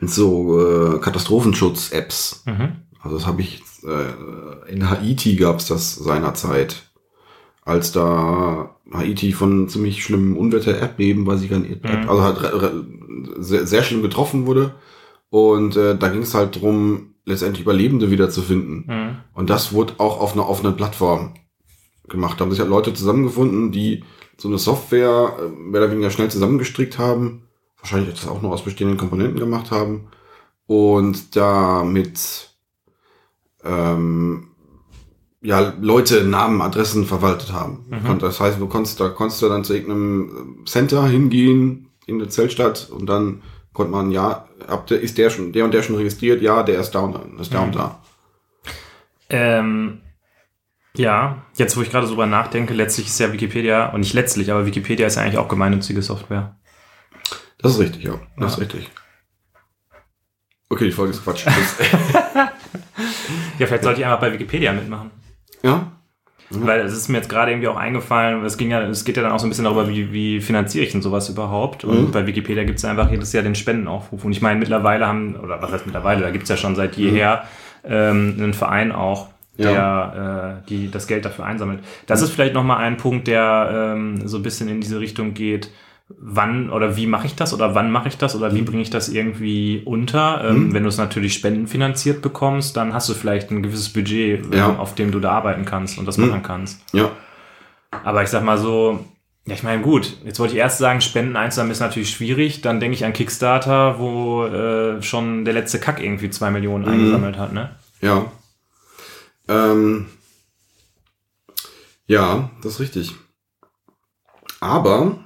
so 0.00 0.60
äh, 0.60 0.98
Katastrophenschutz-Apps. 0.98 2.44
Mhm. 2.46 2.76
Also 3.02 3.16
das 3.16 3.26
habe 3.26 3.42
ich 3.42 3.62
äh, 3.84 4.70
in 4.72 4.88
Haiti 4.90 5.36
gab's 5.36 5.66
das 5.66 5.94
seinerzeit, 5.94 6.90
als 7.64 7.92
da 7.92 8.76
Haiti 8.92 9.32
von 9.32 9.68
ziemlich 9.68 10.02
schlimmen 10.02 10.36
Unwetter 10.36 10.76
Erdbeben, 10.76 11.26
weiß 11.26 11.42
ich 11.42 11.50
gar 11.50 11.58
nicht, 11.58 11.82
Mhm. 11.84 12.08
also 12.08 12.22
halt 12.22 12.72
sehr, 13.38 13.66
sehr 13.66 13.82
schlimm 13.82 14.02
getroffen 14.02 14.46
wurde. 14.46 14.74
Und 15.28 15.76
äh, 15.76 15.96
da 15.96 16.08
ging 16.08 16.22
es 16.22 16.34
halt 16.34 16.60
drum, 16.60 17.14
letztendlich 17.24 17.62
Überlebende 17.62 18.10
wiederzufinden. 18.10 18.84
Mhm. 18.86 19.16
Und 19.34 19.50
das 19.50 19.72
wurde 19.72 19.94
auch 19.98 20.20
auf 20.20 20.32
einer 20.32 20.48
offenen 20.48 20.76
Plattform 20.76 21.34
gemacht. 22.10 22.40
Haben 22.40 22.50
sich 22.50 22.60
halt 22.60 22.70
Leute 22.70 22.92
zusammengefunden, 22.92 23.72
die 23.72 24.04
so 24.36 24.48
eine 24.48 24.58
Software 24.58 25.36
äh, 25.38 25.48
mehr 25.48 25.82
oder 25.82 25.90
weniger 25.90 26.10
schnell 26.10 26.30
zusammengestrickt 26.30 26.98
haben. 26.98 27.48
Wahrscheinlich 27.78 28.14
das 28.14 28.28
auch 28.28 28.42
noch 28.42 28.50
aus 28.50 28.64
bestehenden 28.64 28.98
Komponenten 28.98 29.38
gemacht 29.38 29.70
haben. 29.70 30.08
Und 30.66 31.36
damit 31.36 32.50
ähm, 33.64 34.50
ja, 35.42 35.72
Leute 35.80 36.24
Namen, 36.24 36.60
Adressen 36.60 37.06
verwaltet 37.06 37.52
haben. 37.52 37.86
Mhm. 37.88 38.10
Und 38.10 38.22
das 38.22 38.40
heißt, 38.40 38.60
du 38.60 38.66
konntest, 38.66 39.00
da 39.00 39.08
konntest 39.08 39.40
du 39.40 39.48
dann 39.48 39.64
zu 39.64 39.74
irgendeinem 39.74 40.64
Center 40.66 41.06
hingehen, 41.06 41.88
in 42.06 42.16
eine 42.16 42.28
Zeltstadt, 42.28 42.90
und 42.90 43.06
dann 43.06 43.42
konnte 43.72 43.92
man, 43.92 44.10
ja, 44.10 44.48
ab 44.66 44.86
der, 44.88 45.00
ist 45.00 45.16
der 45.16 45.30
schon, 45.30 45.52
der 45.52 45.64
und 45.64 45.72
der 45.72 45.82
schon 45.82 45.96
registriert, 45.96 46.42
ja, 46.42 46.62
der 46.62 46.80
ist 46.80 46.90
da 46.90 47.00
und 47.00 47.14
da, 47.14 47.22
ist 47.40 47.54
da 47.54 47.60
Mhm. 47.60 47.66
und 47.66 47.74
da. 47.76 48.02
Ähm, 49.30 50.00
ja, 51.00 51.42
jetzt 51.56 51.76
wo 51.76 51.82
ich 51.82 51.90
gerade 51.90 52.06
so 52.06 52.12
drüber 52.12 52.26
nachdenke, 52.26 52.74
letztlich 52.74 53.06
ist 53.06 53.18
ja 53.20 53.32
Wikipedia, 53.32 53.86
und 53.90 54.00
nicht 54.00 54.12
letztlich, 54.14 54.50
aber 54.50 54.66
Wikipedia 54.66 55.06
ist 55.06 55.16
ja 55.16 55.22
eigentlich 55.22 55.38
auch 55.38 55.48
gemeinnützige 55.48 56.02
Software. 56.02 56.56
Das 57.58 57.72
ist 57.72 57.78
richtig, 57.80 58.04
ja. 58.04 58.14
Das 58.38 58.52
ist 58.52 58.58
Ja. 58.58 58.64
richtig. 58.64 58.90
Okay, 60.68 60.84
die 60.86 60.92
Folge 60.92 61.12
ist 61.12 61.24
Quatsch. 61.24 61.46
Ja, 63.58 63.66
vielleicht 63.66 63.84
sollte 63.84 64.00
ich 64.00 64.06
einfach 64.06 64.20
bei 64.20 64.32
Wikipedia 64.32 64.72
mitmachen. 64.72 65.10
ja? 65.62 65.92
Weil 66.52 66.80
es 66.80 66.92
ist 66.94 67.08
mir 67.08 67.18
jetzt 67.18 67.28
gerade 67.28 67.52
irgendwie 67.52 67.68
auch 67.68 67.76
eingefallen, 67.76 68.42
es 68.44 68.56
ging 68.56 68.70
ja, 68.70 68.80
es 68.82 69.04
geht 69.04 69.16
ja 69.16 69.22
dann 69.22 69.30
auch 69.32 69.38
so 69.38 69.46
ein 69.46 69.50
bisschen 69.50 69.66
darüber, 69.66 69.86
wie, 69.88 70.12
wie 70.12 70.40
finanziere 70.40 70.84
ich 70.84 70.90
denn 70.92 71.02
sowas 71.02 71.28
überhaupt. 71.28 71.84
Und 71.84 72.06
Mhm. 72.08 72.10
bei 72.10 72.26
Wikipedia 72.26 72.64
gibt 72.64 72.78
es 72.78 72.84
einfach 72.84 73.10
jedes 73.10 73.32
Jahr 73.32 73.42
den 73.44 73.54
Spendenaufruf. 73.54 74.24
Und 74.24 74.32
ich 74.32 74.40
meine, 74.42 74.58
mittlerweile 74.58 75.06
haben, 75.06 75.36
oder 75.36 75.60
was 75.62 75.70
heißt 75.70 75.86
mittlerweile, 75.86 76.22
da 76.22 76.30
gibt 76.30 76.44
es 76.44 76.48
ja 76.48 76.56
schon 76.56 76.74
seit 76.74 76.96
jeher 76.96 77.44
ähm, 77.84 78.34
einen 78.38 78.52
Verein 78.54 78.90
auch, 78.92 79.28
der 79.64 80.60
äh, 80.64 80.68
die 80.68 80.90
das 80.90 81.06
Geld 81.06 81.24
dafür 81.24 81.44
einsammelt. 81.46 81.80
Das 82.06 82.22
ist 82.22 82.30
vielleicht 82.30 82.54
nochmal 82.54 82.78
ein 82.78 82.96
Punkt, 82.96 83.26
der 83.28 83.92
ähm, 83.96 84.26
so 84.26 84.38
ein 84.38 84.42
bisschen 84.42 84.68
in 84.68 84.80
diese 84.80 85.00
Richtung 85.00 85.34
geht. 85.34 85.70
Wann 86.18 86.70
oder 86.70 86.96
wie 86.96 87.06
mache 87.06 87.26
ich 87.26 87.36
das 87.36 87.54
oder 87.54 87.76
wann 87.76 87.92
mache 87.92 88.08
ich 88.08 88.18
das 88.18 88.34
oder 88.34 88.52
wie 88.52 88.62
bringe 88.62 88.82
ich 88.82 88.90
das 88.90 89.08
irgendwie 89.08 89.82
unter? 89.84 90.42
Ähm, 90.44 90.66
Mhm. 90.68 90.74
Wenn 90.74 90.82
du 90.82 90.88
es 90.88 90.98
natürlich 90.98 91.34
spendenfinanziert 91.34 92.20
bekommst, 92.20 92.76
dann 92.76 92.92
hast 92.94 93.08
du 93.08 93.14
vielleicht 93.14 93.52
ein 93.52 93.62
gewisses 93.62 93.90
Budget, 93.92 94.44
ähm, 94.46 94.52
Ja. 94.52 94.76
auf 94.76 94.96
dem 94.96 95.12
du 95.12 95.20
da 95.20 95.30
arbeiten 95.30 95.64
kannst 95.64 95.98
und 95.98 96.06
das 96.08 96.18
Mhm. 96.18 96.26
machen 96.28 96.42
kannst. 96.42 96.82
Ja. 96.92 97.10
Aber 98.04 98.22
ich 98.24 98.28
sag 98.28 98.42
mal 98.44 98.58
so, 98.58 99.04
ja, 99.46 99.54
ich 99.54 99.62
meine, 99.62 99.82
gut, 99.82 100.16
jetzt 100.24 100.38
wollte 100.40 100.54
ich 100.54 100.58
erst 100.58 100.78
sagen, 100.78 101.00
Spenden 101.00 101.36
einzusammeln 101.36 101.72
ist 101.72 101.80
natürlich 101.80 102.10
schwierig. 102.10 102.60
Dann 102.60 102.80
denke 102.80 102.94
ich 102.94 103.04
an 103.04 103.12
Kickstarter, 103.12 103.98
wo 104.00 104.44
äh, 104.46 105.00
schon 105.02 105.44
der 105.44 105.54
letzte 105.54 105.78
Kack 105.78 106.02
irgendwie 106.02 106.30
zwei 106.30 106.50
Millionen 106.50 106.84
Mhm. 106.86 106.90
eingesammelt 106.90 107.38
hat, 107.38 107.52
ne? 107.52 107.70
Ja. 108.00 108.24
Ähm, 109.50 110.06
ja, 112.06 112.50
das 112.62 112.74
ist 112.74 112.80
richtig. 112.80 113.14
Aber, 114.60 115.24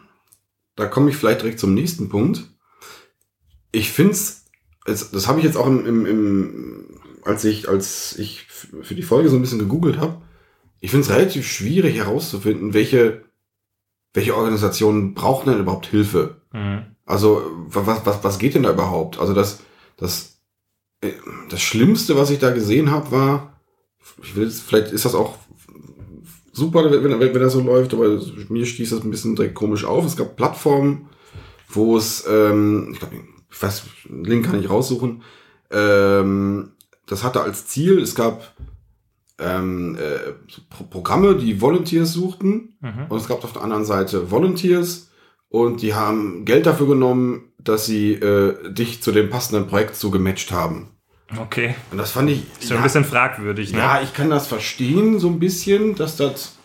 da 0.76 0.86
komme 0.86 1.10
ich 1.10 1.16
vielleicht 1.16 1.42
direkt 1.42 1.60
zum 1.60 1.74
nächsten 1.74 2.08
Punkt. 2.08 2.44
Ich 3.70 3.92
finde 3.92 4.12
es, 4.12 4.44
das 4.86 5.28
habe 5.28 5.40
ich 5.40 5.44
jetzt 5.44 5.56
auch 5.56 5.66
im, 5.66 5.84
im, 5.86 6.06
im, 6.06 7.00
als 7.24 7.44
ich, 7.44 7.68
als 7.68 8.16
ich 8.18 8.46
für 8.46 8.94
die 8.94 9.02
Folge 9.02 9.28
so 9.28 9.36
ein 9.36 9.40
bisschen 9.42 9.58
gegoogelt 9.58 9.98
habe, 9.98 10.22
ich 10.80 10.90
finde 10.90 11.04
es 11.06 11.10
relativ 11.14 11.46
schwierig 11.46 11.96
herauszufinden, 11.96 12.74
welche, 12.74 13.24
welche 14.12 14.36
Organisationen 14.36 15.14
brauchen 15.14 15.50
denn 15.50 15.60
überhaupt 15.60 15.86
Hilfe? 15.86 16.40
Mhm. 16.52 16.86
Also, 17.04 17.42
wa- 17.68 17.86
was, 17.86 18.06
was, 18.06 18.24
was 18.24 18.38
geht 18.38 18.54
denn 18.54 18.62
da 18.62 18.72
überhaupt? 18.72 19.18
Also, 19.18 19.34
das, 19.34 19.60
das, 19.96 20.38
äh, 21.00 21.12
das 21.48 21.60
Schlimmste, 21.62 22.16
was 22.16 22.30
ich 22.30 22.38
da 22.38 22.50
gesehen 22.50 22.90
habe, 22.90 23.10
war, 23.10 23.53
ich 24.22 24.36
will 24.36 24.50
vielleicht 24.50 24.92
ist 24.92 25.04
das 25.04 25.14
auch 25.14 25.36
super, 26.52 26.84
wenn, 26.90 27.02
wenn, 27.04 27.20
wenn 27.20 27.42
das 27.42 27.52
so 27.52 27.60
läuft, 27.60 27.92
aber 27.94 28.20
mir 28.48 28.66
stieß 28.66 28.90
das 28.90 29.02
ein 29.02 29.10
bisschen 29.10 29.34
direkt 29.36 29.54
komisch 29.54 29.84
auf. 29.84 30.04
Es 30.04 30.16
gab 30.16 30.36
Plattformen, 30.36 31.08
wo 31.68 31.96
es, 31.96 32.24
ähm, 32.28 32.90
ich 32.92 32.98
glaube, 33.00 33.16
ich 33.50 33.62
weiß, 33.62 33.82
einen 34.08 34.24
Link 34.24 34.46
kann 34.46 34.60
ich 34.60 34.70
raussuchen, 34.70 35.22
ähm, 35.70 36.70
das 37.06 37.24
hatte 37.24 37.42
als 37.42 37.66
Ziel, 37.66 37.98
es 38.00 38.14
gab 38.14 38.54
ähm, 39.38 39.96
äh, 39.96 40.32
Pro 40.70 40.84
Programme, 40.84 41.34
die 41.36 41.60
Volunteers 41.60 42.12
suchten, 42.12 42.76
Mhm. 42.80 43.06
und 43.08 43.18
es 43.18 43.26
gab 43.26 43.42
auf 43.42 43.52
der 43.52 43.62
anderen 43.62 43.84
Seite 43.84 44.30
Volunteers 44.30 45.10
und 45.48 45.82
die 45.82 45.94
haben 45.94 46.44
Geld 46.44 46.66
dafür 46.66 46.86
genommen, 46.86 47.52
dass 47.58 47.86
sie 47.86 48.12
äh, 48.12 48.72
dich 48.72 49.02
zu 49.02 49.10
dem 49.10 49.30
passenden 49.30 49.66
Projekt 49.66 49.96
so 49.96 50.10
gematcht 50.10 50.52
haben. 50.52 50.90
Okay. 51.40 51.74
Und 51.90 51.98
das 51.98 52.10
fand 52.12 52.30
ich. 52.30 52.42
Ist 52.60 52.68
schon 52.68 52.76
ein 52.78 52.82
bisschen 52.82 53.04
fragwürdig, 53.04 53.72
ne? 53.72 53.78
ja, 53.78 54.00
ich 54.02 54.12
kann 54.14 54.30
das 54.30 54.46
verstehen, 54.46 55.18
so 55.18 55.28
ein 55.28 55.38
bisschen, 55.38 55.94
dass 55.94 56.16
das. 56.16 56.56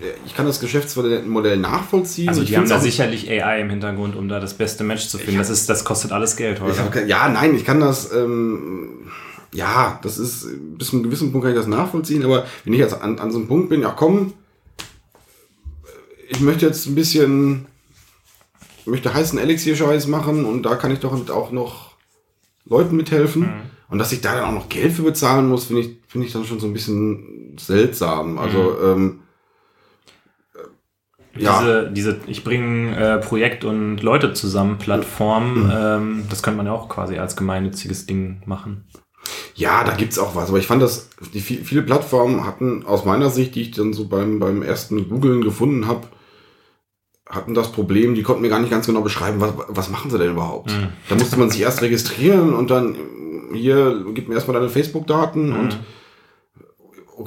äh, 0.00 0.06
Ich 0.26 0.34
kann 0.34 0.46
das 0.46 0.60
Geschäftsmodell 0.60 1.56
nachvollziehen. 1.56 2.28
Also 2.28 2.42
ich 2.42 2.48
die 2.48 2.56
haben 2.56 2.68
da 2.68 2.80
sicherlich 2.80 3.30
AI 3.30 3.60
im 3.60 3.70
Hintergrund, 3.70 4.16
um 4.16 4.28
da 4.28 4.40
das 4.40 4.54
beste 4.54 4.84
Match 4.84 5.08
zu 5.08 5.18
finden. 5.18 5.38
Das, 5.38 5.50
ist, 5.50 5.68
das 5.68 5.84
kostet 5.84 6.12
alles 6.12 6.36
Geld 6.36 6.60
heute. 6.60 6.78
hab 6.82 6.94
ja, 7.08 7.28
nein, 7.28 7.54
ich 7.54 7.64
kann 7.64 7.80
das. 7.80 8.12
Ähm, 8.12 9.10
ja, 9.54 9.98
das 10.02 10.18
ist 10.18 10.46
bis 10.76 10.88
zu 10.88 10.96
einem 10.96 11.04
gewissen 11.04 11.32
Punkt 11.32 11.44
kann 11.46 11.54
ich 11.54 11.58
das 11.58 11.66
nachvollziehen, 11.66 12.22
aber 12.22 12.46
wenn 12.64 12.74
ich 12.74 12.78
jetzt 12.80 13.00
an, 13.00 13.18
an 13.18 13.30
so 13.30 13.38
einem 13.38 13.48
Punkt 13.48 13.70
bin, 13.70 13.80
ja 13.80 13.90
komm, 13.90 14.34
ich 16.28 16.40
möchte 16.40 16.66
jetzt 16.66 16.86
ein 16.86 16.94
bisschen, 16.94 17.66
ich 18.80 18.86
möchte 18.86 19.12
heißen 19.14 19.38
Elixier-Scheiß 19.38 20.06
machen 20.06 20.44
und 20.44 20.64
da 20.64 20.76
kann 20.76 20.90
ich 20.92 21.00
doch 21.00 21.30
auch 21.30 21.50
noch 21.50 21.92
Leuten 22.66 22.96
mithelfen. 22.96 23.42
Mhm. 23.42 23.77
Und 23.90 23.98
dass 23.98 24.12
ich 24.12 24.20
da 24.20 24.34
dann 24.34 24.44
auch 24.44 24.52
noch 24.52 24.68
Geld 24.68 24.92
für 24.92 25.02
bezahlen 25.02 25.48
muss, 25.48 25.64
finde 25.66 25.82
ich, 25.82 25.96
finde 26.08 26.26
ich 26.26 26.32
dann 26.32 26.44
schon 26.44 26.60
so 26.60 26.66
ein 26.66 26.72
bisschen 26.74 27.56
seltsam. 27.58 28.38
Also, 28.38 28.76
ähm, 28.84 29.20
äh, 30.54 31.42
ja. 31.42 31.58
Diese, 31.60 31.90
diese 31.92 32.20
Ich 32.26 32.44
bringe 32.44 32.96
äh, 32.96 33.18
Projekt 33.18 33.64
und 33.64 34.02
Leute 34.02 34.32
zusammen 34.34 34.78
Plattform, 34.78 35.64
Mhm. 35.64 35.72
ähm, 35.74 36.24
das 36.28 36.42
könnte 36.42 36.58
man 36.58 36.66
ja 36.66 36.72
auch 36.72 36.88
quasi 36.88 37.18
als 37.18 37.36
gemeinnütziges 37.36 38.06
Ding 38.06 38.42
machen. 38.46 38.84
Ja, 39.54 39.84
da 39.84 39.94
gibt's 39.94 40.18
auch 40.18 40.34
was. 40.36 40.48
Aber 40.50 40.58
ich 40.58 40.66
fand 40.66 40.82
das, 40.82 41.10
die 41.34 41.40
vi- 41.42 41.64
viele 41.64 41.82
Plattformen 41.82 42.44
hatten 42.46 42.84
aus 42.86 43.04
meiner 43.04 43.30
Sicht, 43.30 43.54
die 43.54 43.62
ich 43.62 43.70
dann 43.72 43.92
so 43.92 44.06
beim, 44.08 44.38
beim 44.38 44.62
ersten 44.62 45.08
Googlen 45.08 45.42
gefunden 45.42 45.86
habe, 45.86 46.06
hatten 47.28 47.54
das 47.54 47.72
Problem, 47.72 48.14
die 48.14 48.22
konnten 48.22 48.42
mir 48.42 48.48
gar 48.48 48.60
nicht 48.60 48.70
ganz 48.70 48.86
genau 48.86 49.02
beschreiben, 49.02 49.40
was, 49.40 49.52
was 49.68 49.90
machen 49.90 50.10
sie 50.10 50.18
denn 50.18 50.30
überhaupt. 50.30 50.70
Mhm. 50.70 50.88
Da 51.08 51.14
musste 51.16 51.38
man 51.38 51.50
sich 51.50 51.60
erst 51.60 51.82
registrieren 51.82 52.54
und 52.54 52.70
dann 52.70 52.96
hier, 53.54 54.04
gib 54.14 54.28
mir 54.28 54.34
erstmal 54.34 54.56
deine 54.58 54.68
Facebook-Daten 54.70 55.48
Mhm. 55.50 55.56
und 55.60 55.78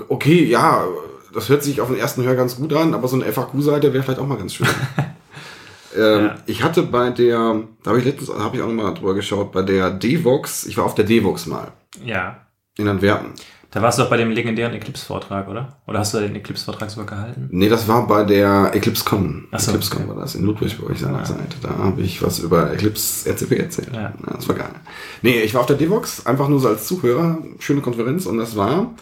okay, 0.09 0.45
ja, 0.45 0.85
das 1.33 1.49
hört 1.49 1.63
sich 1.63 1.81
auf 1.81 1.87
den 1.89 1.97
ersten 1.97 2.23
Hör 2.23 2.35
ganz 2.35 2.55
gut 2.57 2.73
an, 2.73 2.93
aber 2.93 3.07
so 3.07 3.15
eine 3.15 3.25
FAQ-Seite 3.31 3.93
wäre 3.93 4.03
vielleicht 4.03 4.19
auch 4.19 4.27
mal 4.27 4.37
ganz 4.37 4.53
schön. 4.53 4.67
ähm, 5.97 6.25
Ja. 6.25 6.35
Ich 6.45 6.63
hatte 6.63 6.83
bei 6.83 7.09
der, 7.09 7.63
da 7.83 7.89
habe 7.89 7.99
ich 7.99 8.05
letztens, 8.05 8.29
habe 8.33 8.55
ich 8.57 8.61
auch 8.61 8.67
noch 8.67 8.73
mal 8.83 8.93
drüber 8.93 9.13
geschaut, 9.13 9.51
bei 9.51 9.61
der 9.61 9.89
Devox, 9.91 10.65
ich 10.65 10.77
war 10.77 10.85
auf 10.85 10.95
der 10.95 11.05
Devox 11.05 11.45
mal 11.45 11.71
Ja. 12.03 12.45
in 12.77 12.87
Antwerpen. 12.87 13.31
Da 13.73 13.81
warst 13.81 13.97
du 13.97 14.03
doch 14.03 14.09
bei 14.09 14.17
dem 14.17 14.31
legendären 14.31 14.73
Eclipse-Vortrag, 14.73 15.47
oder? 15.47 15.77
Oder 15.87 15.99
hast 15.99 16.13
du 16.13 16.19
den 16.19 16.35
Eclipse-Vortrag 16.35 16.89
sogar 16.89 17.05
gehalten? 17.05 17.47
Nee, 17.51 17.69
das 17.69 17.87
war 17.87 18.05
bei 18.05 18.25
der 18.25 18.71
EclipseCon. 18.75 19.47
So, 19.57 19.71
EclipseCon 19.71 20.03
okay. 20.03 20.09
war 20.09 20.21
das 20.21 20.35
in 20.35 20.43
Ludwigsburg 20.43 20.97
seinerzeit. 20.97 21.37
Ah. 21.63 21.67
Da 21.67 21.77
habe 21.77 22.01
ich 22.01 22.21
was 22.21 22.39
über 22.39 22.73
Eclipse 22.73 23.29
RCP 23.29 23.57
erzählt. 23.57 23.91
Ja. 23.93 24.13
das 24.25 24.47
war 24.49 24.55
geil. 24.55 24.73
Nee, 25.21 25.39
ich 25.41 25.53
war 25.53 25.61
auf 25.61 25.67
der 25.67 25.77
Devox, 25.77 26.25
einfach 26.25 26.49
nur 26.49 26.59
so 26.59 26.67
als 26.67 26.85
Zuhörer. 26.85 27.37
Schöne 27.59 27.79
Konferenz 27.79 28.25
und 28.25 28.39
das 28.39 28.57
war 28.57 28.93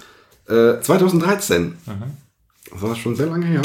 äh, 0.47 0.79
2013. 0.79 1.63
Mhm. 1.63 1.75
Das 2.71 2.81
war 2.83 2.95
schon 2.95 3.15
sehr 3.15 3.25
lange 3.25 3.47
her. 3.47 3.63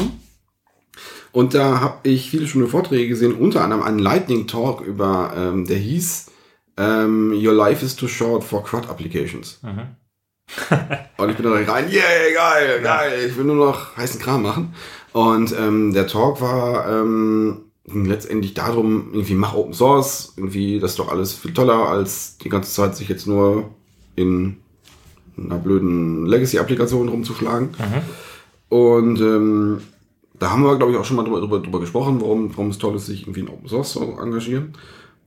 Und 1.33 1.53
da 1.53 1.81
habe 1.81 2.09
ich 2.09 2.31
viele 2.31 2.47
schöne 2.47 2.67
Vorträge 2.67 3.09
gesehen, 3.09 3.35
unter 3.35 3.63
anderem 3.63 3.83
einen 3.83 3.99
Lightning 3.99 4.47
Talk 4.47 4.81
über, 4.81 5.35
ähm, 5.37 5.67
der 5.67 5.77
hieß 5.77 6.31
ähm, 6.79 7.33
Your 7.33 7.53
Life 7.53 7.85
is 7.85 7.95
too 7.95 8.09
short 8.09 8.43
for 8.43 8.65
CRUD 8.65 8.89
Applications. 8.89 9.59
Mhm. 9.63 9.97
Und 11.17 11.31
ich 11.31 11.37
bin 11.37 11.45
da 11.45 11.53
rein, 11.53 11.91
yeah, 11.91 12.33
geil, 12.35 12.81
geil, 12.83 13.27
ich 13.29 13.37
will 13.37 13.45
nur 13.45 13.57
noch 13.67 13.97
heißen 13.97 14.21
Kram 14.21 14.43
machen. 14.43 14.75
Und 15.13 15.55
ähm, 15.59 15.95
der 15.95 16.07
Talk 16.07 16.41
war 16.41 16.89
ähm, 16.91 17.63
letztendlich 17.87 18.55
darum, 18.55 19.11
irgendwie 19.13 19.35
mach 19.35 19.55
Open 19.55 19.73
Source, 19.73 20.35
irgendwie 20.37 20.81
das 20.81 20.93
ist 20.93 20.99
doch 20.99 21.11
alles 21.11 21.35
viel 21.35 21.55
toller, 21.55 21.89
als 21.89 22.39
die 22.39 22.49
ganze 22.49 22.73
Zeit 22.73 22.97
sich 22.97 23.09
jetzt 23.09 23.27
nur 23.27 23.71
in 24.17 24.59
einer 25.37 25.59
blöden 25.59 26.27
Legacy-Applikation 26.27 27.09
rumzuschlagen. 27.09 27.71
Und 28.69 29.21
ähm, 29.21 29.81
da 30.39 30.51
haben 30.51 30.63
wir, 30.65 30.77
glaube 30.77 30.93
ich, 30.93 30.99
auch 30.99 31.05
schon 31.05 31.17
mal 31.17 31.25
drüber, 31.25 31.41
drüber, 31.41 31.61
drüber 31.61 31.81
gesprochen, 31.81 32.21
warum, 32.21 32.51
warum 32.51 32.71
es 32.71 32.79
toll 32.79 32.97
ist, 32.97 33.07
sich 33.07 33.23
irgendwie 33.23 33.41
in 33.41 33.49
Open 33.49 33.69
Source 33.69 33.93
zu 33.93 34.01
engagieren. 34.01 34.75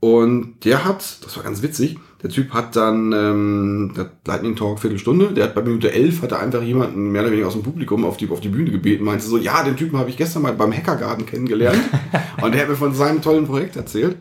Und 0.00 0.64
der 0.64 0.84
hat, 0.84 1.24
das 1.24 1.36
war 1.36 1.42
ganz 1.42 1.62
witzig, 1.62 1.98
der 2.22 2.30
Typ 2.30 2.50
hat 2.52 2.74
dann 2.76 3.12
ähm, 3.12 3.92
der 3.96 4.10
Lightning 4.26 4.56
Talk 4.56 4.80
Viertelstunde, 4.80 5.32
der 5.32 5.44
hat 5.44 5.54
bei 5.54 5.62
Minute 5.62 5.92
11 5.92 6.22
hat 6.22 6.32
er 6.32 6.40
einfach 6.40 6.62
jemanden 6.62 7.10
mehr 7.10 7.22
oder 7.22 7.30
weniger 7.30 7.48
aus 7.48 7.54
dem 7.54 7.62
Publikum 7.62 8.04
auf 8.04 8.16
die, 8.16 8.28
auf 8.28 8.40
die 8.40 8.48
Bühne 8.48 8.70
gebeten, 8.70 9.04
meinte 9.04 9.24
so, 9.24 9.38
ja, 9.38 9.62
den 9.62 9.76
Typen 9.76 9.98
habe 9.98 10.10
ich 10.10 10.16
gestern 10.16 10.42
mal 10.42 10.52
beim 10.52 10.72
Hackergarten 10.72 11.26
kennengelernt 11.26 11.80
und 12.42 12.54
der 12.54 12.62
hat 12.62 12.68
mir 12.68 12.76
von 12.76 12.94
seinem 12.94 13.22
tollen 13.22 13.46
Projekt 13.46 13.76
erzählt. 13.76 14.16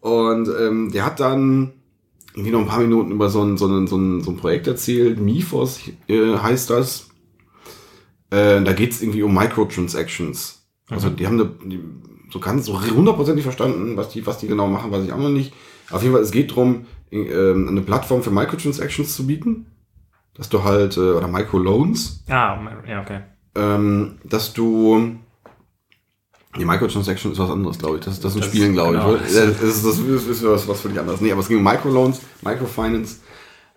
Und 0.00 0.48
ähm, 0.60 0.90
der 0.92 1.06
hat 1.06 1.20
dann 1.20 1.72
irgendwie 2.34 2.50
noch 2.50 2.60
ein 2.60 2.66
paar 2.66 2.80
Minuten 2.80 3.12
über 3.12 3.28
so 3.28 3.42
ein, 3.42 3.56
so 3.56 3.66
ein, 3.66 3.86
so 3.86 3.96
ein, 3.96 4.22
so 4.22 4.30
ein 4.30 4.36
Projekt 4.36 4.66
erzählt, 4.66 5.20
Mifos 5.20 5.80
äh, 6.08 6.36
heißt 6.36 6.70
das, 6.70 7.08
äh, 8.30 8.62
da 8.62 8.72
geht's 8.72 9.02
irgendwie 9.02 9.22
um 9.22 9.34
Microtransactions. 9.34 10.66
Also 10.88 11.10
die 11.10 11.26
haben 11.26 11.40
eine, 11.40 11.50
die, 11.64 11.80
so 12.32 12.40
ganz 12.40 12.66
so 12.66 12.80
hundertprozentig 12.80 13.44
verstanden, 13.44 13.96
was 13.96 14.08
die, 14.08 14.26
was 14.26 14.38
die 14.38 14.46
genau 14.48 14.66
machen, 14.68 14.90
weiß 14.90 15.04
ich 15.04 15.12
auch 15.12 15.18
noch 15.18 15.28
nicht. 15.30 15.52
Auf 15.90 16.02
jeden 16.02 16.14
Fall, 16.14 16.22
es 16.22 16.30
geht 16.30 16.50
darum, 16.50 16.86
ähm, 17.10 17.68
eine 17.68 17.82
Plattform 17.82 18.22
für 18.22 18.30
Microtransactions 18.30 19.14
zu 19.14 19.26
bieten, 19.26 19.66
dass 20.34 20.48
du 20.48 20.64
halt, 20.64 20.96
äh, 20.96 21.00
oder 21.00 21.28
Microloans, 21.28 22.24
Ah, 22.28 22.58
ja, 22.88 23.02
okay. 23.02 23.20
ähm, 23.54 24.18
dass 24.24 24.54
du 24.54 25.16
die 26.58 26.64
Microtransaction 26.66 27.32
ist 27.32 27.38
was 27.38 27.50
anderes, 27.50 27.78
glaube 27.78 27.96
ich. 27.98 28.04
Das, 28.04 28.20
das 28.20 28.32
sind 28.32 28.44
Das- 28.44 28.50
Spielen, 28.50 28.72
glaube 28.74 28.92
genau. 28.92 29.14
ich. 29.16 29.22
Das 29.22 29.32
ist, 29.32 29.84
das 29.86 29.98
ist, 29.98 30.26
ist 30.28 30.44
was, 30.44 30.68
was 30.68 30.80
völlig 30.80 30.98
anderes. 30.98 31.20
Nee, 31.20 31.32
aber 31.32 31.40
es 31.40 31.48
ging 31.48 31.58
um 31.58 31.64
Microloans, 31.64 32.20
Microfinance, 32.42 33.20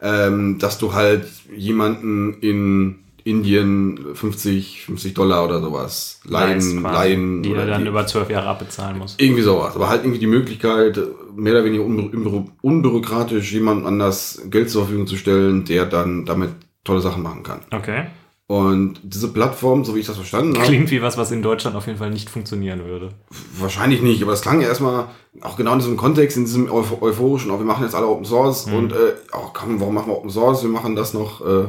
ähm, 0.02 0.58
dass 0.60 0.78
du 0.78 0.94
halt 0.94 1.26
jemanden 1.56 2.34
in 2.42 3.05
Indien 3.26 4.00
50, 4.14 4.86
50 4.86 5.16
Dollar 5.16 5.46
oder 5.46 5.60
sowas 5.60 6.22
leihen, 6.26 6.84
leihen 6.84 7.42
die 7.42 7.54
er 7.54 7.66
dann 7.66 7.82
die, 7.82 7.90
über 7.90 8.06
zwölf 8.06 8.30
Jahre 8.30 8.48
abbezahlen 8.48 9.00
muss. 9.00 9.16
irgendwie 9.18 9.42
sowas. 9.42 9.76
Aber 9.76 9.90
halt 9.90 10.04
irgendwie 10.04 10.20
die 10.20 10.28
Möglichkeit, 10.28 11.00
mehr 11.36 11.54
oder 11.54 11.66
weniger 11.66 11.84
unbü 11.84 12.16
unbü 12.16 12.52
unbürokratisch 12.62 13.52
jemandem 13.52 13.88
anders 13.88 14.44
Geld 14.52 14.70
zur 14.70 14.84
Verfügung 14.84 15.08
zu 15.08 15.18
stellen, 15.18 15.66
der 15.66 15.88
dann 15.88 16.26
damit 16.26 16.52
tolle 16.84 17.02
Sachen 17.02 17.24
machen 17.24 17.42
kann. 17.42 17.62
Okay. 17.72 18.06
Und 18.48 19.00
diese 19.02 19.34
Plattform, 19.34 19.84
so 19.86 19.96
wie 19.96 20.02
ich 20.02 20.06
das 20.06 20.18
verstanden 20.18 20.54
habe, 20.56 20.68
Klingt 20.68 20.92
wie 20.92 21.02
was, 21.02 21.18
was 21.18 21.32
in 21.32 21.42
Deutschland 21.42 21.76
auf 21.76 21.88
jeden 21.88 21.98
Fall 21.98 22.12
nicht 22.12 22.30
funktionieren 22.30 22.86
würde. 22.86 23.10
Wahrscheinlich 23.58 24.04
nicht, 24.04 24.22
aber 24.22 24.34
das 24.34 24.44
klang 24.44 24.62
ja 24.62 24.68
erstmal 24.68 25.08
auch 25.42 25.58
genau 25.58 25.74
in 25.74 25.80
diesem 25.80 25.98
Kontext, 25.98 26.38
in 26.38 26.46
diesem 26.46 26.72
Euph 26.72 27.02
euphorischen, 27.02 27.50
auch 27.50 27.58
wir 27.58 27.66
machen 27.66 27.84
jetzt 27.84 27.96
alle 27.96 28.06
Open 28.06 28.24
Source 28.24 28.68
und 28.68 28.92
äh, 28.92 29.14
oh, 29.34 29.50
komm, 29.52 29.80
warum 29.80 29.96
machen 29.96 30.12
wir 30.12 30.18
Open 30.18 30.30
Source? 30.30 30.62
Wir 30.62 30.70
machen 30.70 30.96
das 30.96 31.16
noch, 31.16 31.42
äh, 31.42 31.66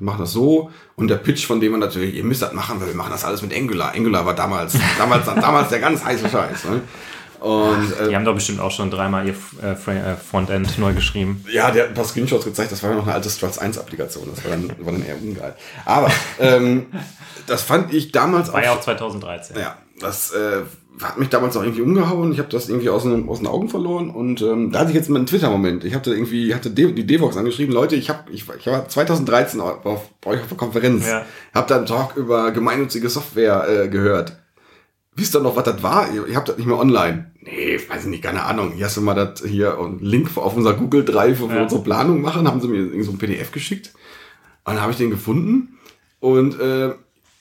wir 0.00 0.04
machen 0.04 0.20
das 0.20 0.32
so. 0.32 0.70
Und 0.96 1.08
der 1.08 1.16
Pitch 1.16 1.46
von 1.46 1.60
dem 1.60 1.72
war 1.72 1.78
natürlich, 1.78 2.14
ihr 2.14 2.24
müsst 2.24 2.40
das 2.40 2.52
machen, 2.52 2.80
weil 2.80 2.88
wir 2.88 2.94
machen 2.94 3.12
das 3.12 3.24
alles 3.24 3.42
mit 3.42 3.54
Angular. 3.54 3.92
Angular 3.94 4.24
war 4.24 4.34
damals, 4.34 4.74
damals, 4.98 5.26
damals 5.26 5.68
der 5.68 5.78
ganz 5.78 6.02
heiße 6.02 6.28
Scheiß. 6.28 6.64
Ne? 6.64 6.80
Und 7.40 7.92
Die 8.06 8.12
äh, 8.12 8.14
haben 8.14 8.24
doch 8.24 8.34
bestimmt 8.34 8.60
auch 8.60 8.70
schon 8.70 8.90
dreimal 8.90 9.26
ihr 9.26 9.34
äh, 9.62 9.72
äh, 9.72 10.16
Frontend 10.16 10.78
neu 10.78 10.92
geschrieben. 10.92 11.44
ja, 11.50 11.70
der 11.70 11.84
hat 11.84 11.90
ein 11.90 11.94
paar 11.94 12.04
Screenshots 12.04 12.44
gezeigt, 12.44 12.70
das 12.72 12.82
war 12.82 12.90
ja 12.90 12.96
noch 12.96 13.04
eine 13.04 13.14
alte 13.14 13.30
Struts 13.30 13.58
1 13.58 13.78
Applikation, 13.78 14.28
das 14.34 14.44
war 14.44 14.50
dann, 14.50 14.68
war 14.78 14.92
dann 14.92 15.06
eher 15.06 15.16
ungeil. 15.16 15.54
Aber 15.86 16.10
ähm, 16.38 16.86
das 17.46 17.62
fand 17.62 17.94
ich 17.94 18.12
damals 18.12 18.52
War 18.52 18.62
ja 18.62 18.72
auch 18.72 18.80
2013. 18.80 19.56
Ja, 19.58 19.76
das 19.98 20.32
äh, 20.32 20.62
hat 21.02 21.18
mich 21.18 21.28
damals 21.30 21.56
auch 21.56 21.62
irgendwie 21.62 21.82
umgehauen. 21.82 22.32
Ich 22.32 22.38
habe 22.38 22.48
das 22.50 22.68
irgendwie 22.68 22.90
aus 22.90 23.04
den, 23.04 23.28
aus 23.28 23.38
den 23.38 23.46
Augen 23.46 23.68
verloren 23.68 24.10
und 24.10 24.42
ähm, 24.42 24.70
da 24.72 24.80
hatte 24.80 24.90
ich 24.90 24.96
jetzt 24.96 25.08
mal 25.08 25.16
einen 25.16 25.26
Twitter-Moment. 25.26 25.84
Ich 25.84 25.94
hatte 25.94 26.12
irgendwie, 26.12 26.54
hatte 26.54 26.70
De 26.70 26.92
die 26.92 27.06
Devox 27.06 27.36
angeschrieben, 27.36 27.72
Leute, 27.74 27.96
ich 27.96 28.08
habe, 28.10 28.30
ich, 28.30 28.44
ich 28.58 28.66
war 28.66 28.88
2013 28.88 29.60
auf, 29.60 29.84
auf, 29.86 30.10
bei 30.20 30.32
euch 30.32 30.40
auf 30.42 30.48
der 30.48 30.56
Konferenz, 30.58 31.06
Ja. 31.06 31.24
hab 31.54 31.68
da 31.68 31.76
einen 31.76 31.86
Talk 31.86 32.16
über 32.16 32.50
gemeinnützige 32.50 33.08
Software 33.08 33.66
äh, 33.84 33.88
gehört. 33.88 34.36
Wisst 35.16 35.34
ihr 35.34 35.40
noch, 35.40 35.56
was 35.56 35.64
das 35.64 35.82
war? 35.82 36.12
Ihr, 36.12 36.26
ihr 36.26 36.36
habt 36.36 36.48
das 36.48 36.56
nicht 36.56 36.66
mehr 36.66 36.78
online. 36.78 37.32
Nee, 37.40 37.78
weiß 37.88 38.02
ich 38.04 38.08
nicht, 38.10 38.22
keine 38.22 38.44
Ahnung. 38.44 38.72
Hier 38.72 38.86
hast 38.86 38.96
du 38.96 39.00
mal 39.00 39.14
das 39.14 39.42
hier 39.44 39.78
und 39.78 40.02
Link 40.02 40.36
auf 40.36 40.56
unser 40.56 40.74
Google 40.74 41.04
Drive, 41.04 41.40
wo 41.40 41.48
wir 41.48 41.56
Ja. 41.56 41.62
unsere 41.62 41.82
Planung 41.82 42.20
machen, 42.20 42.46
haben 42.46 42.60
sie 42.60 42.68
mir 42.68 42.76
irgendwie 42.78 43.02
so 43.02 43.10
ein 43.12 43.18
PDF 43.18 43.50
geschickt. 43.52 43.92
Und 44.64 44.74
dann 44.74 44.82
habe 44.82 44.92
ich 44.92 44.98
den 44.98 45.10
gefunden 45.10 45.78
und 46.20 46.58
äh, 46.60 46.92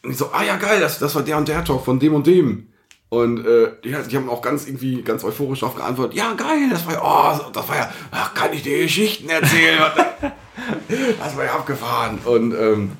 und 0.02 0.12
ich 0.12 0.18
so, 0.18 0.28
ah 0.32 0.44
ja 0.44 0.56
geil, 0.56 0.80
das, 0.80 0.98
das 1.00 1.14
war 1.16 1.24
der 1.24 1.38
und 1.38 1.48
der 1.50 1.64
Talk 1.66 1.84
von 1.84 2.00
dem 2.00 2.14
und 2.14 2.26
dem. 2.26 2.69
Und 3.10 3.46
äh, 3.46 3.72
die, 3.84 3.96
die 4.10 4.18
haben 4.18 4.30
auch 4.30 4.42
ganz 4.42 4.68
irgendwie 4.68 5.02
ganz 5.02 5.24
euphorisch 5.24 5.62
darauf 5.62 5.76
geantwortet, 5.76 6.16
ja 6.16 6.34
geil, 6.34 6.70
das 6.70 6.86
war 6.86 6.94
ja, 6.94 7.02
oh, 7.04 7.52
das 7.52 7.68
war 7.68 7.76
ja, 7.76 7.92
ach, 8.12 8.36
kann 8.36 8.54
ich 8.54 8.62
dir 8.62 8.84
Geschichten 8.84 9.30
erzählen? 9.30 9.80
das 11.20 11.36
war 11.36 11.44
ja 11.44 11.54
abgefahren. 11.56 12.20
Und 12.24 12.54
ähm, 12.54 12.92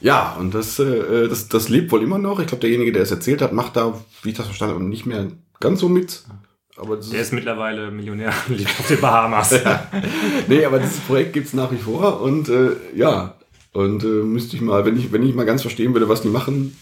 ja, 0.00 0.36
und 0.38 0.54
das, 0.54 0.78
äh, 0.78 1.28
das, 1.28 1.48
das 1.48 1.68
lebt 1.68 1.92
wohl 1.92 2.02
immer 2.02 2.18
noch. 2.18 2.40
Ich 2.40 2.46
glaube, 2.46 2.62
derjenige, 2.62 2.90
der 2.90 3.02
es 3.02 3.10
erzählt 3.10 3.42
hat, 3.42 3.52
macht 3.52 3.76
da, 3.76 3.94
wie 4.22 4.30
ich 4.30 4.36
das 4.36 4.46
verstanden 4.46 4.74
habe, 4.74 4.84
nicht 4.84 5.06
mehr 5.06 5.28
ganz 5.60 5.80
so 5.80 5.88
mit. 5.88 6.24
Aber 6.76 6.96
Der 6.96 7.20
ist, 7.20 7.32
mittlerweile 7.32 7.90
Millionär 7.90 8.32
und 8.48 8.58
lebt 8.58 8.70
auf 8.70 8.88
den 8.88 9.00
Bahamas. 9.00 9.54
nee, 10.48 10.64
aber 10.64 10.78
dieses 10.78 11.00
Projekt 11.00 11.34
gibt's 11.34 11.52
nach 11.52 11.70
wie 11.70 11.76
vor 11.76 12.20
und 12.22 12.48
äh, 12.48 12.70
ja. 12.94 13.36
Und 13.72 14.02
äh, 14.02 14.06
müsste 14.06 14.56
ich 14.56 14.62
mal, 14.62 14.84
wenn 14.84 14.96
ich, 14.96 15.12
wenn 15.12 15.22
ich 15.22 15.32
mal 15.32 15.46
ganz 15.46 15.62
verstehen 15.62 15.92
würde, 15.94 16.08
was 16.08 16.22
die 16.22 16.28
machen, 16.28 16.76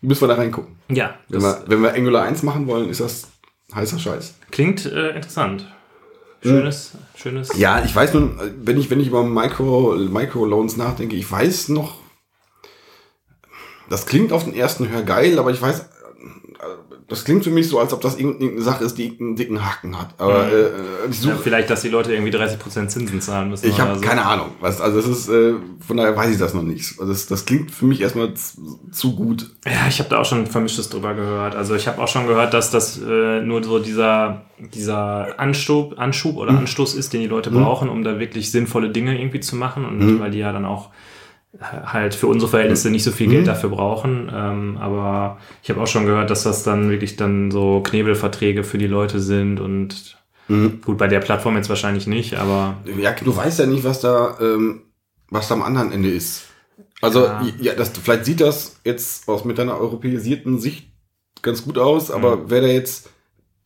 müssen 0.00 0.22
wir 0.22 0.28
da 0.28 0.34
reingucken. 0.34 0.76
ja, 0.88 1.14
Wenn 1.28 1.42
wir, 1.42 1.64
wenn 1.66 1.82
wir 1.82 1.94
Angular 1.94 2.22
1 2.24 2.42
machen 2.42 2.66
wollen, 2.66 2.88
ist 2.88 3.00
das 3.00 3.28
heißer 3.74 3.98
Scheiß. 3.98 4.34
klingt 4.50 4.86
äh, 4.86 5.10
interessant. 5.10 5.66
Schönes, 6.40 6.92
schönes. 7.16 7.50
Ja, 7.58 7.82
ich 7.84 7.94
weiß 7.94 8.14
nur, 8.14 8.38
wenn 8.62 8.78
ich, 8.78 8.90
wenn 8.90 9.00
ich 9.00 9.08
über 9.08 9.24
Micro, 9.24 9.96
Microloans 9.96 10.76
nachdenke, 10.76 11.16
ich 11.16 11.28
weiß 11.30 11.70
noch, 11.70 11.96
das 13.90 14.06
klingt 14.06 14.32
auf 14.32 14.44
den 14.44 14.54
ersten 14.54 14.88
Hör 14.88 15.02
geil, 15.02 15.38
aber 15.38 15.50
ich 15.50 15.60
weiß, 15.60 15.88
das 17.08 17.24
klingt 17.24 17.42
für 17.42 17.50
mich 17.50 17.68
so, 17.68 17.78
als 17.78 17.92
ob 17.94 18.02
das 18.02 18.18
irgendeine 18.18 18.60
Sache 18.60 18.84
ist, 18.84 18.96
die 18.98 19.16
einen 19.18 19.34
dicken 19.34 19.64
Haken 19.64 19.98
hat. 19.98 20.14
Aber 20.18 20.44
Mhm. 20.44 20.50
äh, 20.50 21.10
ich 21.10 21.24
Ja, 21.24 21.32
suche, 21.32 21.42
vielleicht, 21.42 21.70
dass 21.70 21.80
die 21.82 21.88
Leute 21.88 22.12
irgendwie 22.12 22.30
30% 22.36 22.88
Zinsen 22.88 23.20
zahlen 23.22 23.48
müssen. 23.48 23.66
ich 23.66 23.80
habe 23.80 23.94
so. 23.94 24.00
keine 24.02 24.24
Ahnung. 24.26 24.48
Was, 24.60 24.80
also 24.80 24.98
es 24.98 25.06
ist, 25.06 25.28
äh, 25.28 25.54
von 25.86 25.96
daher 25.96 26.14
weiß 26.16 26.30
ich 26.32 26.38
das 26.38 26.52
noch 26.54 26.62
nicht. 26.62 26.98
Also 27.00 27.10
das, 27.12 27.26
das 27.26 27.46
klingt 27.46 27.70
für 27.70 27.86
mich 27.86 28.00
erstmal 28.02 28.34
zu, 28.92 29.16
gut. 29.16 29.50
Ja, 29.64 29.88
ich 29.88 29.98
habe 30.00 30.10
da 30.10 30.18
auch 30.18 30.24
schon 30.26 30.46
Vermischtes 30.46 30.90
drüber 30.90 31.14
gehört. 31.14 31.54
Also 31.56 31.74
ich 31.74 31.88
habe 31.88 32.00
auch 32.02 32.08
schon 32.08 32.26
gehört, 32.26 32.52
dass 32.52 32.70
das 32.70 33.00
äh, 33.00 33.40
nur 33.40 33.64
so 33.64 33.78
dieser, 33.78 34.42
dieser 34.74 35.40
Anschub, 35.40 35.98
Anschub 35.98 36.36
oder 36.36 36.52
Mhm. 36.52 36.58
Anstoß 36.58 36.94
ist, 36.94 37.12
den 37.14 37.22
die 37.22 37.26
Leute 37.26 37.50
brauchen, 37.50 37.88
um 37.88 38.04
da 38.04 38.18
wirklich 38.18 38.50
sinnvolle 38.50 38.90
Dinge 38.90 39.18
irgendwie 39.18 39.40
zu 39.40 39.56
machen. 39.56 39.84
Und 39.86 39.98
Mhm. 39.98 40.20
weil 40.20 40.30
die 40.30 40.38
ja 40.38 40.52
dann 40.52 40.64
auch 40.66 40.90
halt 41.60 42.14
für 42.14 42.26
unsere 42.26 42.50
Verhältnisse 42.50 42.90
nicht 42.90 43.04
so 43.04 43.10
viel 43.10 43.26
Mhm. 43.26 43.32
Geld 43.32 43.46
dafür 43.46 43.70
brauchen. 43.70 44.30
Ähm, 44.32 44.76
aber 44.78 45.38
ich 45.62 45.70
habe 45.70 45.80
auch 45.80 45.86
schon 45.86 46.04
gehört, 46.06 46.30
dass 46.30 46.42
das 46.42 46.62
dann 46.62 46.90
wirklich 46.90 47.16
dann 47.16 47.50
so 47.50 47.80
Knebelverträge 47.82 48.64
für 48.64 48.78
die 48.78 48.86
Leute 48.86 49.20
sind 49.20 49.58
und 49.60 50.16
Mhm. 50.48 50.80
gut, 50.84 50.96
bei 50.98 51.08
der 51.08 51.20
Plattform 51.20 51.56
jetzt 51.56 51.68
wahrscheinlich 51.68 52.06
nicht, 52.06 52.34
aber 52.36 52.76
Ja, 52.98 53.12
du 53.12 53.36
weißt 53.36 53.58
ja 53.58 53.66
nicht, 53.66 53.84
was 53.84 54.00
da, 54.00 54.38
ähm, 54.40 54.82
was 55.30 55.48
da 55.48 55.54
am 55.54 55.62
anderen 55.62 55.92
Ende 55.92 56.10
ist. 56.10 56.44
Also, 57.02 57.24
Ja. 57.24 57.46
ja, 57.60 57.74
das, 57.74 57.90
vielleicht 57.90 58.24
sieht 58.24 58.40
das 58.40 58.80
jetzt 58.84 59.28
aus 59.28 59.44
mit 59.44 59.58
deiner 59.58 59.78
europäisierten 59.78 60.58
Sicht 60.58 60.88
ganz 61.42 61.64
gut 61.64 61.76
aus, 61.78 62.10
aber 62.10 62.36
Mhm. 62.36 62.42
wer 62.46 62.60
da 62.62 62.66
jetzt, 62.66 63.10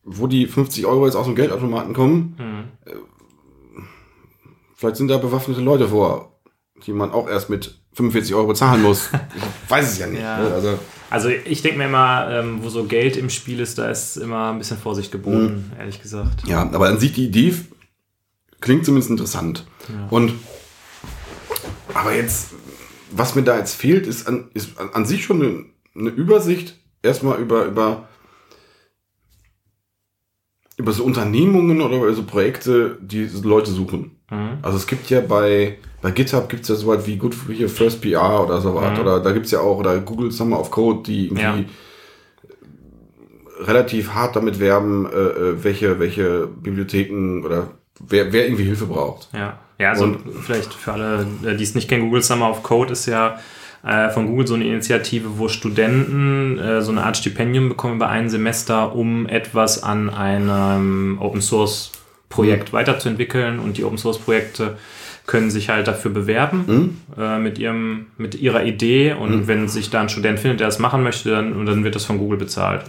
wo 0.03 0.27
die 0.27 0.45
50 0.47 0.85
Euro 0.85 1.05
jetzt 1.05 1.15
aus 1.15 1.25
dem 1.25 1.35
Geldautomaten 1.35 1.93
kommen, 1.93 2.35
hm. 2.37 2.93
vielleicht 4.75 4.97
sind 4.97 5.07
da 5.07 5.17
bewaffnete 5.17 5.61
Leute 5.61 5.87
vor, 5.87 6.32
die 6.85 6.93
man 6.93 7.11
auch 7.11 7.27
erst 7.29 7.49
mit 7.49 7.75
45 7.93 8.33
Euro 8.35 8.47
bezahlen 8.47 8.81
muss. 8.81 9.09
ich 9.35 9.41
weiß 9.69 9.91
es 9.93 9.99
ja 9.99 10.07
nicht. 10.07 10.21
Ja. 10.21 10.39
Ne? 10.39 10.53
Also, 10.53 10.79
Also 11.09 11.29
ich 11.29 11.61
denke 11.61 11.77
mir 11.77 11.85
immer, 11.85 12.27
ähm, 12.31 12.59
wo 12.63 12.69
so 12.69 12.85
Geld 12.85 13.17
im 13.17 13.29
Spiel 13.29 13.59
ist, 13.59 13.77
da 13.77 13.89
ist 13.89 14.17
immer 14.17 14.51
ein 14.51 14.57
bisschen 14.57 14.77
Vorsicht 14.77 15.11
geboten, 15.11 15.71
Mhm. 15.71 15.79
ehrlich 15.79 16.01
gesagt. 16.01 16.47
ja, 16.47 16.61
aber 16.61 16.87
an 16.87 16.99
sich 16.99 17.13
die 17.13 17.25
Idee 17.25 17.53
klingt 18.61 18.85
zumindest 18.85 19.11
interessant. 19.11 19.65
Ja. 19.89 20.07
Und 20.09 20.33
aber 21.93 22.15
jetzt, 22.15 22.47
was 23.11 23.35
mir 23.35 23.43
da 23.43 23.57
jetzt 23.57 23.75
fehlt, 23.75 24.07
ist 24.07 24.27
an, 24.27 24.49
ist 24.55 24.79
an, 24.79 24.89
an 24.93 25.05
sich 25.05 25.23
schon 25.23 25.41
eine, 25.41 25.65
eine 25.95 26.09
Übersicht 26.09 26.79
erstmal 27.03 27.39
über, 27.39 27.65
über, 27.65 28.07
über 30.77 30.91
so 30.91 31.03
Unternehmungen 31.03 31.81
oder 31.81 31.97
über 31.97 32.13
so 32.13 32.23
Projekte, 32.23 32.97
die 33.01 33.25
Leute 33.43 33.69
suchen. 33.71 34.17
Mhm. 34.33 34.57
Also 34.61 34.77
es 34.77 34.87
gibt 34.87 35.09
ja 35.09 35.21
bei, 35.21 35.77
bei 36.01 36.11
GitHub 36.11 36.49
gibt 36.49 36.63
es 36.63 36.69
ja 36.69 36.75
so 36.75 36.87
was 36.87 37.05
wie 37.07 37.17
Good 37.17 37.35
hier 37.51 37.69
First 37.69 38.01
PR 38.01 38.43
oder 38.43 38.59
so 38.61 38.73
was. 38.75 38.91
Mhm. 38.93 38.99
Oder 38.99 39.19
da 39.19 39.31
gibt 39.31 39.45
es 39.45 39.51
ja 39.51 39.59
auch, 39.59 39.77
oder 39.77 39.97
Google 39.99 40.31
Summer 40.31 40.59
of 40.59 40.71
Code, 40.71 41.03
die 41.05 41.25
irgendwie 41.27 41.41
Ja. 41.41 41.65
relativ 43.65 44.09
hart 44.13 44.35
damit 44.35 44.59
werben, 44.59 45.05
äh, 45.05 45.15
äh, 45.17 45.63
welche, 45.63 45.99
welche 45.99 46.47
Bibliotheken 46.47 47.43
oder 47.45 47.67
wer, 47.99 48.33
wer 48.33 48.45
irgendwie 48.45 48.63
Hilfe 48.63 48.85
braucht. 48.85 49.29
Ja, 49.33 49.59
ja 49.79 49.91
also 49.91 50.05
Und- 50.05 50.19
vielleicht 50.41 50.73
für 50.73 50.93
alle, 50.93 51.25
äh, 51.45 51.55
die 51.55 51.63
es 51.63 51.75
nicht 51.75 51.87
kennen, 51.87 52.03
Google 52.03 52.21
Summer 52.23 52.49
of 52.49 52.63
Code 52.63 52.91
ist 52.93 53.05
ja 53.05 53.39
äh, 53.85 54.09
von 54.11 54.27
Google 54.27 54.47
so 54.47 54.53
eine 54.53 54.63
Initiative, 54.65 55.37
wo 55.37 55.49
Studenten 55.49 56.57
äh, 56.57 56.81
so 56.81 56.91
eine 56.91 57.03
Art 57.03 57.17
Stipendium 57.17 57.67
bekommen 57.67 57.95
über 57.95 58.07
ein 58.07 58.29
Semester, 58.29 58.95
um 58.95 59.27
etwas 59.27 59.83
an 59.83 60.09
einem 60.09 61.17
Open 61.19 61.41
Source 61.41 61.91
Projekt 62.33 62.73
weiterzuentwickeln 62.73 63.59
und 63.59 63.77
die 63.77 63.83
Open 63.83 63.97
Source 63.97 64.17
Projekte 64.17 64.77
können 65.25 65.51
sich 65.51 65.69
halt 65.69 65.87
dafür 65.87 66.11
bewerben 66.11 67.01
äh, 67.17 67.39
mit, 67.39 67.57
ihrem, 67.57 68.07
mit 68.17 68.35
ihrer 68.35 68.63
Idee 68.65 69.13
und 69.13 69.47
wenn 69.47 69.69
sich 69.69 69.89
da 69.89 70.01
ein 70.01 70.09
Student 70.09 70.39
findet, 70.39 70.59
der 70.59 70.67
das 70.67 70.79
machen 70.79 71.03
möchte, 71.03 71.29
dann, 71.31 71.65
dann 71.65 71.83
wird 71.83 71.95
das 71.95 72.05
von 72.05 72.17
Google 72.17 72.37
bezahlt. 72.37 72.83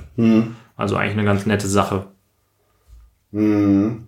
Also 0.76 0.97
eigentlich 0.97 1.12
eine 1.12 1.24
ganz 1.24 1.47
nette 1.47 1.68
Sache. 1.68 2.07
Mhm. 3.30 4.07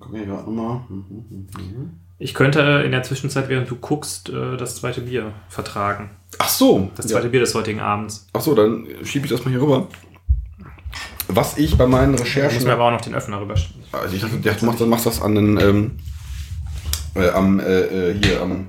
Guck 0.00 0.14
ich 0.14 0.24
gerade 0.24 0.42
nochmal. 0.50 0.80
Mhm. 0.88 1.90
Ich 2.18 2.34
könnte 2.34 2.82
in 2.84 2.90
der 2.90 3.02
Zwischenzeit, 3.02 3.48
während 3.48 3.70
du 3.70 3.76
guckst, 3.76 4.28
äh, 4.28 4.56
das 4.56 4.76
zweite 4.76 5.02
Bier 5.02 5.32
vertragen. 5.48 6.10
Ach 6.38 6.48
so. 6.48 6.90
Das 6.96 7.06
zweite 7.06 7.28
Bier 7.28 7.40
des 7.40 7.54
heutigen 7.54 7.80
Abends. 7.80 8.28
Ach 8.32 8.40
so, 8.40 8.54
dann 8.54 8.86
schiebe 9.04 9.26
ich 9.26 9.32
das 9.32 9.44
mal 9.44 9.50
hier 9.50 9.62
rüber. 9.62 9.88
Was 11.32 11.56
ich 11.58 11.76
bei 11.78 11.86
meinen 11.86 12.14
Ich 12.14 12.20
muss 12.20 12.28
Recherchen. 12.28 12.64
mir 12.64 12.72
aber 12.72 12.84
auch 12.86 12.90
noch 12.90 13.00
den 13.00 13.14
Öffner 13.14 13.40
rüber. 13.40 13.54
Also 13.92 14.14
ich 14.16 14.20
dachte, 14.42 14.76
du 14.78 14.86
machst, 14.86 15.06
das 15.06 15.22
an 15.22 15.34
den, 15.34 15.60
ähm, 15.60 15.98
äh, 17.14 17.28
am, 17.30 17.60
äh, 17.60 18.10
äh, 18.10 18.14
hier, 18.22 18.40
am 18.42 18.66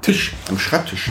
Tisch, 0.00 0.32
am 0.48 0.58
Schreibtisch. 0.58 1.10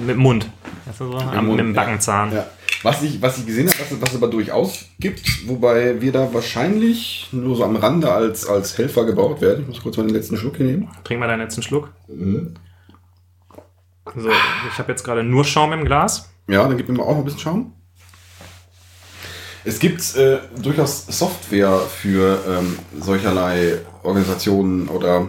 Mit 0.00 0.10
dem 0.10 0.18
Mund. 0.18 0.48
So? 0.96 1.12
Am, 1.16 1.46
Mund, 1.46 1.56
mit 1.56 1.66
dem. 1.66 1.72
Backenzahn. 1.74 2.32
Ja. 2.32 2.46
Was 2.84 3.02
ich, 3.02 3.20
was 3.22 3.38
ich 3.38 3.46
gesehen 3.46 3.68
habe, 3.68 3.78
was, 3.80 3.90
es- 3.92 4.00
was 4.02 4.10
es 4.10 4.16
aber 4.16 4.28
durchaus 4.28 4.86
gibt, 4.98 5.48
wobei 5.48 6.00
wir 6.00 6.10
da 6.12 6.32
wahrscheinlich 6.34 7.28
nur 7.32 7.56
so 7.56 7.64
am 7.64 7.76
Rande 7.76 8.12
als, 8.12 8.46
als 8.46 8.76
Helfer 8.76 9.04
gebraucht 9.04 9.40
werden. 9.40 9.62
Ich 9.62 9.68
muss 9.68 9.82
kurz 9.82 9.96
mal 9.96 10.04
den 10.06 10.14
letzten 10.14 10.36
Schluck 10.36 10.56
hier 10.56 10.66
nehmen. 10.66 10.88
Trink 11.04 11.20
mal 11.20 11.28
deinen 11.28 11.40
letzten 11.40 11.62
Schluck. 11.62 11.90
Mhm. 12.08 12.54
So, 14.16 14.28
ich 14.30 14.78
habe 14.78 14.90
jetzt 14.90 15.04
gerade 15.04 15.22
nur 15.22 15.44
Schaum 15.44 15.72
im 15.72 15.84
Glas. 15.84 16.28
Ja, 16.48 16.66
dann 16.66 16.76
gib 16.76 16.88
mir 16.88 16.96
mal 16.96 17.04
auch 17.04 17.10
noch 17.12 17.18
ein 17.18 17.24
bisschen 17.24 17.40
Schaum. 17.40 17.72
Es 19.64 19.78
gibt 19.78 20.16
äh, 20.16 20.38
durchaus 20.60 21.06
Software 21.06 21.78
für 21.80 22.38
ähm, 22.48 22.78
solcherlei 23.00 23.78
Organisationen 24.02 24.88
oder 24.88 25.28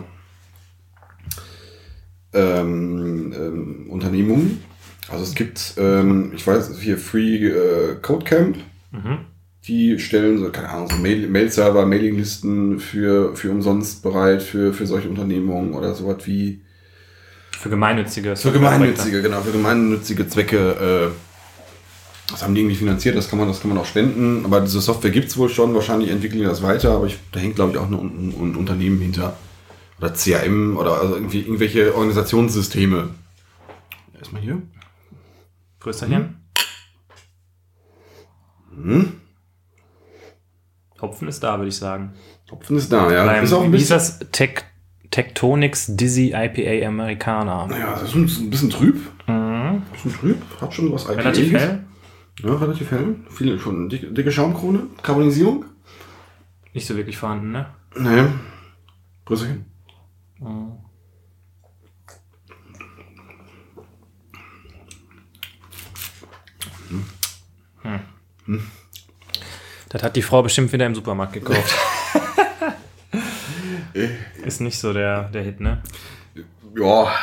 ähm, 2.34 3.34
ähm, 3.38 3.86
Unternehmungen. 3.90 4.64
Also 5.10 5.24
es 5.24 5.36
gibt, 5.36 5.76
ähm, 5.78 6.32
ich 6.36 6.48
weiß, 6.48 6.72
hier 6.80 6.98
Free 6.98 7.48
äh, 7.48 7.96
Code 8.02 8.26
Camp. 8.26 8.58
Mhm. 8.92 9.20
Die 9.68 9.98
stellen 10.00 10.40
so, 10.40 10.50
keine 10.50 10.70
Ahnung, 10.70 10.90
so 10.90 10.98
Mail- 10.98 11.30
Mail-Server, 11.30 11.86
Mailinglisten 11.86 12.80
für, 12.80 13.36
für 13.36 13.50
umsonst 13.52 14.02
bereit 14.04 14.42
für, 14.42 14.74
für 14.74 14.86
solche 14.88 15.08
Unternehmungen 15.08 15.74
oder 15.74 15.94
sowas 15.94 16.18
wie 16.26 16.62
Für 17.52 17.70
gemeinnützige. 17.70 18.36
für 18.36 18.52
gemeinnützige, 18.52 19.22
genau, 19.22 19.42
für 19.42 19.52
gemeinnützige 19.54 20.28
Zwecke. 20.28 21.12
Das 22.30 22.42
haben 22.42 22.56
die 22.56 22.62
irgendwie 22.62 22.78
finanziert, 22.78 23.16
das 23.16 23.30
kann 23.30 23.38
man, 23.38 23.48
das 23.48 23.60
kann 23.62 23.70
man 23.70 23.78
auch 23.78 23.86
spenden. 23.86 24.46
Aber 24.46 24.62
diese 24.62 24.80
Software 24.82 25.12
gibt 25.12 25.28
es 25.28 25.38
wohl 25.38 25.50
schon, 25.50 25.74
wahrscheinlich 25.76 26.10
entwickeln 26.10 26.40
die 26.40 26.46
das 26.46 26.64
weiter, 26.64 26.92
aber 26.92 27.06
ich, 27.08 27.18
da 27.32 27.40
hängt, 27.40 27.56
glaube 27.56 27.72
ich, 27.74 27.78
auch 27.78 27.88
ein, 27.88 27.94
ein, 27.94 28.34
ein 28.40 28.56
Unternehmen 28.56 29.00
hinter. 29.00 29.38
Oder 30.00 30.14
CRM 30.14 30.78
oder 30.78 31.00
also 31.00 31.16
irgendwie 31.16 31.42
irgendwelche 31.42 31.94
Organisationssysteme. 31.94 33.10
Erstmal 34.18 34.42
hier. 34.42 34.62
Größerchen. 35.80 36.36
Mhm. 38.76 39.14
Hopfen 41.02 41.28
ist 41.28 41.44
da, 41.44 41.58
würde 41.58 41.70
ich 41.70 41.76
sagen. 41.76 42.14
Hopfen 42.50 42.78
ist 42.78 42.92
da, 42.92 43.12
ja. 43.12 43.26
Beim, 43.26 43.44
ist 43.44 43.54
auch 43.54 43.64
ein 43.64 43.74
wie 43.74 43.78
hieß 43.78 43.90
bisschen, 43.90 44.20
das? 44.20 44.32
Tec 44.32 44.66
Tectonics 45.12 45.96
Dizzy 45.96 46.34
IPA 46.34 46.88
Americana. 46.88 47.68
ja, 47.78 47.92
das 48.00 48.16
ist 48.16 48.16
ein 48.16 48.50
bisschen 48.50 48.70
trüb. 48.72 48.96
Mhm. 49.28 49.34
Ein 49.34 49.84
bisschen 49.92 50.14
trüb. 50.14 50.38
Hat 50.60 50.74
schon 50.74 50.92
was 50.92 51.08
Relativ 51.08 51.50
IPA-iges. 51.50 51.62
hell. 51.62 51.83
Ja, 52.40 52.56
relativ 52.56 52.92
hell. 52.92 53.16
Viele 53.30 53.60
schon 53.60 53.90
dicke, 53.90 54.08
dicke 54.12 54.32
Schaumkrone. 54.32 54.88
Karbonisierung. 55.02 55.66
Nicht 56.74 56.88
so 56.88 56.96
wirklich 56.96 57.18
vorhanden, 57.18 57.52
ne? 57.52 57.68
Nee. 57.96 58.26
Grüßchen. 59.26 59.66
Das 69.90 70.02
hat 70.02 70.16
die 70.16 70.24
Frau 70.24 70.42
bestimmt 70.42 70.74
wieder 70.74 70.88
im 70.88 70.96
Supermarkt 70.96 71.34
gekauft. 71.34 71.76
ist 74.44 74.60
nicht 74.60 74.80
so 74.80 74.92
der, 74.92 75.30
der 75.30 75.44
Hit, 75.44 75.60
ne? 75.60 75.84
Ja. 76.76 77.14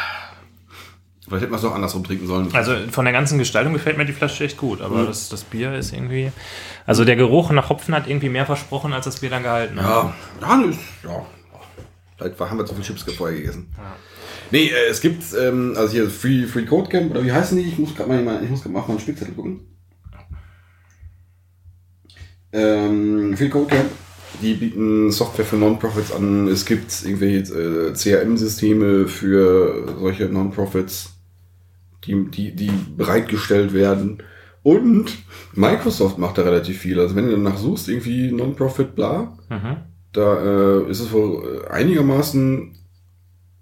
Vielleicht 1.30 1.42
hätte 1.42 1.52
man 1.52 1.60
es 1.60 1.64
auch 1.64 1.74
andersrum 1.76 2.02
trinken 2.02 2.26
sollen. 2.26 2.52
Also 2.54 2.74
von 2.90 3.04
der 3.04 3.12
ganzen 3.14 3.38
Gestaltung 3.38 3.72
gefällt 3.72 3.96
mir 3.96 4.04
die 4.04 4.12
Flasche 4.12 4.42
echt 4.44 4.56
gut, 4.56 4.80
aber 4.80 5.06
das, 5.06 5.28
das 5.28 5.44
Bier 5.44 5.72
ist 5.74 5.92
irgendwie. 5.92 6.32
Also 6.86 7.04
der 7.04 7.14
Geruch 7.14 7.52
nach 7.52 7.70
Hopfen 7.70 7.94
hat 7.94 8.08
irgendwie 8.08 8.28
mehr 8.28 8.46
versprochen, 8.46 8.92
als 8.92 9.04
das 9.04 9.20
Bier 9.20 9.30
dann 9.30 9.44
gehalten 9.44 9.80
hat. 9.80 10.12
Ja, 10.40 10.48
ja, 10.60 10.64
ist- 10.68 10.78
ja. 11.04 11.24
Vielleicht 12.18 12.40
haben 12.40 12.58
wir 12.58 12.66
zu 12.66 12.74
viel 12.74 12.82
Chips 12.84 13.04
vorher 13.14 13.38
gegessen. 13.38 13.72
Nee, 14.50 14.66
äh, 14.70 14.90
es 14.90 15.00
gibt, 15.00 15.22
ähm, 15.40 15.74
also 15.76 15.92
hier 15.92 16.10
Free, 16.10 16.46
Free 16.48 16.64
Code 16.66 16.88
Camp, 16.90 17.12
oder 17.12 17.24
wie 17.24 17.30
heißen 17.32 17.56
die? 17.56 17.62
Ich 17.68 17.78
muss 17.78 17.94
gerade 17.94 18.08
mal, 18.10 18.20
mal- 18.24 18.42
ich 18.42 18.50
muss 18.50 18.62
grad 18.64 18.72
mal 18.72 18.80
auf 18.80 18.88
meinen 18.88 18.98
Spickzettel 18.98 19.34
gucken. 19.34 19.60
Ähm, 22.52 23.36
Free 23.36 23.48
Code 23.48 23.68
Camp, 23.68 23.90
die 24.42 24.54
bieten 24.54 25.10
Software 25.12 25.44
für 25.44 25.56
Non-Profits 25.56 26.12
an. 26.12 26.48
Es 26.48 26.64
gibt 26.66 26.92
irgendwelche 27.04 27.52
äh, 27.54 27.92
CRM-Systeme 27.92 29.06
für 29.06 29.94
solche 29.98 30.24
Non-Profits, 30.26 31.10
die, 32.04 32.24
die, 32.30 32.54
die 32.54 32.70
bereitgestellt 32.96 33.72
werden. 33.72 34.22
Und 34.62 35.10
Microsoft 35.54 36.18
macht 36.18 36.36
da 36.38 36.42
relativ 36.42 36.78
viel. 36.78 37.00
Also 37.00 37.16
wenn 37.16 37.26
du 37.26 37.32
danach 37.32 37.56
suchst, 37.56 37.88
irgendwie 37.88 38.30
Non-Profit, 38.30 38.94
bla, 38.94 39.36
Mhm. 39.48 39.76
da 40.12 40.42
äh, 40.82 40.90
ist 40.90 41.00
es 41.00 41.12
wohl 41.12 41.62
äh, 41.66 41.70
einigermaßen 41.70 42.76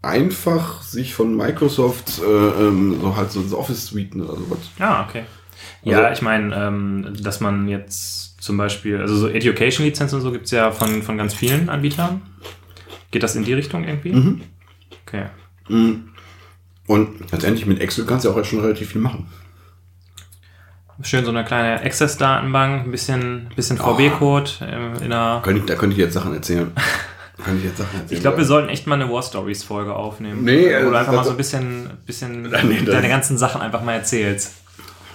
einfach, 0.03 0.83
sich 0.83 1.15
von 1.15 1.37
Microsoft 1.37 2.21
äh, 2.21 2.25
ähm, 2.25 2.99
so 3.01 3.17
halt 3.17 3.31
so 3.33 3.41
ins 3.41 3.53
Office 3.53 3.87
suiten 3.87 4.23
oder 4.23 4.35
sowas. 4.37 4.59
Ah, 4.79 5.05
okay. 5.09 5.25
Ja, 5.83 5.99
Also- 6.01 6.13
ich 6.15 6.23
meine, 6.23 6.55
ähm, 6.55 7.15
dass 7.21 7.41
man 7.41 7.69
jetzt 7.69 8.41
zum 8.43 8.57
Beispiel, 8.57 8.99
also 9.01 9.17
so 9.17 9.29
Education-Lizenz 9.29 10.13
und 10.13 10.21
so 10.21 10.31
gibt 10.31 10.45
es 10.47 10.53
ja 10.53 10.71
von, 10.71 11.03
von 11.03 11.19
ganz 11.19 11.35
vielen 11.35 11.69
Anbietern. 11.69 12.23
Geht 13.11 13.23
das 13.23 13.35
in 13.37 13.45
die 13.45 13.55
Richtung 13.55 13.85
irgendwie? 13.85 14.13
Mhm. 14.13 14.41
Okay. 15.07 15.27
Und 16.89 17.31
letztendlich 17.31 17.67
mit 17.67 17.81
Excel 17.81 18.07
kannst 18.07 18.25
du 18.25 18.31
auch 18.31 18.45
schon 18.45 18.61
relativ 18.61 18.93
viel 18.93 19.03
machen. 19.03 19.29
Schön 21.03 21.23
so 21.23 21.31
eine 21.31 21.45
kleine 21.45 21.83
Access-Datenbank, 21.83 22.87
ein 22.87 22.91
bisschen, 22.91 23.51
bisschen 23.55 23.77
VB-Code 23.77 24.51
ähm, 24.63 24.95
in 24.95 25.13
einer. 25.13 25.43
Könnte 25.45 25.61
ich, 25.61 25.67
da 25.67 25.75
könnte 25.75 25.93
ich 25.93 26.01
jetzt 26.01 26.15
Sachen 26.15 26.33
erzählen. 26.33 26.73
könnte 27.45 27.59
ich 27.59 27.65
jetzt 27.67 27.77
Sachen 27.77 28.01
erzählen. 28.01 28.17
Ich 28.17 28.21
glaube, 28.21 28.39
wir 28.39 28.45
sollten 28.47 28.71
echt 28.71 28.87
mal 28.87 29.01
eine 29.01 29.13
War 29.13 29.23
Stories 29.23 29.63
Folge 29.63 29.95
aufnehmen. 29.95 30.45
Nee, 30.45 30.65
Wo 30.65 30.69
äh, 30.71 30.83
du 30.83 30.95
einfach 30.99 31.13
mal 31.13 31.25
so 31.25 31.31
ein 31.31 31.37
bisschen, 31.37 31.91
bisschen 32.07 32.43
Nee, 32.65 32.83
deine 32.85 33.09
ganzen 33.09 33.37
Sachen 33.37 33.61
einfach 33.61 33.83
mal 33.83 33.93
erzählst. 33.93 34.55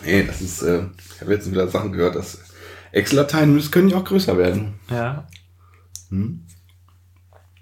Nee, 0.06 0.24
das 0.26 0.42
ist, 0.42 0.62
äh, 0.62 0.84
ich 1.16 1.22
habe 1.22 1.34
jetzt 1.34 1.50
wieder 1.50 1.68
Sachen 1.68 1.92
gehört, 1.92 2.16
dass 2.16 2.38
Excel-Dateien 2.92 3.60
können 3.72 3.90
ja 3.90 3.98
auch 3.98 4.06
größer 4.06 4.38
werden. 4.38 4.76
Ja. 4.92 5.28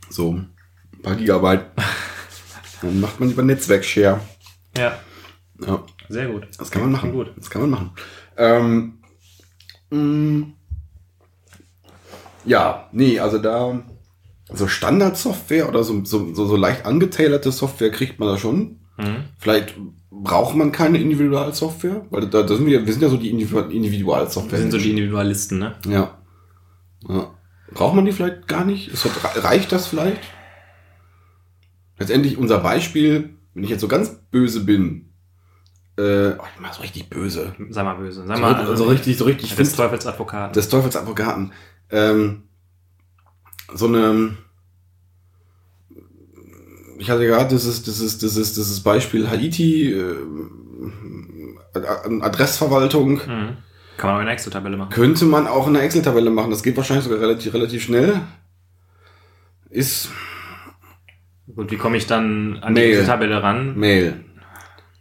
So 0.10 0.34
ein 0.34 0.54
paar 1.02 1.16
Gigabyte. 1.16 1.66
Dann 2.82 3.00
macht 3.00 3.20
man 3.20 3.30
lieber 3.30 3.44
Netzwerk-Share. 3.44 4.20
Ja. 4.78 4.98
Ja. 5.66 5.84
Sehr 6.10 6.28
gut. 6.28 6.48
Das 6.58 6.72
kann 6.72 6.82
man 6.82 6.92
machen. 6.92 7.12
Gut. 7.14 7.32
Das 7.38 7.50
kann 7.50 7.62
man 7.62 7.70
machen. 7.70 7.92
Ähm, 8.38 8.98
mh, 9.92 10.48
ja, 12.46 12.90
nee, 12.92 13.20
also 13.20 13.38
da 13.38 13.82
so 14.54 14.68
Standardsoftware 14.68 15.70
oder 15.70 15.84
so, 15.84 16.04
so, 16.04 16.34
so, 16.34 16.46
so 16.46 16.56
leicht 16.56 16.86
angetailerte 16.86 17.52
Software 17.52 17.92
kriegt 17.92 18.20
man 18.20 18.28
da 18.30 18.38
schon. 18.38 18.80
Mhm. 18.98 19.26
Vielleicht 19.38 19.76
braucht 20.10 20.56
man 20.56 20.72
keine 20.72 20.98
Individualsoftware, 20.98 22.06
weil 22.10 22.28
da, 22.28 22.44
da 22.44 22.56
sind 22.56 22.66
wir, 22.66 22.86
wir 22.86 22.92
sind 22.92 23.02
ja 23.02 23.10
so 23.10 23.18
die 23.18 23.32
Individu- 23.32 23.70
Wir 23.70 23.76
Individualsoftware. 23.76 24.60
sind 24.60 24.72
so 24.72 24.78
die 24.78 24.90
Individualisten, 24.90 25.60
ne? 25.60 25.76
ja. 25.88 26.18
ja. 27.08 27.32
Braucht 27.74 27.96
man 27.96 28.04
die 28.04 28.12
vielleicht 28.12 28.50
gar 28.50 28.66
nicht? 28.66 28.92
Das, 28.92 29.08
reicht 29.46 29.72
das 29.72 29.88
vielleicht? 29.88 30.20
Letztendlich 32.02 32.38
unser 32.38 32.58
Beispiel, 32.60 33.38
wenn 33.54 33.64
ich 33.64 33.70
jetzt 33.70 33.82
so 33.82 33.88
ganz 33.88 34.10
böse 34.32 34.62
bin, 34.66 35.14
äh, 35.98 36.32
oh, 36.32 36.44
ich 36.56 36.60
mach 36.60 36.74
so 36.74 36.82
richtig 36.82 37.10
böse. 37.10 37.54
Sei 37.70 37.84
mal 37.84 37.94
böse. 37.96 38.26
Sei 38.26 38.36
So, 38.36 38.42
mal. 38.42 38.76
so 38.78 38.86
richtig, 38.86 39.18
so 39.18 39.26
richtig. 39.26 39.52
Ich 39.52 39.56
des 39.56 39.70
finde 39.70 39.84
Teufels 39.84 40.08
Advokat. 40.08 40.56
des 40.56 40.68
Teufels 40.68 40.96
Advokaten. 40.96 41.52
Ähm, 41.92 42.44
so 43.76 43.86
eine. 43.88 44.36
Ich 46.98 47.10
hatte 47.10 47.26
gerade 47.26 47.50
dieses, 47.50 47.84
dieses, 47.84 48.18
dieses, 48.20 48.54
dieses 48.54 48.80
Beispiel 48.82 49.30
Haiti, 49.30 49.92
äh, 49.92 50.16
Ad- 51.74 52.22
Adressverwaltung. 52.22 53.14
Mhm. 53.14 53.58
Kann 53.98 54.10
man 54.10 54.16
auch 54.16 54.22
in 54.22 54.22
einer 54.22 54.32
Excel-Tabelle 54.32 54.78
machen. 54.78 54.90
Könnte 54.92 55.26
man 55.26 55.46
auch 55.48 55.68
in 55.68 55.76
einer 55.76 55.86
Excel-Tabelle 55.86 56.30
machen. 56.32 56.50
Das 56.52 56.64
geht 56.64 56.76
wahrscheinlich 56.78 57.04
sogar 57.06 57.20
relativ, 57.20 57.54
relativ 57.54 57.84
schnell. 57.84 58.22
Ist 59.70 60.10
Gut, 61.56 61.72
wie 61.72 61.78
komme 61.78 61.98
ich 61.98 62.08
dann 62.08 62.60
an 62.62 62.74
Mail. 62.74 62.86
die 62.86 62.92
Excel-Tabelle 62.92 63.44
ran? 63.44 63.78
Mail. 63.78 64.24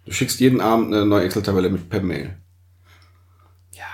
Du 0.07 0.13
schickst 0.13 0.41
jeden 0.41 0.61
Abend 0.61 0.93
eine 0.95 1.07
neue 1.07 1.25
Excel-Tabelle 1.25 1.71
mit 1.71 1.89
per 1.89 2.03
Mail. 2.03 2.37
Ja. 3.73 3.85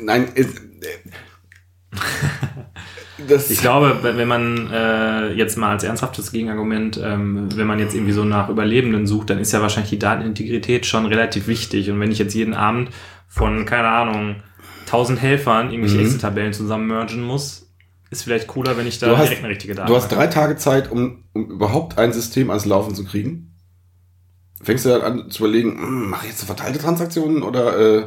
Nein, 0.00 0.28
ist, 0.34 0.58
äh, 0.58 1.10
Das, 3.28 3.48
Ich 3.48 3.60
glaube, 3.60 4.00
wenn 4.02 4.28
man 4.28 4.70
äh, 4.72 5.32
jetzt 5.32 5.56
mal 5.56 5.70
als 5.70 5.84
ernsthaftes 5.84 6.32
Gegenargument, 6.32 7.00
ähm, 7.02 7.48
wenn 7.56 7.66
man 7.66 7.78
jetzt 7.78 7.94
irgendwie 7.94 8.12
so 8.12 8.24
nach 8.24 8.48
Überlebenden 8.48 9.06
sucht, 9.06 9.30
dann 9.30 9.38
ist 9.38 9.52
ja 9.52 9.62
wahrscheinlich 9.62 9.90
die 9.90 9.98
Datenintegrität 10.00 10.84
schon 10.84 11.06
relativ 11.06 11.46
wichtig. 11.46 11.90
Und 11.90 12.00
wenn 12.00 12.10
ich 12.10 12.18
jetzt 12.18 12.34
jeden 12.34 12.54
Abend 12.54 12.90
von, 13.28 13.64
keine 13.66 13.88
Ahnung, 13.88 14.42
1000 14.86 15.22
Helfern 15.22 15.70
irgendwelche 15.70 15.96
Mhm. 15.98 16.04
Excel-Tabellen 16.04 16.52
zusammen 16.52 16.88
mergen 16.88 17.22
muss, 17.22 17.63
ist 18.14 18.22
vielleicht 18.24 18.46
cooler, 18.46 18.76
wenn 18.76 18.86
ich 18.86 18.98
da 18.98 19.16
hast- 19.16 19.24
direkt 19.28 19.40
eine 19.44 19.48
richtige 19.52 19.74
du 19.74 19.94
hast 19.94 20.08
drei 20.08 20.26
Tage 20.28 20.56
Zeit, 20.56 20.90
um, 20.90 21.24
um 21.32 21.50
überhaupt 21.50 21.98
ein 21.98 22.12
System 22.12 22.50
ans 22.50 22.64
Laufen 22.64 22.94
zu 22.94 23.04
kriegen. 23.04 23.50
Fängst 24.62 24.84
du 24.86 24.88
dann 24.90 25.02
an 25.02 25.30
zu 25.30 25.44
überlegen, 25.44 25.76
hm, 25.78 26.10
mache 26.10 26.26
ich 26.26 26.32
jetzt 26.32 26.44
verteilte 26.44 26.78
Transaktionen 26.78 27.42
oder 27.42 27.78
äh, 27.78 28.04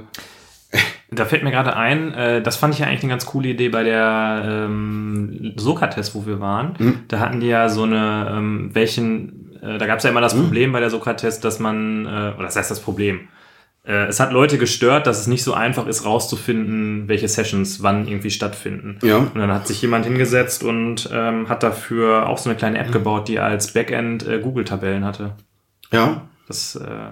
Da 1.11 1.25
fällt 1.25 1.43
mir 1.43 1.51
gerade 1.51 1.75
ein, 1.75 2.13
äh, 2.13 2.41
das 2.41 2.57
fand 2.57 2.73
ich 2.73 2.79
ja 2.81 2.87
eigentlich 2.87 3.03
eine 3.03 3.11
ganz 3.11 3.25
coole 3.25 3.49
Idee 3.49 3.69
bei 3.69 3.83
der 3.83 4.65
ähm, 4.65 5.53
Sokrates, 5.55 6.15
wo 6.15 6.25
wir 6.25 6.39
waren. 6.39 6.75
Mhm. 6.79 6.99
Da 7.07 7.19
hatten 7.19 7.39
die 7.39 7.47
ja 7.47 7.69
so 7.69 7.83
eine, 7.83 8.29
ähm, 8.35 8.69
welchen, 8.73 9.57
äh, 9.61 9.77
da 9.77 9.85
gab 9.87 9.99
es 9.99 10.03
ja 10.03 10.09
immer 10.09 10.19
das 10.21 10.35
Mhm. 10.35 10.43
Problem 10.43 10.71
bei 10.71 10.79
der 10.79 10.89
Sokrates, 10.89 11.39
dass 11.39 11.59
man, 11.59 12.05
äh, 12.05 12.09
oder 12.35 12.43
das 12.43 12.55
heißt 12.55 12.71
das 12.71 12.81
Problem, 12.81 13.27
es 13.93 14.19
hat 14.19 14.31
Leute 14.31 14.57
gestört, 14.57 15.07
dass 15.07 15.19
es 15.19 15.27
nicht 15.27 15.43
so 15.43 15.53
einfach 15.53 15.87
ist, 15.87 16.03
rauszufinden, 16.05 17.07
welche 17.07 17.27
Sessions 17.27 17.81
wann 17.83 18.07
irgendwie 18.07 18.31
stattfinden. 18.31 18.99
ja, 19.01 19.17
Und 19.17 19.35
dann 19.35 19.51
hat 19.51 19.67
sich 19.67 19.81
jemand 19.81 20.05
hingesetzt 20.05 20.63
und 20.63 21.09
ähm, 21.13 21.47
hat 21.47 21.63
dafür 21.63 22.27
auch 22.27 22.37
so 22.37 22.49
eine 22.49 22.57
kleine 22.57 22.77
App 22.79 22.91
gebaut, 22.91 23.27
die 23.27 23.39
als 23.39 23.73
Backend 23.73 24.27
äh, 24.27 24.39
Google-Tabellen 24.39 25.05
hatte. 25.05 25.35
ja. 25.91 26.27
Das, 26.47 26.75
äh, 26.77 27.09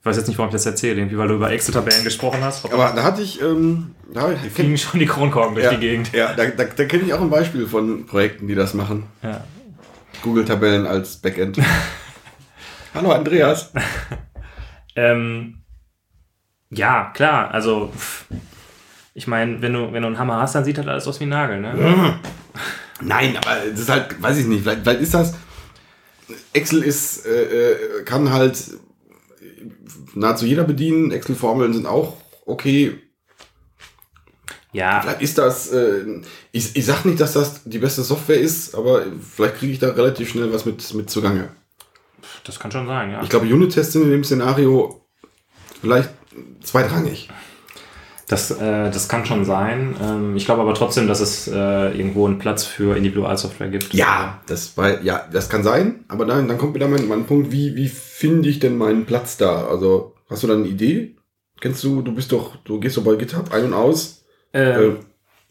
ich 0.00 0.06
weiß 0.06 0.16
jetzt 0.16 0.28
nicht, 0.28 0.38
warum 0.38 0.48
ich 0.48 0.54
das 0.54 0.64
erzähle, 0.64 0.96
irgendwie, 1.00 1.18
weil 1.18 1.28
du 1.28 1.34
über 1.34 1.50
Excel-Tabellen 1.50 2.04
gesprochen 2.04 2.38
hast. 2.42 2.64
Aber 2.64 2.92
da 2.96 3.02
hatte 3.02 3.20
ich, 3.20 3.42
ähm, 3.42 3.94
da, 4.12 4.30
Die 4.30 4.48
fliegen 4.48 4.78
schon 4.78 4.98
die 5.00 5.04
Kronkorken 5.06 5.54
durch 5.54 5.66
ja, 5.66 5.72
die 5.74 5.80
Gegend. 5.80 6.12
Ja, 6.14 6.32
da, 6.32 6.46
da, 6.46 6.64
da 6.64 6.84
kenne 6.86 7.02
ich 7.02 7.12
auch 7.12 7.20
ein 7.20 7.28
Beispiel 7.28 7.66
von 7.66 8.06
Projekten, 8.06 8.48
die 8.48 8.54
das 8.54 8.72
machen. 8.72 9.04
Ja. 9.22 9.44
Google-Tabellen 10.22 10.86
als 10.86 11.16
Backend. 11.16 11.58
Hallo 12.94 13.12
Andreas. 13.12 13.72
Ähm, 14.98 15.54
ja, 16.70 17.12
klar, 17.14 17.52
also 17.52 17.92
ich 19.14 19.28
meine, 19.28 19.62
wenn 19.62 19.72
du, 19.72 19.92
wenn 19.92 20.02
du 20.02 20.08
einen 20.08 20.18
Hammer 20.18 20.40
hast, 20.40 20.56
dann 20.56 20.64
sieht 20.64 20.76
halt 20.76 20.88
alles 20.88 21.06
aus 21.06 21.20
wie 21.20 21.24
ein 21.24 21.28
Nagel, 21.28 21.60
ne? 21.60 22.18
Nein, 23.00 23.36
aber 23.36 23.70
das 23.70 23.80
ist 23.80 23.88
halt, 23.88 24.20
weiß 24.20 24.38
ich 24.38 24.46
nicht, 24.46 24.62
vielleicht, 24.62 24.82
vielleicht 24.82 25.00
ist 25.00 25.14
das. 25.14 25.34
Excel 26.52 26.82
ist, 26.82 27.24
äh, 27.26 27.42
äh, 27.44 28.02
kann 28.04 28.32
halt 28.32 28.58
nahezu 30.14 30.46
jeder 30.46 30.64
bedienen. 30.64 31.12
Excel-Formeln 31.12 31.72
sind 31.72 31.86
auch 31.86 32.16
okay. 32.44 32.98
Ja, 34.72 35.00
Vielleicht 35.00 35.22
ist 35.22 35.38
das, 35.38 35.70
äh, 35.72 36.22
ich, 36.50 36.76
ich 36.76 36.84
sag 36.84 37.04
nicht, 37.04 37.20
dass 37.20 37.32
das 37.34 37.62
die 37.64 37.78
beste 37.78 38.02
Software 38.02 38.40
ist, 38.40 38.74
aber 38.74 39.04
vielleicht 39.34 39.56
kriege 39.56 39.72
ich 39.72 39.78
da 39.78 39.90
relativ 39.90 40.28
schnell 40.28 40.52
was 40.52 40.66
mit, 40.66 40.92
mit 40.92 41.08
zugange. 41.08 41.50
Das 42.48 42.58
kann 42.58 42.72
schon 42.72 42.86
sein, 42.86 43.10
ja. 43.12 43.22
Ich 43.22 43.28
glaube, 43.28 43.46
Unit-Tests 43.46 43.92
sind 43.92 44.02
in 44.02 44.10
dem 44.10 44.24
Szenario 44.24 45.02
vielleicht 45.80 46.10
zweitrangig. 46.62 47.28
Das, 48.26 48.50
äh, 48.50 48.90
das 48.90 49.08
kann 49.08 49.24
schon 49.24 49.44
sein. 49.44 49.96
Ähm, 50.02 50.36
ich 50.36 50.44
glaube 50.44 50.60
aber 50.60 50.74
trotzdem, 50.74 51.08
dass 51.08 51.20
es 51.20 51.48
äh, 51.48 51.96
irgendwo 51.96 52.26
einen 52.26 52.38
Platz 52.38 52.64
für 52.64 52.96
Individualsoftware 52.96 53.68
gibt. 53.68 53.94
Ja, 53.94 54.42
das 54.46 54.76
war, 54.76 55.02
ja, 55.02 55.26
das 55.32 55.48
kann 55.48 55.62
sein, 55.62 56.04
aber 56.08 56.26
dann, 56.26 56.46
dann 56.46 56.58
kommt 56.58 56.74
wieder 56.74 56.88
mein, 56.88 57.08
mein 57.08 57.24
Punkt, 57.24 57.52
wie, 57.52 57.74
wie 57.74 57.88
finde 57.88 58.48
ich 58.50 58.58
denn 58.58 58.76
meinen 58.76 59.06
Platz 59.06 59.38
da? 59.38 59.66
Also, 59.66 60.14
hast 60.28 60.42
du 60.42 60.46
da 60.46 60.54
eine 60.54 60.66
Idee? 60.66 61.16
Kennst 61.60 61.82
du, 61.84 62.02
du 62.02 62.14
bist 62.14 62.32
doch, 62.32 62.56
du 62.64 62.78
gehst 62.80 62.96
doch 62.98 63.04
bei 63.04 63.16
GitHub 63.16 63.52
ein 63.52 63.64
und 63.64 63.74
aus. 63.74 64.24
Ähm, 64.52 64.90
Äh, 64.90 64.96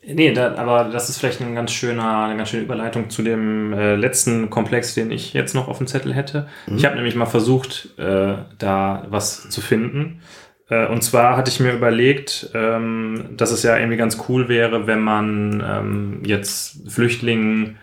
Nee, 0.10 0.32
da, 0.32 0.56
aber 0.56 0.86
das 0.86 1.10
ist 1.10 1.18
vielleicht 1.20 1.42
ein 1.42 1.54
ganz 1.54 1.72
schöner, 1.72 2.26
eine 2.26 2.38
ganz 2.38 2.50
schöne 2.50 2.64
Überleitung 2.64 3.10
zu 3.10 3.22
dem 3.24 3.74
äh, 3.74 3.96
letzten 3.96 4.50
Komplex, 4.50 4.94
den 4.94 5.12
ich 5.12 5.34
jetzt 5.34 5.54
noch 5.54 5.68
auf 5.68 5.80
dem 5.80 5.88
Zettel 5.88 6.14
hätte. 6.14 6.48
Ich 6.76 6.86
habe 6.86 6.96
nämlich 6.96 7.16
mal 7.16 7.26
versucht, 7.26 7.90
äh, 7.98 8.36
da 8.58 9.06
was 9.10 9.50
zu 9.50 9.60
finden. 9.60 10.22
Äh, 10.70 10.88
und 10.88 11.04
zwar 11.04 11.36
hatte 11.36 11.52
ich 11.52 11.60
mir 11.60 11.74
überlegt, 11.74 12.50
ähm, 12.54 13.32
dass 13.36 13.52
es 13.52 13.64
ja 13.64 13.78
irgendwie 13.78 13.98
ganz 13.98 14.18
cool 14.30 14.48
wäre, 14.48 14.88
wenn 14.88 15.02
man 15.02 15.64
ähm, 15.66 16.22
jetzt 16.24 16.90
Flüchtlingen 16.90 17.78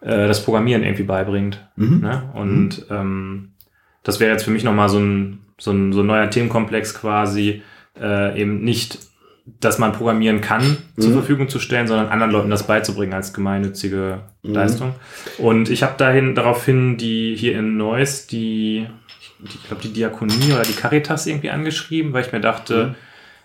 äh, 0.00 0.26
das 0.26 0.44
Programmieren 0.44 0.82
irgendwie 0.82 1.04
beibringt. 1.04 1.66
Mhm. 1.76 2.00
Ne? 2.00 2.30
Und 2.34 2.86
ähm, 2.90 3.52
das 4.02 4.20
wäre 4.20 4.32
jetzt 4.32 4.44
für 4.44 4.50
mich 4.50 4.64
nochmal 4.64 4.88
so 4.88 4.98
ein, 4.98 5.40
so, 5.58 5.70
ein, 5.72 5.92
so 5.92 6.00
ein 6.00 6.06
neuer 6.06 6.30
Themenkomplex 6.30 6.94
quasi, 6.94 7.62
äh, 7.98 8.40
eben 8.40 8.62
nicht, 8.62 8.98
dass 9.60 9.78
man 9.78 9.92
programmieren 9.92 10.40
kann, 10.40 10.76
zur 10.98 11.10
Mhm. 11.10 11.14
Verfügung 11.14 11.48
zu 11.48 11.58
stellen, 11.58 11.86
sondern 11.88 12.08
anderen 12.08 12.30
Leuten 12.32 12.50
das 12.50 12.66
beizubringen 12.66 13.14
als 13.14 13.32
gemeinnützige 13.32 14.20
Mhm. 14.42 14.52
Leistung. 14.54 14.94
Und 15.38 15.68
ich 15.70 15.82
habe 15.82 15.94
dahin 15.96 16.34
daraufhin 16.34 16.96
die 16.96 17.34
hier 17.36 17.58
in 17.58 17.76
Neuss 17.76 18.26
die, 18.26 18.86
ich 19.44 19.62
glaube 19.66 19.82
die 19.82 19.92
Diakonie 19.92 20.52
oder 20.52 20.62
die 20.62 20.72
Caritas 20.74 21.26
irgendwie 21.26 21.50
angeschrieben, 21.50 22.12
weil 22.12 22.24
ich 22.24 22.32
mir 22.32 22.40
dachte, 22.40 22.86
Mhm. 22.88 22.94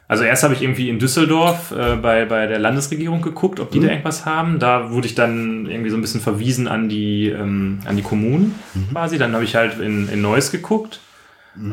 also 0.08 0.24
erst 0.24 0.44
habe 0.44 0.54
ich 0.54 0.62
irgendwie 0.62 0.90
in 0.90 1.00
Düsseldorf 1.00 1.72
äh, 1.72 1.96
bei, 1.96 2.26
bei 2.26 2.46
der 2.46 2.60
Landesregierung 2.60 3.22
geguckt, 3.22 3.60
ob 3.60 3.72
die 3.72 3.80
Mhm. 3.80 3.84
da 3.84 3.90
irgendwas 3.90 4.26
haben. 4.26 4.60
Da 4.60 4.92
wurde 4.92 5.08
ich 5.08 5.16
dann 5.16 5.66
irgendwie 5.66 5.90
so 5.90 5.98
ein 5.98 6.02
bisschen 6.02 6.22
verwiesen 6.22 6.68
an 6.68 6.88
die, 6.90 7.30
ähm, 7.30 7.80
an 7.86 7.96
die 7.96 8.04
Kommunen 8.04 8.54
Mhm. 8.74 8.92
quasi. 8.92 9.18
Dann 9.18 9.34
habe 9.34 9.44
ich 9.44 9.56
halt 9.56 9.80
in, 9.80 10.08
in 10.10 10.22
Neuss 10.22 10.52
geguckt. 10.52 11.00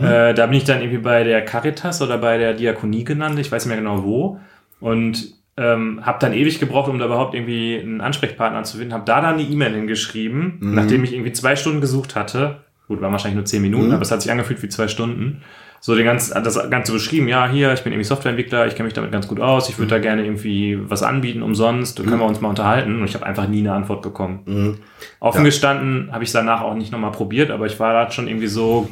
Äh, 0.01 0.35
da 0.35 0.47
bin 0.47 0.57
ich 0.57 0.65
dann 0.65 0.81
irgendwie 0.81 0.99
bei 1.03 1.25
der 1.25 1.45
Caritas 1.45 2.01
oder 2.03 2.19
bei 2.19 2.39
der 2.39 2.55
Diakonie 2.55 3.05
genannt. 3.05 3.39
Ich 3.39 3.51
weiß 3.51 3.65
nicht 3.67 3.75
mehr 3.75 3.83
genau 3.83 4.05
wo. 4.05 4.39
Und 4.81 5.35
ähm, 5.57 6.01
habe 6.05 6.19
dann 6.21 6.33
ewig 6.33 6.59
gebraucht, 6.61 6.89
um 6.89 6.99
da 6.99 7.05
überhaupt 7.07 7.35
irgendwie 7.35 7.79
einen 7.81 8.01
Ansprechpartner 8.01 8.63
zu 8.65 8.79
finden. 8.79 8.95
Habe 8.95 9.05
da 9.05 9.21
dann 9.21 9.35
eine 9.35 9.43
E-Mail 9.43 9.75
hingeschrieben, 9.75 10.57
Mhm. 10.61 10.75
nachdem 10.75 11.05
ich 11.05 11.13
irgendwie 11.13 11.33
zwei 11.33 11.57
Stunden 11.57 11.81
gesucht 11.81 12.17
hatte. 12.17 12.59
Gut, 12.89 13.01
waren 13.01 13.13
wahrscheinlich 13.13 13.37
nur 13.37 13.45
zehn 13.45 13.63
Minuten, 13.63 13.89
Mhm. 13.89 13.93
aber 13.93 14.03
es 14.03 14.11
hat 14.11 14.23
sich 14.23 14.31
angefühlt 14.33 14.63
wie 14.63 14.69
zwei 14.69 14.89
Stunden. 14.89 15.43
So 15.81 15.97
den 15.97 16.05
ganz, 16.05 16.31
das 16.31 16.71
Ganze 16.71 16.93
beschrieben, 16.93 17.27
ja, 17.27 17.49
hier, 17.49 17.73
ich 17.73 17.83
bin 17.83 17.93
irgendwie 17.93 18.05
Softwareentwickler, 18.07 18.69
ich 18.69 18.77
kenne 18.77 18.85
mich 18.85 18.95
damit 18.95 19.11
ganz 19.11 19.27
gut 19.27 19.41
aus, 19.41 19.69
ich 19.69 19.79
würde 19.79 19.91
da 19.91 19.99
gerne 19.99 20.25
irgendwie 20.25 20.79
was 20.89 21.03
anbieten, 21.03 21.43
umsonst, 21.43 21.99
dann 21.99 22.07
können 22.07 22.21
wir 22.21 22.27
uns 22.27 22.41
mal 22.41 22.49
unterhalten. 22.51 23.01
Und 23.01 23.05
ich 23.05 23.15
habe 23.15 23.27
einfach 23.27 23.49
nie 23.49 23.59
eine 23.61 23.73
Antwort 23.73 24.01
bekommen. 24.01 24.41
Mhm. 24.47 24.79
Offen 25.19 25.39
Ja. 25.41 25.45
gestanden 25.45 26.11
habe 26.13 26.23
ich 26.23 26.29
es 26.29 26.33
danach 26.35 26.63
auch 26.63 26.75
nicht 26.75 26.93
nochmal 26.93 27.11
probiert, 27.11 27.51
aber 27.51 27.67
ich 27.67 27.79
war 27.81 27.93
da 27.93 28.11
schon 28.13 28.29
irgendwie 28.29 28.47
so 28.47 28.89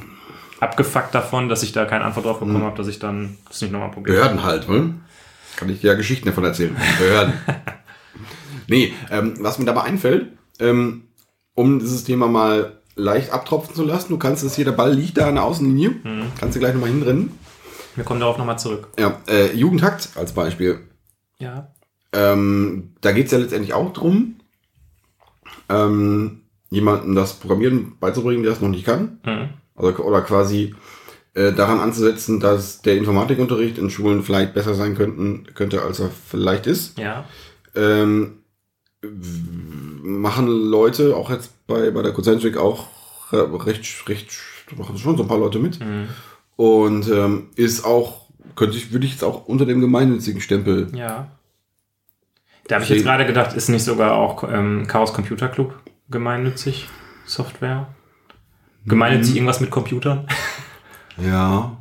abgefuckt 0.61 1.15
davon, 1.15 1.49
dass 1.49 1.63
ich 1.63 1.73
da 1.73 1.85
keine 1.87 2.05
Antwort 2.05 2.27
drauf 2.27 2.39
bekommen 2.41 2.63
habe, 2.65 2.77
dass 2.77 2.87
ich 2.89 2.99
dann 2.99 3.37
das 3.49 3.61
nicht 3.63 3.73
nochmal 3.73 3.91
probiert 3.91 4.19
habe. 4.23 4.35
Behörden 4.37 4.45
halt, 4.45 4.69
ne? 4.69 4.95
Kann 5.57 5.69
ich 5.69 5.81
dir 5.81 5.89
ja 5.89 5.95
Geschichten 5.95 6.27
davon 6.27 6.45
erzählen. 6.45 6.77
Behörden. 6.99 7.33
nee, 8.69 8.93
ähm, 9.11 9.35
was 9.41 9.59
mir 9.59 9.65
dabei 9.65 9.83
einfällt, 9.83 10.29
ähm, 10.59 11.05
um 11.55 11.79
dieses 11.79 12.05
Thema 12.05 12.29
mal 12.29 12.79
leicht 12.95 13.31
abtropfen 13.33 13.75
zu 13.75 13.85
lassen, 13.85 14.11
du 14.11 14.19
kannst 14.19 14.43
es 14.45 14.55
hier, 14.55 14.65
der 14.65 14.73
Ball 14.73 14.93
liegt 14.93 15.17
da 15.19 15.29
an 15.29 15.35
der 15.37 15.45
Außenlinie, 15.45 15.91
Mhm. 16.03 16.23
kannst 16.39 16.57
du 16.57 16.61
gleich 16.61 16.75
nochmal 16.75 16.91
hinrennen. 16.91 17.33
Wir 17.97 18.05
kommen 18.05 18.21
darauf 18.21 18.39
nochmal 18.39 18.59
zurück. 18.59 18.89
Ja, 18.99 19.21
äh, 19.29 19.53
Jugendhakt 19.55 20.11
als 20.17 20.33
Beispiel. 20.33 20.81
Ja. 21.39 21.73
Ähm, 22.13 22.95
da 23.01 23.13
geht's 23.13 23.33
ja 23.33 23.39
letztendlich 23.39 23.73
auch 23.75 23.93
drum, 23.93 24.37
ähm, 25.69 26.43
jemandem 26.71 27.15
das 27.15 27.35
Programmieren 27.35 27.99
beizubringen, 27.99 28.43
der 28.43 28.53
das 28.53 28.61
noch 28.61 28.69
nicht 28.69 28.85
kann. 28.85 29.19
Mhm. 29.25 29.49
Also, 29.81 30.03
oder 30.05 30.22
quasi 30.22 30.74
äh, 31.35 31.53
daran 31.53 31.81
anzusetzen, 31.81 32.41
dass 32.41 32.83
der 32.83 32.97
Informatikunterricht 32.97 33.78
in 33.78 33.91
Schulen 33.91 34.22
vielleicht 34.22 34.55
besser 34.55 34.74
sein 34.74 34.97
könnten, 34.97 35.47
könnte, 35.55 35.83
als 35.83 36.01
er 36.01 36.11
vielleicht 36.11 36.66
ist. 36.66 36.99
Ja. 36.99 37.24
Ähm, 37.74 38.39
machen 40.03 40.49
Leute, 40.49 41.16
auch 41.16 41.31
jetzt 41.31 41.66
bei, 41.66 41.91
bei 41.91 42.03
der 42.03 42.12
Concentric 42.12 42.57
auch 42.57 42.89
äh, 43.33 43.37
recht, 43.37 44.09
recht, 44.09 44.31
machen 44.76 44.99
schon 44.99 45.16
so 45.16 45.22
ein 45.22 45.28
paar 45.28 45.39
Leute 45.39 45.59
mit. 45.59 45.81
Mhm. 45.81 46.09
Und 46.57 47.09
ähm, 47.09 47.49
ist 47.57 47.85
auch, 47.85 48.26
könnte 48.57 48.76
ich, 48.76 48.93
würde 48.93 49.07
ich 49.07 49.12
jetzt 49.12 49.24
auch 49.24 49.47
unter 49.47 49.66
dem 49.66 49.81
gemeinnützigen 49.81 50.41
Stempel. 50.41 50.89
Ja. 50.95 51.31
Da 52.66 52.74
habe 52.74 52.85
ich 52.85 52.91
jetzt 52.91 53.05
gerade 53.05 53.24
gedacht, 53.24 53.55
ist 53.55 53.68
nicht 53.68 53.85
sogar 53.85 54.14
auch 54.14 54.45
ähm, 54.45 54.87
Chaos 54.87 55.12
Computer 55.14 55.49
Club 55.49 55.74
gemeinnützig 56.11 56.89
Software? 57.24 57.89
Gemeinnützig 58.87 59.37
irgendwas 59.37 59.61
mit 59.61 59.70
Computern? 59.70 60.26
Ja. 61.22 61.76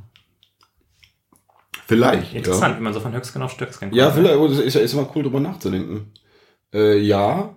Vielleicht. 1.87 2.33
Interessant, 2.35 2.77
wie 2.77 2.83
man 2.83 2.93
so 2.93 2.99
von 2.99 3.13
Höchstgen 3.13 3.41
auf 3.41 3.51
Stöcksken 3.51 3.91
Ja, 3.93 3.97
ja 3.97 4.03
kommt. 4.05 4.17
vielleicht, 4.17 4.35
aber 4.35 4.47
das 4.49 4.59
ist 4.59 4.73
ja 4.75 4.81
ist 4.81 4.93
immer 4.93 5.09
cool, 5.15 5.23
drüber 5.23 5.39
nachzudenken. 5.39 6.11
Äh, 6.73 6.97
ja. 6.99 7.55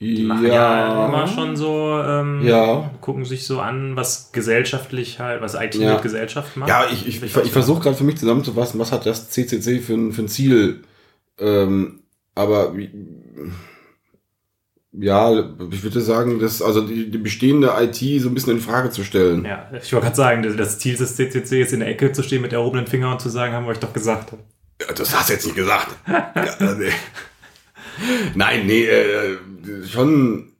Die 0.00 0.22
machen 0.24 0.46
ja, 0.46 1.06
immer 1.06 1.26
schon 1.26 1.56
so, 1.56 2.00
ähm, 2.02 2.40
Ja. 2.42 2.90
gucken 3.02 3.24
sich 3.26 3.44
so 3.46 3.60
an, 3.60 3.96
was 3.96 4.32
gesellschaftlich 4.32 5.18
halt, 5.20 5.42
was 5.42 5.54
IT 5.54 5.74
Ja. 5.74 5.92
mit 5.94 6.02
Gesellschaft 6.02 6.56
macht. 6.56 6.70
Ja, 6.70 6.86
ich, 6.90 7.06
ich, 7.06 7.22
ich, 7.22 7.36
ich 7.36 7.52
versuche 7.52 7.82
gerade 7.82 7.96
für 7.96 8.04
mich 8.04 8.16
zusammenzufassen, 8.16 8.80
was 8.80 8.92
hat 8.92 9.04
das 9.06 9.28
CCC 9.30 9.78
für 9.80 9.94
ein, 9.94 10.12
für 10.12 10.22
ein 10.22 10.28
Ziel. 10.28 10.82
Ähm, 11.38 12.00
aber 12.34 12.76
wie- 12.76 12.90
ja, 14.92 15.54
ich 15.70 15.82
würde 15.82 16.00
sagen, 16.00 16.40
dass 16.40 16.60
also 16.62 16.80
die, 16.80 17.10
die 17.10 17.18
bestehende 17.18 17.72
IT 17.78 17.96
so 18.22 18.28
ein 18.28 18.34
bisschen 18.34 18.54
in 18.56 18.60
Frage 18.60 18.90
zu 18.90 19.04
stellen. 19.04 19.44
Ja, 19.44 19.70
ich 19.80 19.92
wollte 19.92 20.06
gerade 20.06 20.16
sagen, 20.16 20.42
das- 20.42 20.56
das 20.56 20.78
Ziel 20.78 20.96
des 20.96 21.14
CCC 21.16 21.62
ist 21.62 21.72
in 21.72 21.80
der 21.80 21.88
Ecke 21.88 22.12
zu 22.12 22.22
stehen 22.22 22.42
mit 22.42 22.52
erhobenen 22.52 22.86
Finger 22.86 23.12
und 23.12 23.20
zu 23.20 23.28
sagen, 23.28 23.52
haben 23.52 23.64
wir 23.66 23.70
euch 23.70 23.78
doch 23.78 23.92
gesagt. 23.92 24.32
Ja, 24.80 24.92
das 24.94 25.14
hast 25.16 25.28
du 25.28 25.32
jetzt 25.34 25.44
nicht 25.46 25.56
gesagt. 25.56 25.88
ja, 26.08 26.74
nee. 26.74 26.90
Nein, 28.34 28.66
nee, 28.66 28.84
äh, 28.86 29.36
schon, 29.86 30.52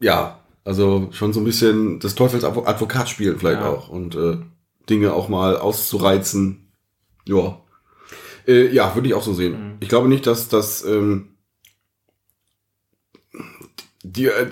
ja, 0.00 0.38
also 0.64 1.08
schon 1.12 1.32
so 1.32 1.40
ein 1.40 1.44
bisschen 1.44 2.00
des 2.00 2.14
Teufels 2.14 2.44
Advo- 2.44 2.66
Advokat 2.66 3.08
spielen 3.08 3.38
vielleicht 3.38 3.60
Ja. 3.60 3.68
auch 3.68 3.88
und 3.88 4.14
äh, 4.14 4.38
Dinge 4.88 5.12
auch 5.12 5.28
mal 5.28 5.56
auszureizen. 5.58 6.72
Ja. 7.26 7.60
Äh, 8.48 8.68
ja, 8.74 8.94
würde 8.94 9.08
ich 9.08 9.14
auch 9.14 9.22
so 9.22 9.34
sehen. 9.34 9.52
Mhm. 9.52 9.74
Ich 9.80 9.88
glaube 9.88 10.08
nicht, 10.08 10.26
dass 10.26 10.48
das 10.48 10.84
ähm, 10.84 11.28
die 14.02 14.26
äh, 14.26 14.46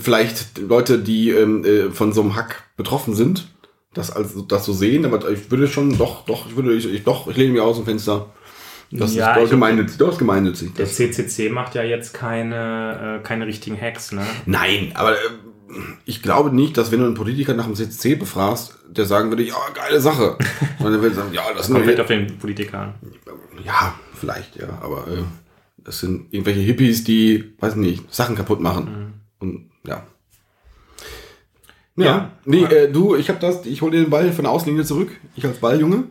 vielleicht 0.00 0.58
Leute, 0.58 0.98
die 0.98 1.30
ähm, 1.30 1.64
äh, 1.64 1.90
von 1.90 2.12
so 2.12 2.22
einem 2.22 2.34
Hack 2.36 2.64
betroffen 2.76 3.14
sind, 3.14 3.48
das 3.94 4.10
also 4.10 4.42
das 4.42 4.64
so 4.64 4.72
sehen, 4.72 5.04
aber 5.06 5.30
ich 5.30 5.50
würde 5.50 5.68
schon 5.68 5.96
doch, 5.96 6.24
doch, 6.26 6.46
ich 6.48 6.56
würde 6.56 6.74
ich, 6.74 6.86
ich 6.92 7.04
doch, 7.04 7.28
ich 7.28 7.36
lehne 7.36 7.52
mir 7.52 7.64
aus 7.64 7.76
dem 7.76 7.84
Fenster. 7.84 8.26
Das 8.92 9.14
Ja, 9.14 9.30
ist 9.32 9.36
doch 9.38 9.44
ich- 9.44 9.50
gemeinnützig, 9.50 10.00
ist 10.00 10.18
gemeinnützig. 10.18 10.74
Der 10.74 10.86
Das, 10.86 10.94
CCC 10.94 11.48
macht 11.48 11.74
ja 11.74 11.82
jetzt 11.82 12.14
keine, 12.14 13.18
äh, 13.20 13.22
keine 13.26 13.46
richtigen 13.46 13.80
Hacks, 13.80 14.12
ne? 14.12 14.22
nein, 14.44 14.92
aber 14.94 15.12
äh, 15.14 15.16
ich 16.04 16.22
glaube 16.22 16.54
nicht, 16.54 16.76
dass 16.76 16.92
wenn 16.92 17.00
du 17.00 17.06
einen 17.06 17.14
Politiker 17.14 17.54
nach 17.54 17.64
dem 17.66 17.74
CCC 17.74 18.14
befragst, 18.14 18.76
der 18.88 19.04
sagen 19.04 19.30
würde, 19.30 19.42
ja, 19.42 19.56
geile 19.74 20.00
Sache. 20.00 20.38
Sondern 20.78 20.92
der 20.94 21.02
würde 21.02 21.16
sagen, 21.16 21.32
ja, 21.32 21.42
das 21.56 21.66
sind 21.66 21.74
Kommt 21.74 21.84
vielleicht 21.86 21.98
nur, 21.98 22.04
auf 22.04 22.26
den 22.28 22.38
Politiker 22.38 22.78
an. 22.78 22.94
ja, 23.64 23.94
vielleicht, 24.14 24.54
ja, 24.56 24.68
aber 24.80 25.06
äh, 25.08 25.22
das 25.86 26.00
sind 26.00 26.26
irgendwelche 26.32 26.60
Hippies, 26.60 27.04
die, 27.04 27.54
weiß 27.60 27.76
nicht, 27.76 28.12
Sachen 28.12 28.34
kaputt 28.36 28.60
machen. 28.60 29.14
Und 29.38 29.70
ja. 29.86 30.06
Ja, 31.96 32.04
Ja. 32.04 32.30
nee, 32.44 32.64
äh, 32.64 32.90
du, 32.92 33.14
ich 33.16 33.28
habe 33.28 33.38
das, 33.40 33.64
ich 33.64 33.80
hole 33.82 33.92
dir 33.92 34.02
den 34.04 34.10
Ball 34.10 34.30
von 34.32 34.44
der 34.44 34.52
Außenlinie 34.52 34.84
zurück. 34.84 35.10
Ich 35.34 35.44
als 35.46 35.58
Balljunge. 35.58 36.04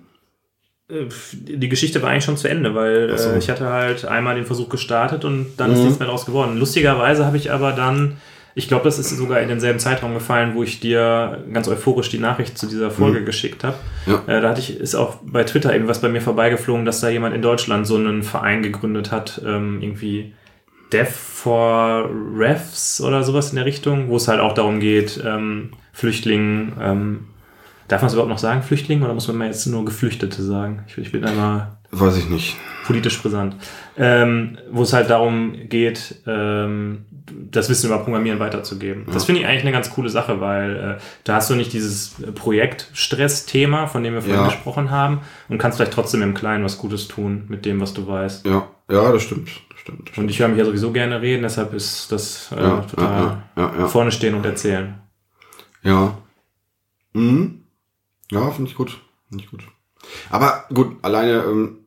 Äh, 0.89 1.05
Die 1.33 1.69
Geschichte 1.69 2.01
war 2.01 2.09
eigentlich 2.09 2.25
schon 2.25 2.37
zu 2.37 2.47
Ende, 2.47 2.73
weil 2.73 3.15
so. 3.17 3.29
äh, 3.31 3.37
ich 3.37 3.49
hatte 3.49 3.67
halt 3.69 4.05
einmal 4.05 4.35
den 4.35 4.45
Versuch 4.45 4.69
gestartet 4.69 5.25
und 5.25 5.47
dann 5.57 5.71
ist 5.71 5.79
Mhm. 5.79 5.83
nichts 5.85 5.99
mehr 5.99 6.07
draus 6.07 6.25
geworden. 6.25 6.57
Lustigerweise 6.57 7.25
habe 7.25 7.37
ich 7.37 7.51
aber 7.51 7.71
dann, 7.73 8.17
ich 8.57 8.69
glaube, 8.69 8.85
das 8.85 8.97
ist 8.97 9.09
sogar 9.09 9.41
in 9.41 9.49
denselben 9.49 9.79
Zeitraum 9.79 10.13
gefallen, 10.13 10.55
wo 10.55 10.63
ich 10.63 10.79
dir 10.79 11.43
ganz 11.51 11.67
euphorisch 11.67 12.09
die 12.09 12.19
Nachricht 12.19 12.57
zu 12.57 12.67
dieser 12.67 12.89
Folge 12.89 13.25
geschickt 13.25 13.65
habe. 13.65 13.75
Mhm. 14.05 14.13
Ja. 14.13 14.37
Äh, 14.37 14.41
da 14.41 14.49
hatte 14.49 14.61
ich, 14.61 14.79
ist 14.79 14.95
auch 14.95 15.17
bei 15.23 15.43
Twitter 15.43 15.75
eben 15.75 15.89
was 15.89 15.99
bei 15.99 16.07
mir 16.07 16.21
vorbeigeflogen, 16.21 16.85
dass 16.85 17.01
da 17.01 17.09
jemand 17.09 17.35
in 17.35 17.41
Deutschland 17.41 17.85
so 17.85 17.97
einen 17.97 18.23
Verein 18.23 18.63
gegründet 18.63 19.11
hat, 19.11 19.41
ähm, 19.45 19.79
irgendwie 19.81 20.33
Death 20.93 21.09
for 21.09 22.09
Refs 22.33 23.01
oder 23.01 23.23
sowas 23.23 23.49
in 23.49 23.57
der 23.57 23.65
Richtung, 23.65 24.07
wo 24.07 24.15
es 24.15 24.29
halt 24.29 24.39
auch 24.39 24.53
darum 24.53 24.79
geht, 24.79 25.21
ähm, 25.25 25.71
Flüchtlingen, 25.91 26.73
ähm, 26.81 27.25
darf 27.87 28.01
man 28.01 28.07
es 28.07 28.13
überhaupt 28.13 28.29
noch 28.31 28.37
sagen, 28.37 28.61
Flüchtlinge, 28.63 29.05
oder 29.05 29.13
muss 29.13 29.27
man 29.27 29.37
mal 29.37 29.47
jetzt 29.47 29.65
nur 29.67 29.85
Geflüchtete 29.85 30.41
sagen? 30.43 30.83
Ich, 30.87 30.97
ich 30.97 31.11
bin 31.11 31.23
einmal 31.25 31.77
Weiß 31.91 32.17
ich 32.17 32.29
nicht. 32.29 32.55
politisch 32.85 33.21
brisant. 33.21 33.55
Ähm, 33.97 34.57
wo 34.71 34.83
es 34.83 34.93
halt 34.93 35.09
darum 35.09 35.55
geht, 35.69 36.15
ähm, 36.27 37.05
das 37.51 37.69
Wissen 37.69 37.87
über 37.87 37.99
Programmieren 37.99 38.39
weiterzugeben. 38.39 39.05
Das 39.11 39.25
finde 39.25 39.41
ich 39.41 39.47
eigentlich 39.47 39.63
eine 39.63 39.71
ganz 39.71 39.89
coole 39.89 40.09
Sache, 40.09 40.41
weil 40.41 40.97
äh, 40.99 41.01
da 41.23 41.35
hast 41.35 41.49
du 41.49 41.55
nicht 41.55 41.73
dieses 41.73 42.15
Projektstress-Thema, 42.35 43.87
von 43.87 44.03
dem 44.03 44.13
wir 44.13 44.21
vorhin 44.21 44.39
Ja. 44.41 44.45
gesprochen 44.47 44.91
haben, 44.91 45.21
und 45.49 45.57
kannst 45.57 45.77
vielleicht 45.77 45.93
trotzdem 45.93 46.21
im 46.21 46.33
Kleinen 46.33 46.63
was 46.63 46.77
Gutes 46.77 47.07
tun 47.07 47.45
mit 47.47 47.65
dem, 47.65 47.79
was 47.81 47.93
du 47.93 48.07
weißt. 48.07 48.45
Ja, 48.45 48.67
ja, 48.91 49.11
das 49.11 49.23
stimmt. 49.23 49.49
Das 49.71 49.79
stimmt. 49.79 50.17
Und 50.17 50.29
ich 50.29 50.39
höre 50.39 50.47
mich 50.49 50.57
ja 50.59 50.65
sowieso 50.65 50.91
gerne 50.91 51.21
reden, 51.21 51.43
deshalb 51.43 51.73
ist 51.73 52.11
das 52.11 52.51
äh, 52.55 52.61
Ja, 52.61 52.81
total 52.81 53.07
ja, 53.21 53.43
ja, 53.55 53.71
ja, 53.73 53.79
ja. 53.79 53.87
vorne 53.87 54.11
stehen 54.11 54.35
und 54.35 54.45
erzählen. 54.45 54.95
Ja. 55.83 56.17
Mhm. 57.13 57.61
Ja, 58.31 58.51
finde 58.51 58.69
ich 58.69 58.75
gut. 58.75 58.99
Finde 59.29 59.43
ich 59.43 59.49
gut. 59.49 59.63
Aber 60.29 60.65
gut, 60.73 60.97
alleine, 61.03 61.43
ähm, 61.43 61.85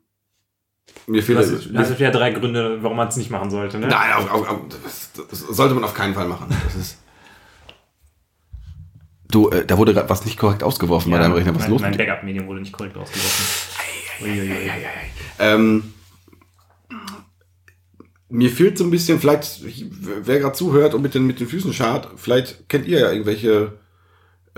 mir 1.07 1.23
fehlt 1.23 1.39
Das, 1.39 1.51
das 1.51 1.89
sind 1.89 2.01
ja 2.01 2.11
drei 2.11 2.31
Gründe, 2.33 2.83
warum 2.83 2.97
man 2.97 3.09
es 3.09 3.17
nicht 3.17 3.31
machen 3.31 3.51
sollte. 3.51 3.79
Ne? 3.79 3.89
Nein, 3.89 4.13
auf, 4.13 4.31
auf, 4.31 4.49
auf, 4.49 4.59
das, 4.69 5.13
das 5.29 5.41
sollte 5.41 5.75
man 5.75 5.85
auf 5.85 5.95
keinen 5.95 6.15
Fall 6.15 6.29
machen. 6.29 6.49
Das 6.65 6.75
ist. 6.75 6.99
Du, 9.31 9.51
äh, 9.51 9.65
da 9.65 9.77
wurde 9.77 9.93
gerade 9.93 10.09
was 10.09 10.25
nicht 10.25 10.39
korrekt 10.39 10.63
ausgeworfen 10.63 11.11
bei 11.13 11.19
deinem 11.19 11.33
Rechner. 11.35 11.55
Was 11.55 11.63
mein, 11.63 11.71
los 11.71 11.83
mein? 11.83 11.97
Backup-Medium 11.97 12.47
wurde 12.47 12.61
nicht 12.61 12.73
korrekt 12.73 12.97
ausgeworfen. 12.97 13.45
Uiuiui. 14.23 14.71
Ähm, 15.39 15.95
mir 18.31 18.51
fehlt 18.51 18.79
so 18.79 18.85
ein 18.85 18.91
bisschen, 18.91 19.21
vielleicht, 19.21 19.63
wer 19.63 20.41
gerade 20.41 20.57
zuhört 20.57 20.95
und 20.95 21.03
mit 21.03 21.15
den, 21.15 21.27
mit 21.27 21.41
den 21.41 21.49
Füßen 21.49 21.73
schart, 21.73 22.09
vielleicht 22.17 22.69
kennt 22.69 22.87
ihr 22.87 23.01
ja 23.01 23.11
irgendwelche 23.11 23.79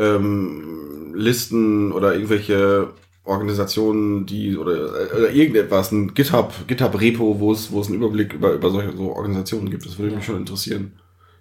ähm, 0.01 1.13
Listen 1.15 1.93
oder 1.93 2.15
irgendwelche 2.15 2.95
Organisationen, 3.25 4.27
die 4.27 4.57
oder, 4.57 4.91
oder 5.17 5.31
irgendetwas, 5.31 5.93
ein 5.93 6.15
GitHub, 6.15 6.53
GitHub-Repo, 6.67 7.39
wo 7.39 7.53
es, 7.53 7.71
wo 7.71 7.81
es 7.81 7.89
einen 7.89 7.97
Überblick 7.97 8.33
über, 8.33 8.53
über 8.53 8.71
solche 8.71 8.97
so 8.97 9.15
Organisationen 9.15 9.71
gibt. 9.71 9.85
Das 9.87 9.99
würde 9.99 10.17
mich 10.17 10.25
schon 10.25 10.39
interessieren. 10.39 10.99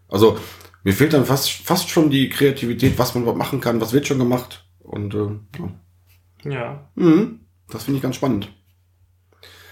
Also, 0.09 0.37
mir 0.83 0.93
fehlt 0.93 1.13
dann 1.13 1.25
fast, 1.25 1.51
fast 1.51 1.89
schon 1.89 2.09
die 2.09 2.29
Kreativität, 2.29 2.97
was 2.99 3.13
man 3.13 3.23
überhaupt 3.23 3.39
machen 3.39 3.61
kann, 3.61 3.81
was 3.81 3.93
wird 3.93 4.07
schon 4.07 4.19
gemacht. 4.19 4.65
Und 4.79 5.13
äh, 5.15 5.39
ja. 5.59 6.51
Ja. 6.51 6.89
Mhm. 6.95 7.41
das 7.69 7.83
finde 7.83 7.97
ich 7.97 8.03
ganz 8.03 8.15
spannend. 8.15 8.51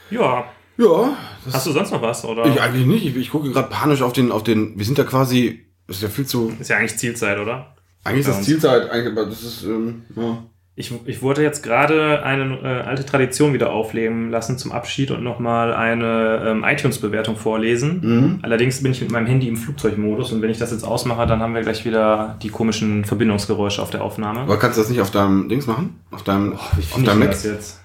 Ja. 0.10 0.46
Ja, 0.78 1.18
Hast 1.52 1.66
du 1.66 1.72
sonst 1.72 1.92
noch 1.92 2.04
was? 2.04 2.24
Oder? 2.24 2.46
Ich 2.46 2.62
eigentlich 2.62 2.86
nicht. 2.86 3.06
Ich, 3.06 3.16
ich 3.16 3.30
gucke 3.32 3.52
gerade 3.52 3.70
panisch 3.70 4.04
auf 4.04 4.14
den, 4.14 4.32
auf 4.32 4.44
den. 4.44 4.78
Wir 4.78 4.86
sind 4.86 5.00
da 5.00 5.04
quasi. 5.04 5.66
Ist 5.88 6.04
ja 6.04 6.10
viel 6.10 6.28
zu. 6.28 6.54
Ist 6.60 6.70
ja 6.70 6.78
eigentlich 6.78 6.98
Zielzeit, 6.98 7.40
oder? 7.40 7.77
Eigentlich 8.08 8.20
ist 8.22 8.30
das 8.30 8.38
uns. 8.38 8.46
Zielzeit, 8.46 8.90
eigentlich, 8.90 9.12
aber 9.14 9.26
das 9.26 9.44
ist. 9.44 9.64
Ähm, 9.64 10.04
ja. 10.16 10.44
Ich, 10.80 10.94
ich 11.06 11.24
wollte 11.24 11.42
jetzt 11.42 11.64
gerade 11.64 12.22
eine 12.24 12.60
äh, 12.62 12.82
alte 12.88 13.04
Tradition 13.04 13.52
wieder 13.52 13.72
aufleben 13.72 14.30
lassen 14.30 14.60
zum 14.60 14.72
Abschied 14.72 15.10
und 15.10 15.24
nochmal 15.24 15.74
eine 15.74 16.44
ähm, 16.46 16.64
iTunes-Bewertung 16.64 17.36
vorlesen. 17.36 18.02
Mhm. 18.04 18.40
Allerdings 18.44 18.84
bin 18.84 18.92
ich 18.92 19.02
mit 19.02 19.10
meinem 19.10 19.26
Handy 19.26 19.48
im 19.48 19.58
Flugzeugmodus 19.58 20.32
und 20.34 20.44
wenn 20.44 20.52
ich 20.52 20.60
das 20.60 20.70
jetzt 20.72 20.84
ausmache, 20.84 21.26
dann 21.26 21.40
haben 21.42 21.56
wir 21.56 21.62
gleich 21.62 21.84
wieder 21.84 22.38
die 22.44 22.50
komischen 22.50 23.06
Verbindungsgeräusche 23.06 23.82
auf 23.82 23.90
der 23.90 24.04
Aufnahme. 24.04 24.42
Aber 24.42 24.60
kannst 24.60 24.78
du 24.78 24.82
das 24.84 24.92
nicht 24.92 25.02
auf 25.02 25.10
deinem 25.10 25.50
Dings 25.50 25.66
machen? 25.66 26.00
Auf 26.12 26.22
deinem, 26.22 26.54
auf 26.54 26.70
Finde 26.80 27.10
deinem 27.10 27.20
Mac? 27.22 27.36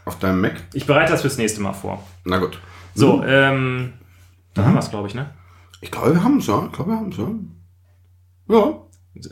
Auf 0.04 0.18
deinem 0.18 0.40
Mac? 0.42 0.52
Ich 0.74 0.84
bereite 0.84 1.12
das 1.12 1.22
fürs 1.22 1.38
nächste 1.38 1.62
Mal 1.62 1.72
vor. 1.72 2.02
Na 2.26 2.36
gut. 2.36 2.60
So, 2.94 3.16
Mhm. 3.16 3.22
ähm, 3.26 3.92
dann 4.52 4.66
haben 4.66 4.74
wir 4.74 4.80
es, 4.80 4.90
glaube 4.90 5.08
ich, 5.08 5.14
ne? 5.14 5.30
Ich 5.80 5.90
glaube, 5.90 6.12
wir 6.12 6.22
haben 6.22 6.36
es, 6.40 6.46
ja. 6.46 6.62
Ich 6.66 6.72
glaube, 6.72 6.90
wir 6.90 6.96
haben 6.98 7.08
es, 7.10 7.16
ja. 7.16 7.28
Ja. 8.54 8.74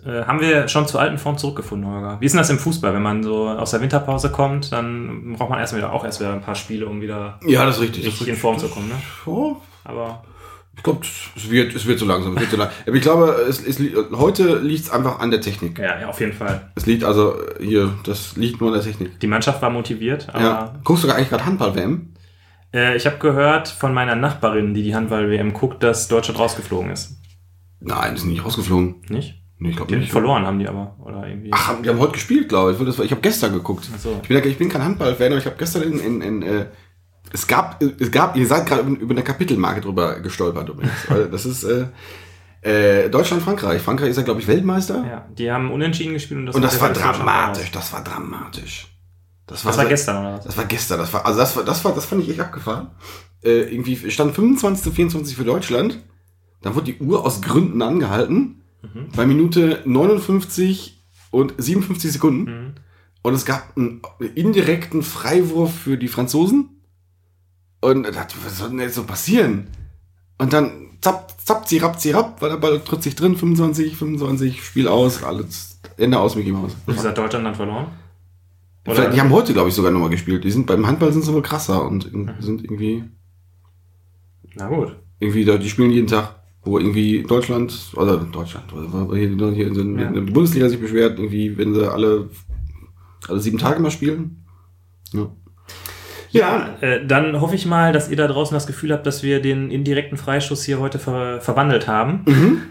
Äh, 0.04 0.24
haben 0.24 0.40
wir 0.40 0.68
schon 0.68 0.86
zur 0.86 1.00
alten 1.00 1.16
Form 1.18 1.38
zurückgefunden, 1.38 1.90
Holger? 1.90 2.18
Wie 2.20 2.26
ist 2.26 2.32
denn 2.32 2.38
das 2.40 2.50
im 2.50 2.58
Fußball? 2.58 2.92
Wenn 2.92 3.02
man 3.02 3.22
so 3.22 3.48
aus 3.48 3.70
der 3.70 3.80
Winterpause 3.80 4.30
kommt, 4.30 4.72
dann 4.72 5.34
braucht 5.38 5.48
man 5.50 5.58
erst 5.58 5.74
wieder 5.76 5.92
auch 5.92 6.04
erst 6.04 6.20
wieder 6.20 6.32
ein 6.32 6.42
paar 6.42 6.54
Spiele, 6.54 6.86
um 6.86 7.00
wieder 7.00 7.40
Ja, 7.46 7.64
das 7.64 7.76
ist 7.76 7.82
richtig. 7.82 8.06
richtig 8.06 8.28
in 8.28 8.36
Form 8.36 8.58
zu 8.58 8.68
kommen, 8.68 8.88
ne? 8.88 8.94
Ja, 9.26 9.56
Aber 9.84 10.22
ich 10.76 10.82
glaube, 10.82 11.00
es 11.36 11.50
wird, 11.50 11.74
es 11.74 11.86
wird 11.86 11.98
so 11.98 12.04
langsam. 12.06 12.34
Es 12.34 12.40
wird 12.42 12.50
so 12.52 12.56
lang. 12.58 12.68
Aber 12.86 12.94
ich 12.96 13.02
glaube, 13.02 13.32
es, 13.48 13.66
es, 13.66 13.78
heute 14.12 14.58
liegt 14.58 14.84
es 14.84 14.90
einfach 14.90 15.18
an 15.18 15.30
der 15.30 15.40
Technik. 15.40 15.78
ja, 15.78 15.98
ja, 16.00 16.08
auf 16.08 16.20
jeden 16.20 16.32
Fall. 16.34 16.70
Es 16.74 16.84
liegt 16.86 17.02
also 17.04 17.36
hier, 17.58 17.92
das 18.04 18.36
liegt 18.36 18.60
nur 18.60 18.70
an 18.70 18.74
der 18.74 18.84
Technik. 18.84 19.18
Die 19.20 19.26
Mannschaft 19.26 19.60
war 19.62 19.70
motiviert, 19.70 20.28
aber 20.32 20.42
Ja. 20.44 20.74
Guckst 20.84 21.04
du 21.04 21.10
eigentlich 21.10 21.30
gerade 21.30 21.44
Handball-WM? 21.46 22.12
äh, 22.74 22.96
ich 22.96 23.06
habe 23.06 23.16
gehört 23.18 23.68
von 23.68 23.92
meiner 23.94 24.14
Nachbarin, 24.14 24.74
die 24.74 24.82
die 24.82 24.94
Handball-WM 24.94 25.54
guckt, 25.54 25.82
dass 25.82 26.06
Deutschland 26.08 26.38
rausgeflogen 26.38 26.90
ist. 26.92 27.16
Nein, 27.80 28.14
die 28.14 28.20
sind 28.20 28.30
nicht 28.30 28.44
rausgeflogen. 28.44 28.96
Nicht? 29.08 29.39
Nee, 29.61 29.70
ich 29.70 29.76
glaube 29.76 29.94
nicht. 29.96 30.11
verloren 30.11 30.46
haben 30.46 30.58
die 30.58 30.66
aber. 30.66 30.96
Oder 31.04 31.28
irgendwie. 31.28 31.50
Ach, 31.52 31.68
haben- 31.68 31.82
die 31.82 31.88
haben 31.90 31.98
heute 31.98 32.12
gespielt, 32.14 32.48
glaube 32.48 32.72
ich. 32.72 32.78
War- 32.98 33.04
Ich 33.04 33.11
habe 33.11 33.20
gestern 33.20 33.52
geguckt. 33.52 33.88
Ach 33.94 33.98
so. 33.98 34.18
Ich 34.22 34.28
bin, 34.28 34.42
ich 34.44 34.58
bin 34.58 34.68
kein 34.70 34.82
Handball-Fan, 34.82 35.28
aber 35.28 35.38
ich 35.38 35.46
habe 35.46 35.56
gestern 35.58 35.82
in, 35.82 36.00
in, 36.00 36.20
in 36.22 36.42
äh, 36.42 36.66
es 37.32 37.46
gab, 37.46 37.80
es 37.82 38.11
gab, 38.11 38.36
ihr 38.36 38.46
seid 38.46 38.66
gerade 38.66 38.88
über 38.88 39.12
eine 39.12 39.22
Kapitelmarke 39.22 39.82
drüber 39.82 40.18
gestolpert 40.20 40.68
übrigens. 40.68 40.92
Das 41.30 41.44
ist 41.46 41.64
äh, 41.64 41.86
äh, 42.62 43.08
Deutschland, 43.11 43.42
Frankreich. 43.42 43.80
Frankreich 43.82 44.11
ist 44.11 44.16
ja, 44.16 44.22
glaube 44.22 44.40
ich, 44.40 44.48
Weltmeister. 44.48 45.04
Ja, 45.06 45.26
die 45.36 45.50
haben 45.52 45.70
unentschieden 45.70 46.14
gespielt 46.14 46.40
und 46.40 46.46
das, 46.46 46.56
Und 46.56 46.62
das 46.62 46.80
war 46.80 46.90
dramatisch. 46.92 47.70
Das 47.70 47.92
war 47.92 48.02
dramatisch. 48.02 48.88
Das 49.46 49.62
Das 49.62 49.76
war 49.76 49.84
so- 49.84 49.88
gestern, 49.90 50.24
oder 50.24 50.34
was? 50.38 50.44
Das 50.44 50.56
war 50.56 50.64
gestern. 50.64 50.98
Das 50.98 51.12
war, 51.12 51.26
also 51.26 51.38
das 51.38 51.56
war, 51.56 51.64
das 51.64 51.84
war, 51.84 51.94
das 51.94 52.04
fand 52.06 52.22
ich 52.22 52.30
echt 52.30 52.40
abgefahren. 52.40 52.90
Äh, 53.42 53.72
irgendwie 53.74 54.11
stand 54.11 54.34
25 54.34 54.82
zu 54.82 54.90
24 54.90 55.36
für 55.36 55.44
Deutschland. 55.44 55.98
Dann 56.62 56.74
wurde 56.74 56.86
die 56.92 56.98
Uhr 56.98 57.24
aus 57.24 57.40
Gründen 57.42 57.80
angehalten. 57.82 58.59
Mhm. 58.82 59.08
Bei 59.14 59.26
Minute 59.26 59.82
59 59.84 60.98
und 61.30 61.54
57 61.58 62.12
Sekunden. 62.12 62.44
Mhm. 62.50 62.72
Und 63.22 63.34
es 63.34 63.44
gab 63.44 63.76
einen 63.76 64.00
indirekten 64.34 65.02
Freiwurf 65.02 65.74
für 65.74 65.96
die 65.98 66.08
Franzosen. 66.08 66.80
Und 67.80 68.02
da 68.04 68.10
dachte 68.10 68.34
was 68.44 68.58
soll 68.58 68.70
denn 68.70 68.80
jetzt 68.80 68.94
so 68.94 69.04
passieren? 69.04 69.68
Und 70.38 70.52
dann 70.52 70.88
zapp, 71.02 71.34
zapp, 71.44 71.68
zirap, 71.68 72.00
zirap, 72.00 72.40
war 72.40 72.48
der 72.48 72.56
Ball 72.56 72.78
plötzlich 72.80 73.14
drin, 73.14 73.36
25, 73.36 73.96
25, 73.96 74.62
Spiel 74.64 74.88
aus, 74.88 75.22
alles, 75.22 75.80
Ende 75.98 76.18
aus, 76.18 76.34
Mickey 76.36 76.52
Mouse. 76.52 76.76
Und 76.86 76.94
wie 77.02 77.06
hat 77.06 77.16
Deutschland 77.18 77.44
dann 77.46 77.54
verloren? 77.54 77.86
Vielleicht, 78.84 79.12
die 79.14 79.20
haben 79.20 79.30
heute, 79.30 79.52
glaube 79.52 79.68
ich, 79.68 79.74
sogar 79.74 79.90
nochmal 79.92 80.08
gespielt. 80.08 80.42
Die 80.44 80.50
sind 80.50 80.66
beim 80.66 80.86
Handball 80.86 81.12
sind 81.12 81.22
sie 81.22 81.32
wohl 81.34 81.42
krasser 81.42 81.86
und 81.86 82.06
in- 82.06 82.30
sind 82.40 82.64
irgendwie, 82.64 83.04
Na 84.54 84.68
gut. 84.68 84.96
irgendwie 85.18 85.44
die 85.44 85.68
spielen 85.68 85.90
jeden 85.90 86.06
Tag, 86.06 86.39
wo 86.62 86.78
irgendwie 86.78 87.22
Deutschland, 87.22 87.92
oder 87.96 88.18
Deutschland, 88.18 88.72
oder 88.72 89.16
hier, 89.16 89.28
hier 89.52 89.66
in, 89.68 89.74
in, 89.78 89.98
Ja. 89.98 90.08
in 90.08 90.26
die 90.26 90.32
Bundesliga 90.32 90.68
sich 90.68 90.80
beschwert, 90.80 91.18
irgendwie, 91.18 91.56
wenn 91.56 91.74
sie 91.74 91.90
alle, 91.90 92.28
alle 93.28 93.40
sieben 93.40 93.58
Tage 93.58 93.80
mal 93.80 93.90
spielen. 93.90 94.44
Ja. 95.12 95.30
Ja, 96.32 96.76
äh, 96.80 97.04
dann 97.06 97.40
hoffe 97.40 97.56
ich 97.56 97.66
mal, 97.66 97.92
dass 97.92 98.08
ihr 98.08 98.16
da 98.16 98.28
draußen 98.28 98.54
das 98.54 98.68
Gefühl 98.68 98.92
habt, 98.92 99.04
dass 99.04 99.22
wir 99.24 99.42
den 99.42 99.70
indirekten 99.70 100.16
Freischuss 100.16 100.62
hier 100.62 100.78
heute 100.78 100.98
ver 101.00 101.40
verwandelt 101.40 101.88
haben. 101.88 102.24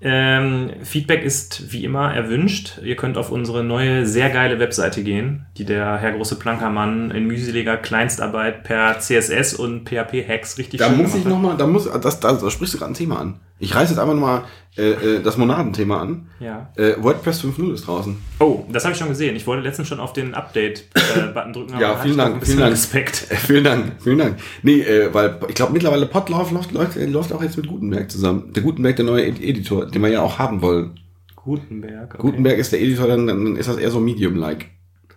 Ähm, 0.00 0.70
Feedback 0.82 1.24
ist 1.24 1.72
wie 1.72 1.84
immer 1.84 2.14
erwünscht. 2.14 2.78
Ihr 2.84 2.96
könnt 2.96 3.18
auf 3.18 3.32
unsere 3.32 3.64
neue, 3.64 4.06
sehr 4.06 4.30
geile 4.30 4.60
Webseite 4.60 5.02
gehen, 5.02 5.46
die 5.56 5.64
der 5.64 5.96
Herr 5.98 6.12
Große 6.12 6.36
Plankermann 6.36 7.10
in 7.10 7.26
mühseliger 7.26 7.76
Kleinstarbeit 7.76 8.62
per 8.62 8.98
CSS 9.00 9.54
und 9.54 9.88
PHP-Hacks 9.88 10.58
richtig 10.58 10.78
Da 10.78 10.88
schön 10.88 10.98
muss 10.98 11.14
ich 11.14 11.24
hat. 11.24 11.30
nochmal, 11.30 11.56
da 11.56 11.66
muss, 11.66 11.90
das, 11.90 12.20
da, 12.20 12.32
da 12.32 12.50
sprichst 12.50 12.74
du 12.74 12.78
gerade 12.78 12.92
ein 12.92 12.94
Thema 12.94 13.18
an. 13.20 13.40
Ich 13.58 13.74
reiße 13.74 13.92
jetzt 13.92 13.98
einfach 14.00 14.14
nochmal 14.14 14.42
äh, 14.76 14.90
äh, 15.16 15.22
das 15.22 15.36
Monadenthema 15.36 16.00
an. 16.00 16.28
Ja. 16.38 16.70
Äh, 16.76 16.94
WordPress 17.02 17.42
5.0 17.42 17.74
ist 17.74 17.86
draußen. 17.86 18.16
Oh, 18.38 18.64
das 18.70 18.84
habe 18.84 18.92
ich 18.92 18.98
schon 18.98 19.08
gesehen. 19.08 19.34
Ich 19.34 19.46
wollte 19.46 19.62
letztens 19.64 19.88
schon 19.88 19.98
auf 19.98 20.12
den 20.12 20.34
Update-Button 20.34 21.52
drücken. 21.52 21.72
aber 21.74 21.82
Ja, 21.82 21.96
vielen 21.96 22.16
Dank, 22.18 22.34
ein 22.34 22.40
bisschen 22.40 22.54
vielen 22.54 22.60
Dank. 22.60 22.72
Respekt. 22.72 23.26
Äh, 23.30 23.34
vielen 23.36 23.64
Dank, 23.64 23.92
vielen 24.00 24.18
Dank. 24.18 24.36
Nee, 24.62 24.80
äh, 24.82 25.12
weil 25.12 25.38
ich 25.48 25.54
glaube 25.56 25.72
mittlerweile 25.72 26.06
Podlove 26.06 26.54
läuft, 26.54 26.72
läuft, 26.72 26.96
läuft 26.96 27.32
auch 27.32 27.42
jetzt 27.42 27.56
mit 27.56 27.66
Gutenberg 27.66 28.10
zusammen. 28.10 28.52
Der 28.52 28.62
Gutenberg, 28.62 28.94
der 28.96 29.04
neue 29.04 29.26
Ed- 29.26 29.42
Editor, 29.42 29.86
den 29.86 30.02
wir 30.02 30.08
ja 30.10 30.22
auch 30.22 30.38
haben 30.38 30.62
wollen. 30.62 31.00
Gutenberg. 31.34 32.14
Okay. 32.14 32.22
Gutenberg 32.22 32.58
ist 32.58 32.72
der 32.72 32.80
Editor, 32.80 33.08
dann, 33.08 33.26
dann 33.26 33.56
ist 33.56 33.68
das 33.68 33.76
eher 33.78 33.90
so 33.90 33.98
Medium-like. 34.00 34.66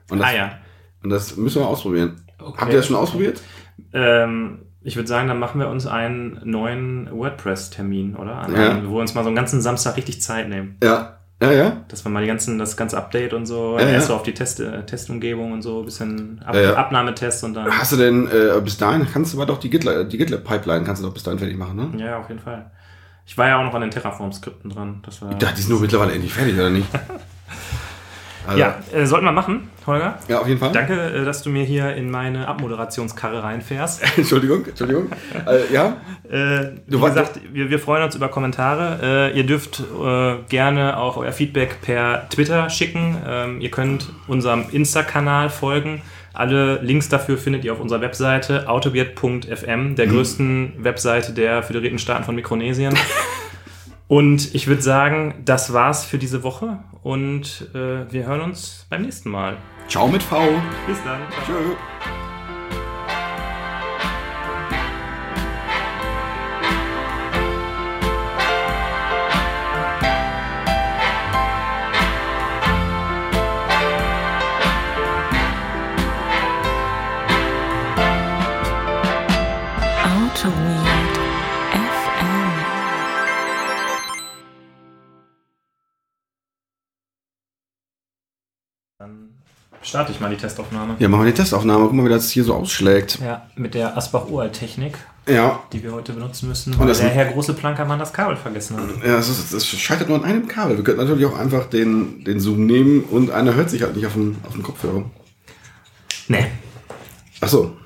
Ah 0.10 0.34
ja. 0.34 0.58
und 1.04 1.10
das 1.12 1.38
müssen 1.38 1.62
wir 1.62 1.68
ausprobieren. 1.68 2.22
Okay. 2.40 2.58
Habt 2.60 2.72
ihr 2.72 2.78
das 2.78 2.88
schon 2.88 2.96
ausprobiert? 2.96 3.42
Ähm, 3.94 4.60
ich 4.84 4.96
würde 4.96 5.08
sagen, 5.08 5.28
dann 5.28 5.40
machen 5.40 5.60
wir 5.60 5.68
uns 5.70 5.86
einen 5.88 6.40
neuen 6.44 7.10
WordPress-Termin, 7.12 8.16
oder? 8.16 8.36
An 8.38 8.56
Ja. 8.56 8.82
Wo 8.86 8.96
wir 8.96 9.02
uns 9.02 9.14
mal 9.14 9.24
so 9.24 9.28
einen 9.30 9.36
ganzen 9.36 9.62
Samstag 9.62 9.98
richtig 9.98 10.22
Zeit 10.22 10.50
nehmen. 10.50 10.78
Ja. 10.84 11.18
Ja, 11.42 11.52
ja. 11.52 11.78
Dass 11.88 12.06
wir 12.06 12.12
mal 12.12 12.22
die 12.22 12.28
ganzen, 12.28 12.60
das 12.60 12.78
ganze 12.78 12.98
Update 13.00 13.34
und 13.34 13.48
so, 13.48 13.74
Ja, 13.80 13.86
erst 13.88 13.94
ja. 13.94 14.02
so 14.02 14.16
auf 14.16 14.22
die 14.24 14.34
Test, 14.34 14.60
äh, 14.60 14.86
Testumgebung 14.86 15.52
und 15.54 15.64
so, 15.64 15.80
ein 15.80 15.86
bisschen 15.86 16.40
Ab 16.46 16.56
Ja. 16.56 16.76
Abnahmetests 16.76 17.44
und 17.44 17.56
dann. 17.56 17.66
Hast 17.72 17.92
du 17.94 17.98
denn, 17.98 18.28
äh, 18.28 18.62
bis 18.64 18.78
dahin 18.78 19.08
kannst 19.12 19.34
du 19.34 19.38
aber 19.38 19.48
doch 19.48 19.60
die 19.60 19.72
GitLab, 19.72 20.08
die 20.10 20.20
GitLab-Pipeline 20.20 20.84
kannst 20.86 21.02
du 21.02 21.08
doch 21.08 21.14
bis 21.14 21.24
dahin 21.24 21.40
fertig 21.40 21.58
machen, 21.58 21.78
ne? 21.96 22.04
Ja, 22.04 22.20
auf 22.20 22.30
jeden 22.30 22.42
Fall. 22.42 22.70
Ich 23.26 23.38
war 23.40 23.48
ja 23.48 23.60
auch 23.60 23.64
noch 23.64 23.74
an 23.74 23.82
den 23.82 23.90
Terraform-Skripten 23.92 24.70
dran. 24.70 25.02
Das 25.04 25.22
war, 25.24 25.32
Ja, 25.32 25.52
die 25.52 25.62
sind 25.62 25.72
nur 25.72 25.80
mittlerweile 25.80 26.12
endlich 26.12 26.34
fertig, 26.34 26.54
oder 26.56 26.70
nicht? 26.70 26.88
Also, 28.48 28.60
ja 28.60 28.76
äh, 28.94 29.06
sollten 29.06 29.26
wir 29.26 29.32
machen, 29.32 29.70
Holger. 29.86 30.18
ja, 30.28 30.40
auf 30.40 30.48
jeden 30.48 30.60
Fall. 30.60 30.72
Danke, 30.72 30.94
äh, 30.94 31.26
dass 31.26 31.44
du 31.44 31.50
mir 31.50 31.64
hier 31.64 31.96
in 31.96 32.10
meine 32.10 32.48
Abmoderationskarre 32.48 33.44
reinfährst. 33.44 34.02
Entschuldigung, 34.18 34.66
Entschuldigung. 34.66 35.10
äh, 35.48 35.74
ja? 35.74 35.98
Äh, 36.30 36.72
wie 36.86 36.92
Du 36.92 37.00
gesagt, 37.00 37.40
wir, 37.52 37.70
wir 37.70 37.80
freuen 37.80 38.04
uns 38.04 38.16
über 38.16 38.30
Kommentare. 38.30 39.32
Äh, 39.34 39.38
ihr 39.38 39.46
dürft 39.46 39.80
äh, 39.80 40.36
gerne 40.50 40.98
auch 40.98 41.18
euer 41.18 41.32
Feedback 41.32 41.82
per 41.82 42.28
Twitter 42.30 42.70
schicken. 42.70 43.18
Ähm, 43.28 43.62
ihr 43.62 43.72
könnt 43.72 44.10
unserem 44.28 44.66
Insta-Kanal 44.72 45.50
folgen. 45.50 46.02
Alle 46.34 46.80
Links 46.82 47.10
dafür 47.10 47.38
findet 47.38 47.66
ihr 47.66 47.74
auf 47.74 47.80
unserer 47.82 48.00
Webseite 48.02 48.70
autobiet.fm, 48.70 49.96
der 49.96 50.08
größten 50.08 50.74
Webseite 50.78 51.34
der 51.34 51.62
Föderierten 51.62 52.00
Staaten 52.00 52.24
von 52.24 52.36
Mikronesien. 52.36 52.98
Und 54.12 54.54
ich 54.54 54.68
würde 54.68 54.82
sagen, 54.82 55.36
das 55.46 55.72
war's 55.72 56.04
für 56.04 56.18
diese 56.18 56.44
Woche 56.44 56.80
und 57.02 57.70
äh, 57.74 58.12
wir 58.12 58.26
hören 58.26 58.42
uns 58.42 58.86
beim 58.90 59.04
nächsten 59.04 59.30
Mal. 59.30 59.56
Ciao 59.88 60.10
mit 60.10 60.22
V. 60.22 60.38
Bis 60.86 61.02
dann. 61.06 61.22
Ciao. 61.46 61.46
Tschö. 61.46 62.31
Starte 89.82 90.12
ich 90.12 90.20
mal 90.20 90.30
die 90.30 90.38
Testaufnahme. 90.38 90.96
Ja, 91.00 91.08
machen 91.10 91.26
wir 91.26 91.32
die 91.32 91.38
Testaufnahme. 91.38 91.86
Guck 91.86 91.94
mal, 91.94 92.06
wie 92.06 92.10
das 92.10 92.30
hier 92.32 92.44
so 92.44 92.54
ausschlägt. 92.56 93.20
Ja, 93.20 93.48
mit 93.56 93.74
der 93.74 93.98
Asbach-Uralt-Technik. 93.98 94.98
Ja. 95.28 95.60
die 95.72 95.84
wir 95.84 95.92
heute 95.94 96.14
benutzen 96.14 96.50
müssen, 96.50 96.74
Und 96.74 96.80
weil 96.80 96.88
das- 96.88 96.98
der 97.00 97.10
Herr 97.10 97.26
große 97.26 97.54
Plankermann 97.54 98.00
das 98.00 98.12
Kabel 98.12 98.36
vergessen 98.36 98.76
hat. 98.78 99.06
Ja, 99.06 99.18
es, 99.20 99.30
ist, 99.30 99.54
es 99.54 99.68
scheitert 99.68 100.10
nur 100.10 100.18
an 100.18 100.24
einem 100.26 100.48
Kabel. 100.48 100.76
Wir 100.78 100.84
könnten 100.84 101.00
natürlich 101.02 101.28
auch 101.28 101.38
einfach 101.38 101.68
den, 101.68 102.24
den 102.24 102.40
Zoom 102.40 102.66
nehmen 102.66 103.04
und 103.04 103.30
einer 103.30 103.54
hört 103.54 103.70
sich 103.70 103.84
halt 103.84 103.96
nicht 103.96 104.06
auf 104.08 104.14
dem, 104.14 104.38
auf 104.48 104.60
Kopfhörer. 104.64 105.04
Nee. 106.28 106.48
Ach 107.40 107.48
so. 107.48 107.78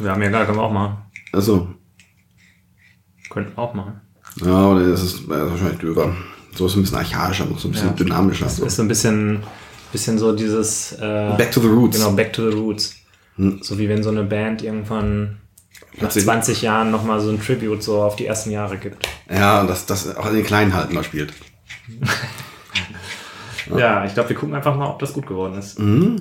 Wir 0.00 0.10
haben 0.10 0.20
ja 0.20 0.30
gar, 0.30 0.44
können 0.46 0.58
wir 0.58 0.64
auch 0.64 0.72
machen. 0.72 0.96
Ach 1.32 1.40
so. 1.40 1.68
Könnten 3.30 3.52
wir 3.56 3.58
auch 3.62 3.72
machen. 3.74 4.00
Ja, 4.44 4.52
aber 4.52 4.80
das 4.80 5.02
ist, 5.02 5.14
das 5.28 5.42
ist 5.44 5.50
wahrscheinlich 5.50 5.78
döver. 5.78 6.14
So 6.56 6.66
ist 6.66 6.72
es 6.72 6.76
ein 6.76 6.82
bisschen 6.82 6.98
archaischer, 6.98 7.46
so 7.56 7.68
ein 7.68 7.72
bisschen 7.72 7.86
Ja. 7.88 7.94
dynamischer. 7.94 8.44
Das 8.46 8.56
So. 8.56 8.64
ist 8.66 8.74
so 8.76 8.82
ein 8.82 8.88
bisschen, 8.88 9.44
bisschen 9.92 10.18
so 10.18 10.32
dieses 10.32 10.92
äh, 10.92 11.34
Back 11.36 11.52
to 11.52 11.60
the 11.60 11.68
roots. 11.68 11.98
Genau, 11.98 12.12
Back 12.12 12.32
to 12.32 12.50
the 12.50 12.56
Roots. 12.56 12.96
Hm. 13.36 13.60
So 13.62 13.78
wie 13.78 13.88
wenn 13.88 14.02
so 14.02 14.10
eine 14.10 14.24
Band 14.24 14.62
irgendwann 14.62 15.38
nach 15.92 15.98
Plötzlich- 16.00 16.24
20 16.24 16.62
Jahren 16.62 16.90
nochmal 16.90 17.20
so 17.20 17.30
ein 17.30 17.40
Tribute 17.40 17.82
so 17.82 18.02
auf 18.02 18.16
die 18.16 18.26
ersten 18.26 18.50
Jahre 18.50 18.76
gibt. 18.76 19.06
Ja, 19.30 19.64
das, 19.64 19.86
das 19.86 20.16
auch 20.16 20.26
in 20.26 20.34
den 20.36 20.44
kleinen 20.44 20.74
Halten 20.74 20.94
mal 20.94 21.04
spielt. 21.04 21.32
Ja, 23.76 24.04
ich 24.04 24.14
glaube, 24.14 24.30
wir 24.30 24.36
gucken 24.36 24.54
einfach 24.54 24.74
mal, 24.74 24.88
ob 24.88 24.98
das 24.98 25.12
gut 25.12 25.26
geworden 25.26 25.54
ist. 25.56 25.78
Mhm. 25.78 26.18